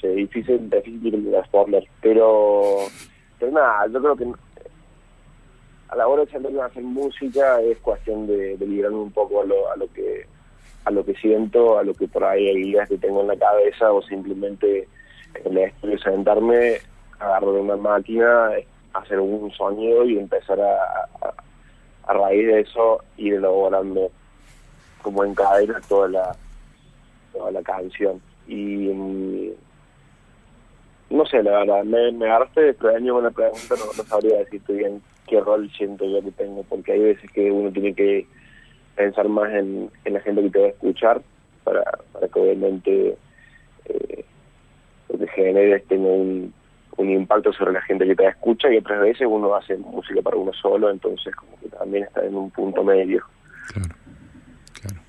sí, 0.00 0.06
difícil, 0.08 0.70
difícil 0.70 1.30
responder, 1.32 1.84
pero, 2.00 2.76
pero 3.38 3.52
nada, 3.52 3.86
yo 3.92 4.00
creo 4.00 4.16
que 4.16 4.24
a 5.90 5.96
la 5.96 6.06
hora 6.06 6.24
de 6.24 6.30
sentarme 6.30 6.60
a 6.60 6.66
hacer 6.66 6.84
música 6.84 7.60
es 7.60 7.78
cuestión 7.78 8.26
de, 8.26 8.56
de 8.56 8.88
un 8.88 9.10
poco 9.10 9.42
a 9.42 9.44
lo, 9.44 9.70
a 9.72 9.76
lo 9.76 9.92
que 9.92 10.26
a 10.84 10.90
lo 10.90 11.04
que 11.04 11.14
siento, 11.14 11.78
a 11.78 11.82
lo 11.82 11.92
que 11.94 12.08
por 12.08 12.24
ahí 12.24 12.48
hay 12.48 12.70
ideas 12.70 12.88
que 12.88 12.96
tengo 12.96 13.20
en 13.20 13.28
la 13.28 13.36
cabeza 13.36 13.92
o 13.92 14.00
simplemente 14.02 14.88
en 15.44 15.58
el 15.58 15.64
estudio 15.64 15.98
sentarme, 15.98 16.78
agarrar 17.18 17.50
una 17.50 17.76
máquina, 17.76 18.50
hacer 18.94 19.20
un 19.20 19.50
sonido 19.52 20.04
y 20.04 20.18
empezar 20.18 20.58
a, 20.60 21.08
a, 22.06 22.12
raíz 22.12 22.46
de 22.46 22.60
eso 22.60 23.02
ir 23.18 23.34
elaborando 23.34 24.10
como 25.02 25.24
en 25.24 25.34
cadena 25.34 25.80
toda 25.88 26.08
la 26.08 26.36
toda 27.32 27.50
la 27.50 27.62
canción. 27.62 28.20
Y 28.48 28.88
mm, 28.88 29.50
no 31.10 31.26
sé 31.26 31.42
la 31.42 31.58
verdad 31.58 31.84
me, 31.84 32.10
me 32.12 32.26
agarraste 32.26 32.62
desprevenido 32.62 33.16
con 33.16 33.24
la 33.24 33.30
pregunta 33.30 33.74
no, 33.76 33.84
no 33.96 34.04
sabría 34.04 34.38
decirte 34.38 34.72
bien 34.72 35.02
qué 35.30 35.40
rol 35.40 35.70
siento 35.78 36.04
yo 36.04 36.20
que 36.22 36.32
tengo 36.32 36.64
porque 36.64 36.92
hay 36.92 36.98
veces 37.00 37.30
que 37.30 37.50
uno 37.50 37.70
tiene 37.70 37.94
que 37.94 38.26
pensar 38.96 39.28
más 39.28 39.50
en, 39.52 39.88
en 40.04 40.12
la 40.12 40.20
gente 40.20 40.42
que 40.42 40.50
te 40.50 40.58
va 40.58 40.66
a 40.66 40.70
escuchar 40.70 41.22
para, 41.62 41.84
para 42.12 42.28
que 42.28 42.40
obviamente 42.40 43.16
eh, 43.86 44.24
lo 45.08 45.18
que 45.18 45.28
generes 45.28 45.86
tenga 45.86 46.08
un, 46.08 46.52
un 46.96 47.10
impacto 47.10 47.52
sobre 47.52 47.72
la 47.72 47.82
gente 47.82 48.06
que 48.06 48.16
te 48.16 48.26
escucha 48.26 48.70
y 48.72 48.78
otras 48.78 49.00
veces 49.00 49.26
uno 49.30 49.54
hace 49.54 49.76
música 49.76 50.20
para 50.20 50.36
uno 50.36 50.52
solo 50.52 50.90
entonces 50.90 51.34
como 51.36 51.58
que 51.60 51.68
también 51.68 52.04
está 52.04 52.26
en 52.26 52.34
un 52.34 52.50
punto 52.50 52.82
medio 52.82 53.24
Claro, 53.72 53.94
claro. 54.80 55.00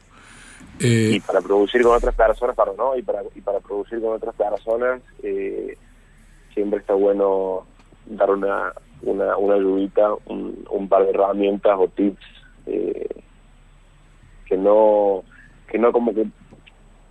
y 0.79 1.17
Eh, 1.17 1.21
para 1.25 1.41
producir 1.41 1.81
con 1.81 1.95
otras 1.95 2.13
personas, 2.13 2.55
perdón, 2.55 2.77
¿no? 2.77 2.95
Y 2.95 3.01
para, 3.01 3.23
y 3.33 3.41
para 3.41 3.59
producir 3.59 3.99
con 3.99 4.13
otras 4.13 4.35
personas, 4.35 5.01
eh, 5.23 5.75
siempre 6.53 6.79
está 6.79 6.93
bueno 6.93 7.65
dar 8.05 8.29
una, 8.29 8.71
una, 9.03 9.37
una 9.37 9.55
ayudita, 9.55 10.13
un, 10.25 10.65
un 10.69 10.87
par 10.87 11.03
de 11.03 11.11
herramientas 11.11 11.75
o 11.77 11.87
tips 11.87 12.23
eh, 12.67 13.07
que 14.45 14.57
no 14.57 15.23
que 15.67 15.77
no 15.77 15.91
como 15.91 16.13
que 16.13 16.27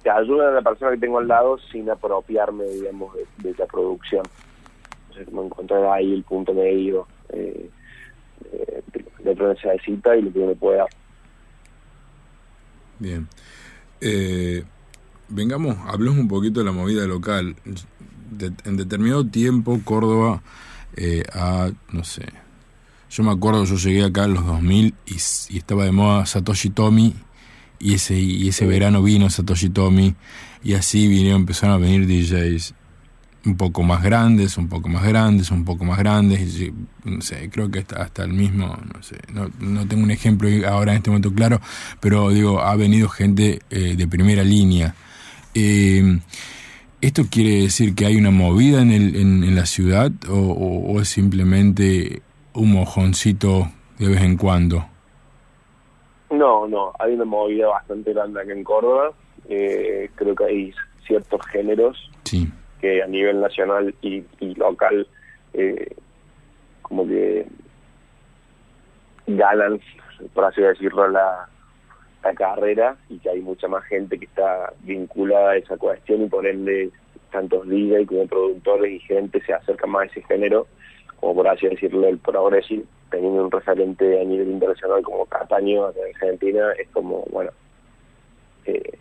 te 0.02 0.10
ayuden 0.10 0.48
a 0.48 0.52
la 0.52 0.62
persona 0.62 0.92
que 0.92 0.98
tengo 0.98 1.18
al 1.18 1.28
lado 1.28 1.58
sin 1.70 1.88
apropiarme, 1.90 2.64
digamos, 2.64 3.14
de, 3.14 3.26
de 3.38 3.54
la 3.58 3.66
producción. 3.66 4.22
Entonces, 5.02 5.26
como 5.26 5.44
encontrar 5.44 5.84
ahí 5.86 6.14
el 6.14 6.22
punto 6.24 6.54
medio 6.54 7.06
eh, 7.30 7.68
eh, 8.52 8.82
de 9.22 9.34
lo 9.34 9.54
que 9.56 9.66
necesita 9.68 10.16
y 10.16 10.22
lo 10.22 10.32
que 10.32 10.38
uno 10.38 10.54
puede 10.54 10.78
dar. 10.78 10.88
bien. 12.98 13.28
Eh, 14.00 14.64
vengamos, 15.28 15.76
hablemos 15.86 16.18
un 16.18 16.28
poquito 16.28 16.60
de 16.60 16.66
la 16.66 16.72
movida 16.72 17.06
local. 17.06 17.56
De- 18.30 18.52
en 18.64 18.76
determinado 18.76 19.26
tiempo, 19.26 19.78
Córdoba, 19.84 20.42
eh, 20.96 21.22
a, 21.32 21.70
no 21.92 22.04
sé, 22.04 22.26
yo 23.10 23.22
me 23.24 23.32
acuerdo, 23.32 23.64
yo 23.64 23.76
llegué 23.76 24.04
acá 24.04 24.24
en 24.24 24.34
los 24.34 24.46
2000 24.46 24.94
y, 25.06 25.14
y 25.14 25.58
estaba 25.58 25.84
de 25.84 25.92
moda 25.92 26.26
Satoshi 26.26 26.70
Tomi, 26.70 27.14
y 27.78 27.94
ese, 27.94 28.18
y 28.18 28.48
ese 28.48 28.66
verano 28.66 29.02
vino 29.02 29.28
Satoshi 29.30 29.70
Tomi, 29.70 30.14
y 30.62 30.74
así 30.74 31.08
vinieron, 31.08 31.40
empezaron 31.40 31.74
a 31.74 31.78
venir 31.78 32.06
DJs 32.06 32.74
un 33.46 33.56
poco 33.56 33.82
más 33.82 34.02
grandes, 34.02 34.58
un 34.58 34.68
poco 34.68 34.88
más 34.88 35.02
grandes, 35.02 35.50
un 35.50 35.64
poco 35.64 35.84
más 35.84 35.98
grandes, 35.98 36.60
y 36.60 36.72
no 37.04 37.20
sé, 37.22 37.48
creo 37.50 37.70
que 37.70 37.80
hasta, 37.80 38.02
hasta 38.02 38.22
el 38.22 38.32
mismo, 38.32 38.66
no 38.66 39.02
sé, 39.02 39.18
no, 39.32 39.50
no 39.60 39.86
tengo 39.88 40.04
un 40.04 40.10
ejemplo 40.10 40.48
ahora 40.68 40.92
en 40.92 40.98
este 40.98 41.10
momento 41.10 41.32
claro, 41.32 41.60
pero 42.00 42.30
digo, 42.30 42.60
ha 42.60 42.76
venido 42.76 43.08
gente 43.08 43.60
eh, 43.70 43.94
de 43.96 44.08
primera 44.08 44.44
línea. 44.44 44.94
Eh, 45.54 46.20
¿Esto 47.00 47.22
quiere 47.30 47.62
decir 47.62 47.94
que 47.94 48.04
hay 48.06 48.16
una 48.16 48.30
movida 48.30 48.82
en, 48.82 48.90
el, 48.92 49.16
en, 49.16 49.42
en 49.44 49.54
la 49.56 49.64
ciudad 49.66 50.10
o, 50.28 50.34
o- 50.34 50.92
o 50.92 51.00
es 51.00 51.08
simplemente 51.08 52.20
un 52.54 52.72
mojoncito 52.72 53.68
de 53.98 54.08
vez 54.08 54.20
en 54.22 54.36
cuando? 54.36 54.84
No, 56.30 56.68
no, 56.68 56.92
hay 56.98 57.14
una 57.14 57.24
movida 57.24 57.68
bastante 57.68 58.12
grande 58.12 58.40
acá 58.42 58.52
en 58.52 58.62
Córdoba. 58.64 59.12
Eh, 59.48 60.10
creo 60.14 60.34
que 60.34 60.44
hay 60.44 60.74
ciertos 61.06 61.40
géneros 61.46 61.96
Sí, 62.24 62.48
que 62.80 63.02
a 63.02 63.06
nivel 63.06 63.40
nacional 63.40 63.92
y, 64.02 64.22
y 64.38 64.54
local 64.54 65.08
eh, 65.54 65.88
como 66.82 67.06
que 67.06 67.46
ganan, 69.26 69.80
por 70.34 70.44
así 70.44 70.60
decirlo, 70.60 71.08
la, 71.08 71.48
la 72.22 72.34
carrera 72.34 72.96
y 73.08 73.18
que 73.18 73.30
hay 73.30 73.40
mucha 73.40 73.68
más 73.68 73.84
gente 73.84 74.18
que 74.18 74.26
está 74.26 74.72
vinculada 74.80 75.52
a 75.52 75.56
esa 75.56 75.76
cuestión 75.76 76.22
y 76.22 76.28
por 76.28 76.46
ende 76.46 76.90
tantos 77.30 77.68
DJ 77.68 78.06
como 78.06 78.26
productores 78.26 78.92
y 78.92 78.98
gente 79.00 79.40
se 79.42 79.54
acercan 79.54 79.90
más 79.90 80.02
a 80.02 80.06
ese 80.06 80.22
género, 80.22 80.66
como 81.18 81.34
por 81.34 81.48
así 81.48 81.68
decirlo 81.68 82.08
el 82.08 82.18
progressive, 82.18 82.84
teniendo 83.10 83.44
un 83.44 83.50
referente 83.50 84.20
a 84.20 84.24
nivel 84.24 84.50
internacional 84.50 85.02
como 85.02 85.26
Cataño 85.26 85.86
acá 85.86 86.00
en 86.00 86.14
Argentina, 86.14 86.72
es 86.78 86.88
como, 86.90 87.24
bueno, 87.30 87.50
eh, 88.66 88.98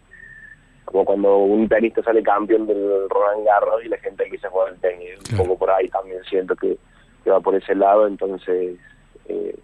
como 0.85 1.05
cuando 1.05 1.37
un 1.37 1.67
tenista 1.67 2.01
sale 2.01 2.23
campeón 2.23 2.65
del 2.65 3.07
Roland 3.09 3.45
Garros 3.45 3.83
y 3.85 3.89
la 3.89 3.97
gente 3.97 4.23
empieza 4.23 4.47
a 4.47 4.51
jugar 4.51 4.69
al 4.69 4.79
tenis. 4.79 5.11
Un 5.31 5.37
poco 5.37 5.57
por 5.59 5.71
ahí 5.71 5.87
también 5.89 6.23
siento 6.23 6.55
que, 6.55 6.77
que 7.23 7.29
va 7.29 7.39
por 7.39 7.53
ese 7.55 7.75
lado, 7.75 8.07
entonces, 8.07 8.77
eh, 9.27 9.55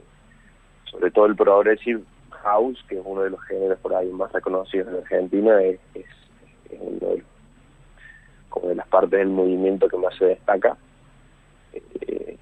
sobre 0.91 1.10
todo 1.12 1.26
el 1.26 1.36
Progressive 1.36 2.01
House, 2.46 2.86
que 2.88 3.00
es 3.00 3.02
uno 3.04 3.24
de 3.24 3.32
los 3.32 3.41
géneros 3.46 3.80
por 3.80 3.96
ahí 3.96 4.08
más 4.12 4.32
reconocidos 4.32 4.88
en 4.88 4.98
Argentina, 4.98 5.62
es, 5.64 5.80
uno 6.70 7.10
de, 7.10 7.24
como 8.50 8.70
de 8.70 8.76
las 8.76 8.88
partes 8.88 9.20
del 9.20 9.30
movimiento 9.30 9.89
que 9.89 9.98
más 9.98 10.16
se 10.16 10.26
destaca. 10.26 10.78
Eh, 11.74 12.38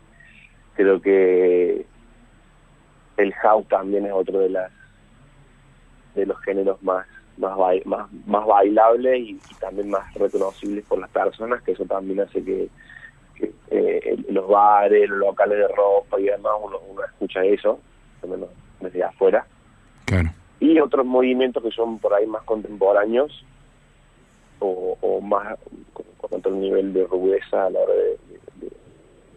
creo 0.75 1.01
que 1.01 1.85
el 3.15 3.33
house 3.35 3.67
también 3.69 4.05
es 4.05 4.11
otro 4.11 4.39
de 4.39 4.49
las 4.49 4.71
de 6.15 6.25
los 6.25 6.39
géneros 6.41 6.83
más 6.83 7.07
más 7.37 7.57
más 7.85 8.45
bailables 8.45 9.19
y, 9.19 9.39
también 9.59 9.89
más 9.89 10.13
reconocibles 10.15 10.85
por 10.85 10.99
las 10.99 11.09
personas 11.09 11.63
que 11.63 11.71
eso 11.71 11.85
también 11.85 12.19
hace 12.19 12.43
que, 12.43 12.69
eh, 13.71 14.23
los 14.29 14.47
bares 14.47 15.09
los 15.09 15.17
locales 15.17 15.57
de 15.57 15.67
ropa 15.69 16.19
y 16.19 16.25
demás 16.25 16.53
uno, 16.61 16.77
uno 16.89 17.03
escucha 17.03 17.43
eso 17.43 17.79
al 18.21 18.29
menos 18.29 18.49
desde 18.81 19.03
afuera 19.03 19.47
claro. 20.21 20.29
y 20.59 20.79
otros 20.79 21.05
movimientos 21.05 21.61
que 21.63 21.71
son 21.71 21.99
por 21.99 22.13
ahí 22.13 22.25
más 22.25 22.43
contemporáneos 22.43 23.45
o, 24.59 24.97
o 25.01 25.21
más 25.21 25.57
con, 25.93 26.05
con 26.17 26.39
otro 26.39 26.51
nivel 26.53 26.93
de 26.93 27.05
rudeza 27.05 27.65
a 27.65 27.69
la 27.69 27.79
hora 27.79 27.93
de, 27.93 28.09
de- 28.61 28.69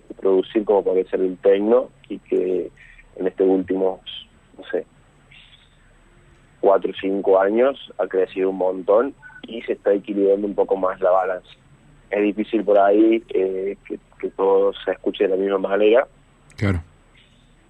de 0.08 0.14
producir 0.20 0.64
como 0.64 0.82
puede 0.84 1.04
ser 1.08 1.20
el 1.20 1.36
tecno 1.38 1.90
y 2.08 2.18
que 2.20 2.70
en 3.16 3.26
este 3.26 3.42
últimos 3.42 4.00
no 4.58 4.64
sé 4.70 4.86
cuatro 6.60 6.90
o 6.90 6.94
cinco 7.00 7.40
años 7.40 7.92
ha 7.98 8.06
crecido 8.06 8.50
un 8.50 8.56
montón 8.58 9.14
y 9.42 9.62
se 9.62 9.72
está 9.74 9.92
equilibrando 9.92 10.46
un 10.46 10.54
poco 10.54 10.76
más 10.76 11.00
la 11.00 11.10
balanza 11.10 11.48
es 12.10 12.22
difícil 12.22 12.64
por 12.64 12.78
ahí 12.78 13.22
eh, 13.34 13.76
que, 13.86 13.98
que 14.20 14.30
todo 14.30 14.72
se 14.84 14.92
escuche 14.92 15.24
de 15.24 15.30
la 15.30 15.36
misma 15.36 15.58
manera 15.58 16.06
Claro. 16.56 16.80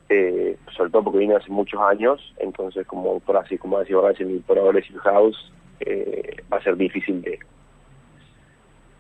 Eh, 0.09 0.57
sobre 0.76 0.90
todo 0.90 1.04
porque 1.04 1.18
vine 1.18 1.34
hace 1.34 1.50
muchos 1.50 1.80
años, 1.80 2.34
entonces 2.38 2.86
como 2.86 3.20
por 3.20 3.36
así 3.36 3.59
como 3.59 3.78
decía 3.78 3.96
el 4.18 4.42
Progressive 4.46 5.00
House 5.00 5.52
eh, 5.80 6.36
va 6.52 6.59
a 6.59 6.62
ser 6.62 6.76
difícil 6.76 7.22
de, 7.22 7.38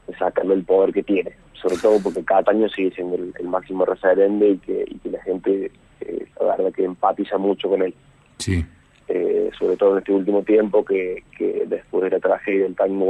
de 0.08 0.16
sacarle 0.18 0.54
el 0.54 0.64
poder 0.64 0.92
que 0.92 1.02
tiene, 1.02 1.32
sobre 1.54 1.76
todo 1.76 1.98
porque 2.02 2.24
cada 2.24 2.50
año 2.50 2.68
sigue 2.68 2.90
siendo 2.92 3.16
el, 3.16 3.32
el 3.38 3.48
máximo 3.48 3.84
referente 3.84 4.48
y 4.48 4.58
que, 4.58 4.84
y 4.88 4.98
que 4.98 5.10
la 5.10 5.22
gente 5.22 5.70
eh, 6.00 6.26
la 6.40 6.56
verdad 6.56 6.72
que 6.72 6.84
empatiza 6.84 7.38
mucho 7.38 7.68
con 7.68 7.82
él, 7.82 7.94
Sí, 8.38 8.64
eh, 9.08 9.50
sobre 9.58 9.76
todo 9.76 9.92
en 9.92 9.98
este 9.98 10.12
último 10.12 10.42
tiempo 10.42 10.84
que, 10.84 11.22
que 11.38 11.64
después 11.66 12.04
de 12.04 12.10
la 12.10 12.20
tragedia 12.20 12.64
del 12.64 12.76
Time 12.76 13.06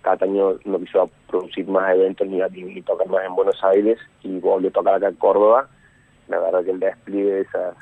cada 0.00 0.26
año 0.26 0.58
no 0.64 0.78
quiso 0.80 1.10
producir 1.28 1.66
más 1.66 1.94
eventos 1.94 2.26
ni, 2.26 2.40
ni 2.40 2.82
tocar 2.82 3.08
más 3.08 3.24
en 3.24 3.34
Buenos 3.34 3.62
Aires 3.64 3.98
y 4.22 4.38
volvió 4.38 4.68
a 4.68 4.72
tocar 4.72 4.94
acá 4.94 5.08
en 5.08 5.14
Córdoba 5.16 5.68
la 6.32 6.40
verdad 6.40 6.64
que 6.64 6.70
el 6.72 6.80
despliegue 6.80 7.30
de 7.32 7.40
esas 7.42 7.76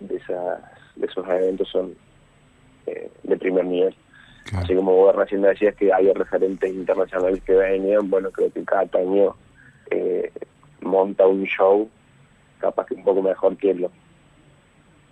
de 0.00 0.16
esas 0.16 0.60
de 0.96 1.06
esos 1.06 1.26
eventos 1.28 1.68
son 1.68 1.94
eh, 2.86 3.10
de 3.22 3.36
primer 3.36 3.64
nivel 3.64 3.94
claro. 4.44 4.64
así 4.64 4.74
como 4.74 4.94
vos 4.94 5.14
recién 5.16 5.42
decías 5.42 5.74
que 5.76 5.92
hay 5.92 6.12
referentes 6.12 6.70
internacionales 6.72 7.42
que 7.44 7.52
venían 7.54 8.08
bueno 8.10 8.30
creo 8.30 8.52
que 8.52 8.64
cada 8.64 8.88
año 8.98 9.34
eh, 9.90 10.30
monta 10.82 11.26
un 11.26 11.44
show 11.44 11.88
capaz 12.58 12.86
que 12.86 12.94
un 12.94 13.04
poco 13.04 13.22
mejor 13.22 13.56
que 13.56 13.74
los 13.74 13.90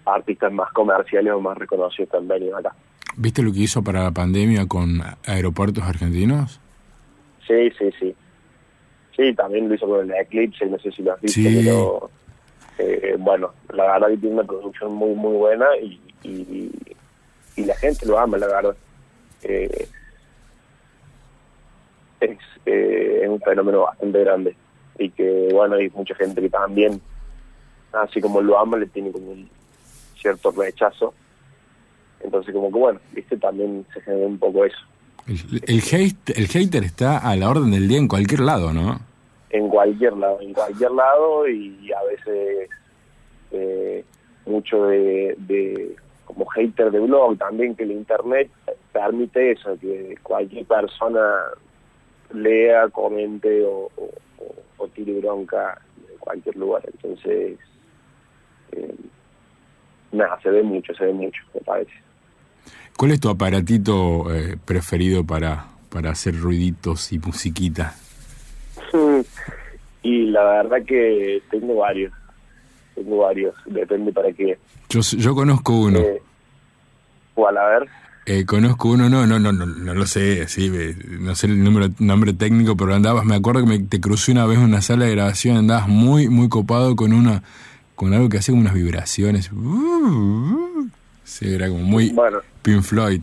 artistas 0.04 0.52
más 0.52 0.70
comerciales 0.72 1.32
o 1.32 1.40
más 1.40 1.56
reconocidos 1.58 2.10
que 2.10 2.16
han 2.16 2.28
venido 2.28 2.56
acá 2.56 2.74
¿Viste 3.20 3.42
lo 3.42 3.52
que 3.52 3.60
hizo 3.60 3.82
para 3.82 4.04
la 4.04 4.12
pandemia 4.12 4.66
con 4.66 5.00
aeropuertos 5.26 5.82
argentinos? 5.84 6.60
sí 7.46 7.70
sí 7.78 7.90
sí 7.98 8.14
sí 9.16 9.34
también 9.34 9.68
lo 9.68 9.74
hizo 9.74 9.86
con 9.86 10.10
el 10.10 10.16
Eclipse 10.16 10.66
no 10.66 10.78
sé 10.78 10.90
si 10.92 11.02
lo 11.02 11.12
has 11.14 11.20
visto 11.20 11.40
Sí. 11.40 11.62
pero 11.64 12.10
eh, 12.78 13.16
bueno 13.18 13.52
la 13.72 13.92
verdad 13.92 14.08
que 14.08 14.16
tiene 14.18 14.36
una 14.36 14.44
producción 14.44 14.94
muy 14.94 15.14
muy 15.14 15.36
buena 15.36 15.66
y, 15.82 16.00
y, 16.22 16.70
la 17.64 17.74
gente 17.74 18.06
lo 18.06 18.18
ama 18.18 18.38
la 18.38 18.46
verdad. 18.46 18.76
Eh, 19.42 19.88
es, 22.20 22.38
eh, 22.66 23.20
es 23.22 23.28
un 23.28 23.40
fenómeno 23.40 23.82
bastante 23.82 24.20
grande 24.20 24.56
y 24.98 25.10
que 25.10 25.48
bueno 25.52 25.74
hay 25.74 25.90
mucha 25.90 26.14
gente 26.14 26.40
que 26.40 26.48
también 26.48 27.00
así 27.92 28.20
como 28.20 28.40
lo 28.40 28.58
ama 28.58 28.76
le 28.76 28.86
tiene 28.86 29.10
como 29.10 29.32
un 29.32 29.48
cierto 30.20 30.52
rechazo. 30.52 31.12
Entonces 32.20 32.54
como 32.54 32.70
que 32.72 32.78
bueno 32.78 33.00
viste 33.12 33.36
también 33.36 33.84
se 33.92 34.00
genera 34.02 34.26
un 34.26 34.38
poco 34.38 34.64
eso. 34.64 34.78
El, 35.26 35.62
el, 35.66 35.82
hate, 35.92 36.30
el 36.38 36.46
hater 36.46 36.84
está 36.84 37.18
a 37.18 37.36
la 37.36 37.50
orden 37.50 37.72
del 37.72 37.88
día 37.88 37.98
en 37.98 38.08
cualquier 38.08 38.40
lado, 38.40 38.72
¿no? 38.72 39.07
En 39.50 39.68
cualquier 39.68 40.14
lado, 40.14 40.40
en 40.40 40.52
cualquier 40.52 40.90
lado 40.92 41.48
y 41.48 41.90
a 41.92 42.02
veces 42.04 42.70
eh, 43.50 44.04
mucho 44.46 44.86
de, 44.86 45.96
como 46.24 46.46
hater 46.46 46.90
de 46.90 47.00
blog 47.00 47.38
también 47.38 47.74
que 47.74 47.84
el 47.84 47.92
internet 47.92 48.50
permite 48.92 49.52
eso, 49.52 49.78
que 49.78 50.16
cualquier 50.22 50.64
persona 50.66 51.20
lea, 52.32 52.88
comente 52.88 53.64
o, 53.64 53.90
o, 54.78 54.88
tire 54.88 55.20
bronca 55.20 55.80
de 55.96 56.14
cualquier 56.18 56.56
lugar. 56.56 56.82
Entonces, 56.86 57.58
eh, 58.72 58.94
nada, 60.12 60.38
se 60.42 60.50
ve 60.50 60.62
mucho, 60.62 60.94
se 60.94 61.04
ve 61.04 61.12
mucho, 61.12 61.40
me 61.54 61.60
parece. 61.60 61.92
¿Cuál 62.96 63.12
es 63.12 63.20
tu 63.20 63.28
aparatito 63.28 64.34
eh, 64.34 64.56
preferido 64.64 65.24
para, 65.24 65.66
para 65.88 66.10
hacer 66.10 66.38
ruiditos 66.38 67.12
y 67.12 67.18
musiquita? 67.18 67.94
Y 70.02 70.26
la 70.26 70.42
verdad 70.44 70.84
que 70.86 71.42
tengo 71.50 71.76
varios, 71.76 72.12
tengo 72.94 73.18
varios, 73.18 73.54
depende 73.66 74.12
para 74.12 74.32
qué. 74.32 74.58
Yo, 74.88 75.00
yo 75.00 75.34
conozco 75.34 75.72
uno. 75.72 75.98
Eh, 75.98 76.22
¿Cuál? 77.34 77.58
A 77.58 77.68
ver. 77.68 77.88
Eh, 78.26 78.44
conozco 78.44 78.90
uno, 78.90 79.08
no, 79.08 79.26
no, 79.26 79.38
no, 79.38 79.52
no, 79.52 79.64
no 79.64 79.94
lo 79.94 80.06
sé, 80.06 80.46
sí, 80.48 80.70
eh, 80.74 80.94
no 81.18 81.34
sé 81.34 81.46
el 81.46 81.64
número, 81.64 81.88
nombre 81.98 82.34
técnico, 82.34 82.76
pero 82.76 82.94
andabas, 82.94 83.24
me 83.24 83.34
acuerdo 83.34 83.62
que 83.62 83.66
me, 83.66 83.78
te 83.78 84.00
crucé 84.00 84.32
una 84.32 84.44
vez 84.44 84.58
en 84.58 84.64
una 84.64 84.82
sala 84.82 85.06
de 85.06 85.12
grabación, 85.12 85.56
andabas 85.56 85.88
muy, 85.88 86.28
muy 86.28 86.50
copado 86.50 86.94
con 86.94 87.14
una, 87.14 87.42
con 87.94 88.12
algo 88.12 88.28
que 88.28 88.36
hacía 88.36 88.52
como 88.52 88.60
unas 88.60 88.74
vibraciones. 88.74 89.50
Sí, 91.24 91.54
era 91.54 91.68
como 91.68 91.82
muy 91.82 92.10
Bueno, 92.10 92.40
Pink 92.62 92.82
Floyd. 92.82 93.22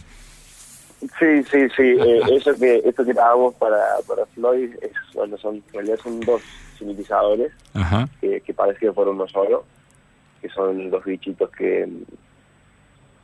Sí, 1.20 1.44
sí, 1.44 1.70
sí. 1.76 1.84
eh, 2.00 2.22
eso 2.32 2.54
que 2.56 2.82
esto 2.86 3.06
que 3.06 3.14
grabamos 3.14 3.56
para, 3.56 3.78
para 4.08 4.26
Floyd, 4.28 4.72
es, 4.82 4.92
bueno, 5.14 5.38
son, 5.38 5.56
en 5.56 5.74
realidad 5.74 5.98
son 6.02 6.20
dos 6.22 6.42
sintetizadores 6.78 7.52
Ajá, 7.74 8.08
que, 8.22 8.42
que 8.42 8.54
parece 8.54 8.80
que 8.80 8.94
fueron 8.94 9.16
uno 9.16 9.28
solo, 9.28 9.66
que 10.42 10.50
son 10.50 10.90
dos 10.90 11.04
bichitos 11.06 11.50
que, 11.52 11.88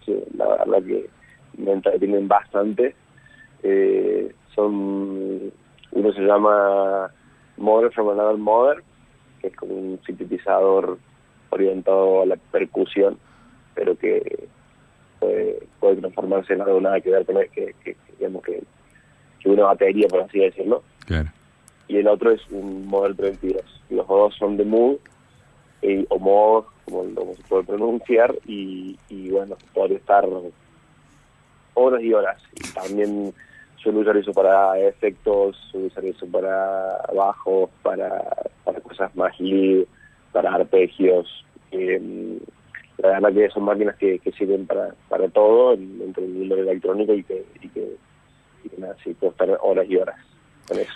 que 0.05 0.23
la 0.36 0.47
verdad 0.47 0.84
que 0.84 1.09
me 1.57 1.71
entretienen 1.73 2.27
bastante. 2.27 2.95
Eh, 3.63 4.34
son 4.55 5.51
uno 5.91 6.13
se 6.13 6.21
llama 6.21 7.11
Mother 7.57 7.91
from 7.91 8.09
Another 8.09 8.38
Mother, 8.38 8.84
que 9.39 9.47
es 9.47 9.55
como 9.55 9.73
un 9.73 9.99
sintetizador 10.05 10.97
orientado 11.49 12.21
a 12.21 12.25
la 12.25 12.38
percusión, 12.38 13.17
pero 13.75 13.97
que 13.97 14.47
puede, 15.22 15.59
puede 15.80 15.97
transformarse 15.97 16.53
en 16.53 16.61
algo 16.61 16.82
nada 16.82 16.99
que 16.99 17.11
ver 17.11 17.26
con 17.26 17.38
que, 17.53 17.74
que, 17.84 17.95
digamos 18.17 18.43
que, 18.43 18.61
que 19.39 19.49
una 19.49 19.65
batería, 19.65 20.07
por 20.09 20.22
así 20.22 20.39
decirlo. 20.39 20.84
Claro. 21.05 21.30
Y 21.88 21.97
el 21.97 22.07
otro 22.07 22.32
es 22.32 22.41
un 22.49 22.88
Model 22.88 23.15
32. 23.15 23.61
Los 23.89 24.07
dos 24.07 24.36
son 24.36 24.57
de 24.57 24.65
Mood, 24.65 24.97
eh, 25.84 26.05
o 26.09 26.19
Mod, 26.19 26.65
como, 26.86 27.13
como 27.13 27.36
se 27.36 27.43
puede 27.43 27.63
pronunciar, 27.63 28.36
y, 28.45 28.97
y 29.09 29.30
bueno, 29.30 29.55
puede 29.74 29.95
estar 29.95 30.28
horas 31.76 32.01
y 32.01 32.13
horas. 32.13 32.41
Y 32.55 32.74
también 32.74 33.34
suelo 33.78 33.99
usar 33.99 34.17
eso 34.17 34.34
para 34.34 34.80
efectos, 34.80 35.55
suelo 35.72 35.88
usar 35.88 36.05
eso 36.05 36.26
para 36.28 37.01
bajos, 37.15 37.69
para, 37.84 38.24
para 38.63 38.80
cosas 38.82 39.15
más 39.15 39.39
lead, 39.39 39.86
para 40.32 40.55
arpegios. 40.55 41.45
Eh, 41.72 42.39
la 43.01 43.09
verdad 43.19 43.33
que 43.33 43.49
son 43.49 43.63
máquinas 43.65 43.95
que, 43.97 44.19
que 44.19 44.31
sirven 44.31 44.65
para, 44.65 44.93
para 45.09 45.27
todo 45.29 45.75
dentro 45.77 46.21
del 46.23 46.33
mundo 46.33 46.55
electrónico 46.55 47.13
y 47.13 47.23
que, 47.23 47.45
y 47.61 47.67
que, 47.69 47.95
y 48.63 48.69
que 48.69 48.77
nada, 48.77 48.95
sí, 49.03 49.13
puedo 49.19 49.31
estar 49.31 49.49
horas 49.63 49.85
y 49.89 49.95
horas 49.97 50.15
con 50.67 50.79
eso. 50.79 50.91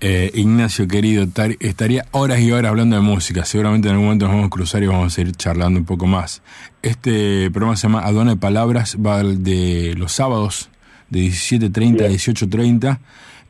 Eh, 0.00 0.30
Ignacio, 0.34 0.86
querido, 0.86 1.26
tar- 1.28 1.56
estaría 1.60 2.04
horas 2.10 2.40
y 2.40 2.52
horas 2.52 2.70
hablando 2.70 2.96
de 2.96 3.02
música. 3.02 3.44
Seguramente 3.44 3.88
en 3.88 3.92
algún 3.94 4.06
momento 4.06 4.26
nos 4.26 4.34
vamos 4.34 4.46
a 4.48 4.50
cruzar 4.50 4.82
y 4.82 4.86
vamos 4.86 5.16
a 5.16 5.20
ir 5.20 5.32
charlando 5.32 5.78
un 5.80 5.86
poco 5.86 6.06
más. 6.06 6.42
Este 6.82 7.50
programa 7.50 7.76
se 7.76 7.86
llama 7.86 8.00
Aduana 8.04 8.32
de 8.32 8.36
Palabras, 8.36 8.98
va 9.04 9.22
de 9.22 9.94
los 9.96 10.12
sábados 10.12 10.68
de 11.08 11.20
17.30 11.20 12.04
a 12.04 12.08
Bien. 12.08 12.12
18.30. 12.12 12.98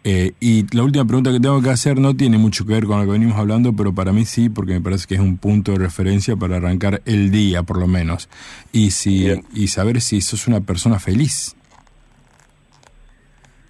Eh, 0.07 0.32
y 0.38 0.66
la 0.76 0.82
última 0.82 1.07
pregunta 1.07 1.32
que 1.32 1.40
tengo 1.40 1.62
que 1.62 1.70
hacer 1.70 1.98
no 1.98 2.14
tiene 2.14 2.36
mucho 2.36 2.66
que 2.66 2.74
ver 2.74 2.84
con 2.84 3.00
lo 3.00 3.07
que 3.07 3.12
venimos 3.12 3.38
hablando, 3.38 3.72
pero 3.74 3.94
para 3.94 4.12
mí 4.12 4.26
sí, 4.26 4.50
porque 4.50 4.74
me 4.74 4.82
parece 4.82 5.07
que 5.09 5.14
es 5.14 5.20
un 5.20 5.38
punto 5.38 5.72
de 5.72 5.78
referencia 5.78 6.36
para 6.36 6.59
arrancar 6.59 7.00
el 7.07 7.30
día, 7.30 7.62
por 7.62 7.78
lo 7.78 7.86
menos. 7.86 8.28
Y, 8.70 8.90
si, 8.90 9.24
Bien. 9.24 9.44
y 9.55 9.68
saber 9.68 10.02
si 10.02 10.20
sos 10.20 10.46
una 10.46 10.61
persona 10.61 10.98
feliz. 10.98 11.57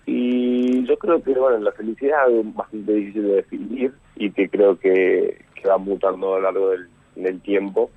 Y 0.07 0.85
yo 0.85 0.99
creo 0.99 1.22
que, 1.22 1.35
bueno, 1.35 1.59
la 1.59 1.70
felicidad 1.70 2.28
es 2.28 2.55
bastante 2.55 2.93
difícil 2.93 3.22
de 3.22 3.35
definir 3.37 3.93
y 4.16 4.30
que 4.32 4.49
creo 4.49 4.76
que, 4.76 5.45
que 5.55 5.68
va 5.68 5.78
mutando 5.78 6.35
a 6.35 6.39
lo 6.39 6.43
largo 6.43 6.70
del, 6.70 6.89
del 7.14 7.41
tiempo. 7.43 7.93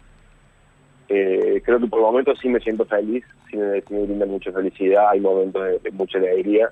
Eh, 1.09 1.61
creo 1.65 1.79
que 1.79 1.88
por 1.88 2.01
momentos 2.01 2.38
sí 2.39 2.49
me 2.49 2.59
siento 2.59 2.85
feliz, 2.85 3.25
sí 3.49 3.57
me, 3.57 3.81
sí 3.81 3.93
me 3.93 4.03
brinda 4.03 4.27
mucha 4.27 4.51
felicidad, 4.51 5.09
hay 5.09 5.21
momentos 5.21 5.63
de, 5.63 5.79
de 5.79 5.91
mucha 5.91 6.19
alegría, 6.19 6.69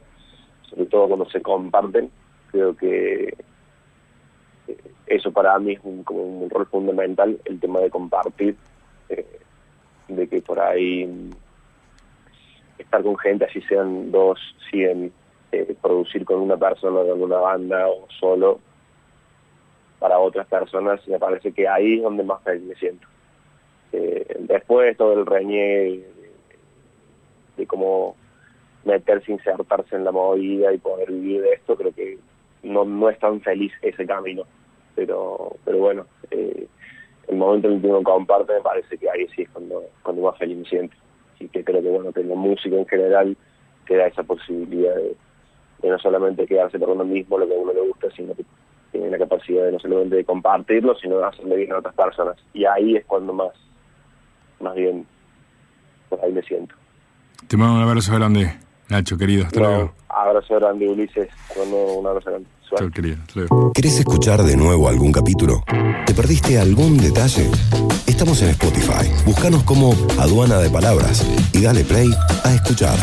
sobre 0.76 0.90
todo 0.90 1.08
cuando 1.08 1.30
se 1.30 1.42
comparten. 1.42 2.12
Creo 2.52 2.76
que 2.76 3.34
eh, 4.68 4.78
eso 5.08 5.32
para 5.32 5.58
mí 5.60 5.74
es 5.74 5.80
un, 5.84 6.04
rol 6.50 6.68
fundamental, 6.68 7.40
el 7.46 7.60
tema 7.60 7.80
de 7.80 7.90
compartir, 7.90 8.56
eh, 9.10 9.40
de 10.10 10.28
que 10.28 10.42
por 10.42 10.60
ahí 10.60 11.06
mm, 11.06 11.32
estar 12.78 13.02
con 13.04 13.18
gente, 13.18 13.46
así 13.46 13.62
sean 13.62 14.12
dos, 14.12 14.40
cien, 14.70 15.12
eh, 15.52 15.76
producir 15.82 16.26
con 16.26 16.42
una 16.42 16.58
persona, 16.58 17.02
con 17.10 17.22
una 17.22 17.38
banda 17.38 17.88
o 17.88 18.08
solo, 18.20 18.60
para 20.00 20.20
otras 20.20 20.46
personas, 20.48 21.08
me 21.08 21.18
parece 21.18 21.52
que 21.52 21.68
ahí 21.68 21.96
es 21.96 22.04
donde 22.04 22.24
más 22.24 22.44
feliz 22.44 22.64
me 22.64 22.76
siento. 22.76 23.08
Eh, 23.94 24.38
después 24.40 24.98
todo 24.98 25.14
el 25.14 25.26
reñe 25.26 26.04
de 27.56 27.66
cómo 27.66 28.16
meterse, 28.86 29.32
insertarse 29.32 29.96
en 29.96 30.06
la 30.06 30.12
movida 30.12 30.74
y 30.74 30.78
poder 30.78 31.12
vivir 31.12 31.42
de 31.42 31.54
esto, 31.54 31.76
creo 31.76 31.92
que 31.92 32.18
no, 32.64 32.86
no 32.86 33.10
es 33.10 33.20
tan 33.20 33.42
feliz 33.42 33.74
ese 33.82 34.06
camino. 34.06 34.44
Pero, 34.96 35.58
pero 35.66 35.78
bueno, 35.80 36.06
eh, 36.32 36.68
el 37.28 37.36
momento 37.36 37.68
en 37.68 37.76
el 37.76 37.82
que 37.82 37.88
uno 37.88 38.04
comparte 38.04 38.54
me 38.54 38.62
parece 38.62 38.98
que 38.98 39.10
ahí 39.10 39.28
sí 39.36 39.42
es 39.42 39.50
cuando, 39.50 39.84
cuando 40.04 40.22
más 40.22 40.38
feliz 40.38 40.58
me 40.58 40.66
siento. 40.66 40.96
Y 41.40 41.48
que 41.50 41.64
creo 41.64 41.82
que 41.82 41.90
bueno, 41.90 42.14
que 42.14 42.24
música 42.24 42.76
en 42.76 42.88
general 42.88 43.36
te 43.88 43.98
da 43.98 44.08
esa 44.08 44.24
posibilidad 44.24 44.96
de, 44.96 45.16
no 45.84 46.00
solamente 46.00 46.48
quedarse 46.48 46.80
por 46.80 46.90
uno 46.90 47.04
mismo 47.04 47.38
lo 47.38 47.48
que 47.48 47.56
a 47.56 47.60
uno 47.60 47.74
le 47.74 47.82
gusta, 47.82 48.10
sino 48.16 48.34
que 48.34 48.46
tiene 48.92 49.10
la 49.10 49.18
capacidad 49.18 49.66
de 49.66 49.74
no 49.74 49.80
solamente 49.80 50.24
compartirlo, 50.24 50.96
sino 50.96 51.18
de 51.18 51.26
hacerle 51.26 51.58
bien 51.58 51.74
a 51.74 51.80
otras 51.80 51.94
personas. 51.94 52.38
Y 52.54 52.66
ahí 52.66 52.96
es 52.96 53.06
cuando 53.06 53.34
más, 53.34 53.52
más 54.60 54.74
bien, 54.76 55.06
por 56.10 56.24
ahí 56.24 56.32
me 56.32 56.42
siento. 56.44 56.76
Te 57.48 57.58
mando 57.58 57.76
un 57.76 57.88
abrazo 57.88 58.16
grande, 58.16 58.54
Nacho, 58.90 59.18
querido. 59.18 59.46
Hasta 59.46 59.60
No, 59.60 59.68
luego. 59.68 59.94
abrazo 60.10 60.56
grande, 60.56 60.88
Ulises. 60.88 61.28
Cuando 61.54 61.76
un 61.96 62.08
abrazo 62.08 62.30
grande. 62.30 62.48
Suerte. 62.68 62.86
Chao, 62.86 62.92
querido. 62.92 63.18
Hasta 63.22 63.34
luego. 63.40 63.72
¿Querés 63.74 64.00
escuchar 64.00 64.44
de 64.44 64.58
nuevo 64.58 64.88
algún 64.90 65.12
capítulo? 65.12 65.64
¿Te 66.06 66.14
perdiste 66.14 66.60
algún 66.60 66.98
detalle? 66.98 67.50
Estamos 68.08 68.42
en 68.42 68.50
Spotify. 68.50 69.10
Búscanos 69.26 69.64
como 69.64 69.94
Aduana 70.20 70.58
de 70.60 70.70
Palabras 70.70 71.26
y 71.54 71.62
dale 71.62 71.84
play 71.84 72.10
a 72.44 72.54
escuchar. 72.56 72.98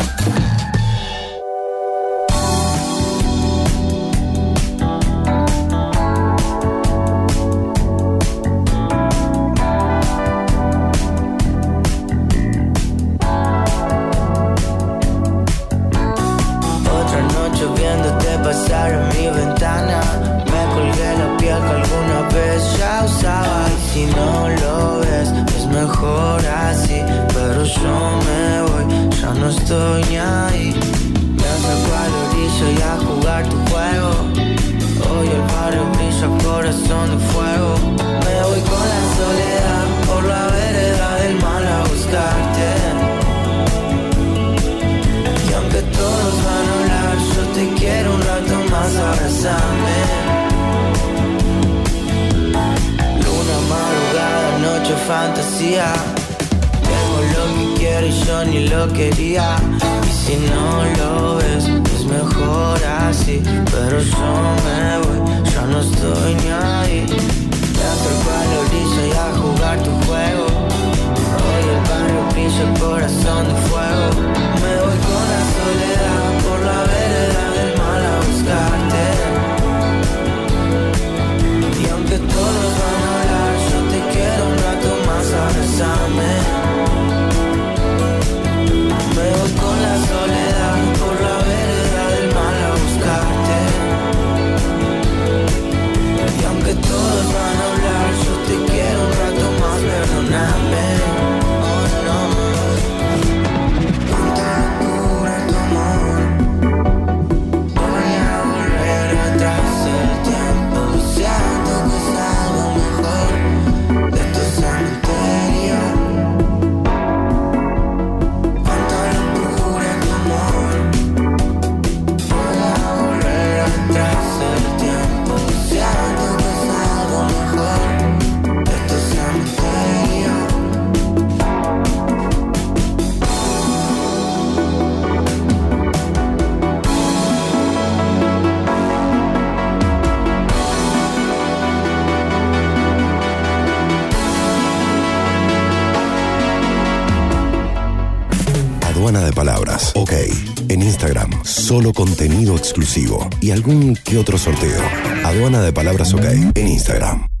Solo 151.83 151.93
contenido 151.93 152.55
exclusivo 152.55 153.27
y 153.41 153.51
algún 153.51 153.97
que 153.97 154.17
otro 154.17 154.37
sorteo. 154.37 154.81
Aduana 155.25 155.61
de 155.61 155.73
Palabras 155.73 156.13
OK 156.13 156.23
en 156.55 156.67
Instagram. 156.67 157.32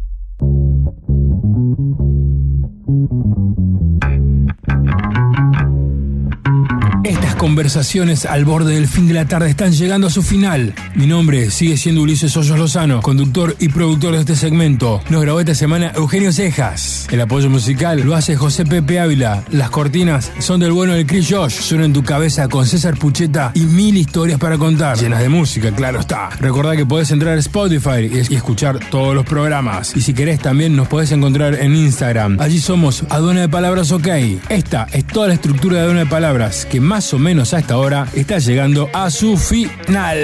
Conversaciones 7.63 8.25
al 8.25 8.43
borde 8.43 8.75
del 8.75 8.89
fin 8.89 9.07
de 9.07 9.13
la 9.13 9.23
tarde 9.23 9.49
están 9.49 9.71
llegando 9.71 10.07
a 10.07 10.09
su 10.09 10.21
final. 10.21 10.73
Mi 10.95 11.07
nombre 11.07 11.49
sigue 11.49 11.77
siendo 11.77 12.01
Ulises 12.01 12.35
Hoyos 12.35 12.59
Lozano, 12.59 13.01
conductor 13.01 13.55
y 13.57 13.69
productor 13.69 14.15
de 14.15 14.19
este 14.19 14.35
segmento. 14.35 15.01
Nos 15.09 15.21
grabó 15.21 15.39
esta 15.39 15.55
semana 15.55 15.93
Eugenio 15.95 16.33
Cejas. 16.33 17.07
El 17.09 17.21
apoyo 17.21 17.49
musical 17.49 18.01
lo 18.01 18.15
hace 18.15 18.35
José 18.35 18.65
Pepe 18.65 18.99
Ávila. 18.99 19.45
Las 19.49 19.69
cortinas 19.69 20.29
son 20.39 20.59
del 20.59 20.73
bueno 20.73 20.91
del 20.91 21.05
Chris 21.05 21.29
Josh. 21.31 21.53
Suena 21.53 21.85
en 21.85 21.93
tu 21.93 22.03
cabeza 22.03 22.49
con 22.49 22.65
César 22.65 22.97
Pucheta 22.97 23.51
y 23.53 23.61
mil 23.61 23.95
historias 23.95 24.39
para 24.39 24.57
contar. 24.57 24.97
Llenas 24.97 25.21
de 25.21 25.29
música, 25.29 25.71
claro 25.71 26.01
está. 26.01 26.31
Recordá 26.41 26.75
que 26.75 26.85
podés 26.85 27.11
entrar 27.11 27.37
a 27.37 27.39
Spotify 27.39 28.11
y 28.29 28.35
escuchar 28.35 28.77
todos 28.89 29.15
los 29.15 29.25
programas. 29.25 29.95
Y 29.95 30.01
si 30.01 30.13
querés 30.13 30.41
también 30.41 30.75
nos 30.75 30.89
podés 30.89 31.13
encontrar 31.13 31.55
en 31.55 31.73
Instagram. 31.77 32.41
Allí 32.41 32.59
somos 32.59 33.05
Aduana 33.07 33.39
de 33.39 33.47
Palabras 33.47 33.93
OK. 33.93 34.07
Esta 34.49 34.85
es 34.91 35.07
toda 35.07 35.29
la 35.29 35.35
estructura 35.35 35.77
de 35.77 35.83
Aduana 35.83 36.01
de 36.01 36.07
Palabras 36.07 36.67
que 36.69 36.81
más 36.81 37.13
o 37.13 37.19
menos 37.19 37.52
a 37.55 37.59
esta 37.59 37.77
hora 37.77 38.07
está 38.15 38.39
llegando 38.39 38.89
a 38.93 39.11
su 39.11 39.37
final. 39.37 40.17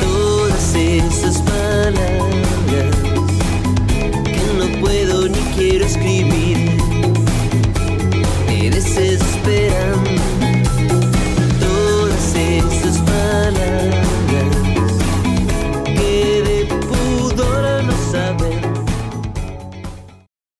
Todas 0.00 0.74
esas 0.76 1.38
palabras 1.42 2.96
que 4.24 4.58
no 4.58 4.80
puedo 4.80 5.28
ni 5.28 5.40
quiero 5.56 5.84
escribir. 5.84 6.41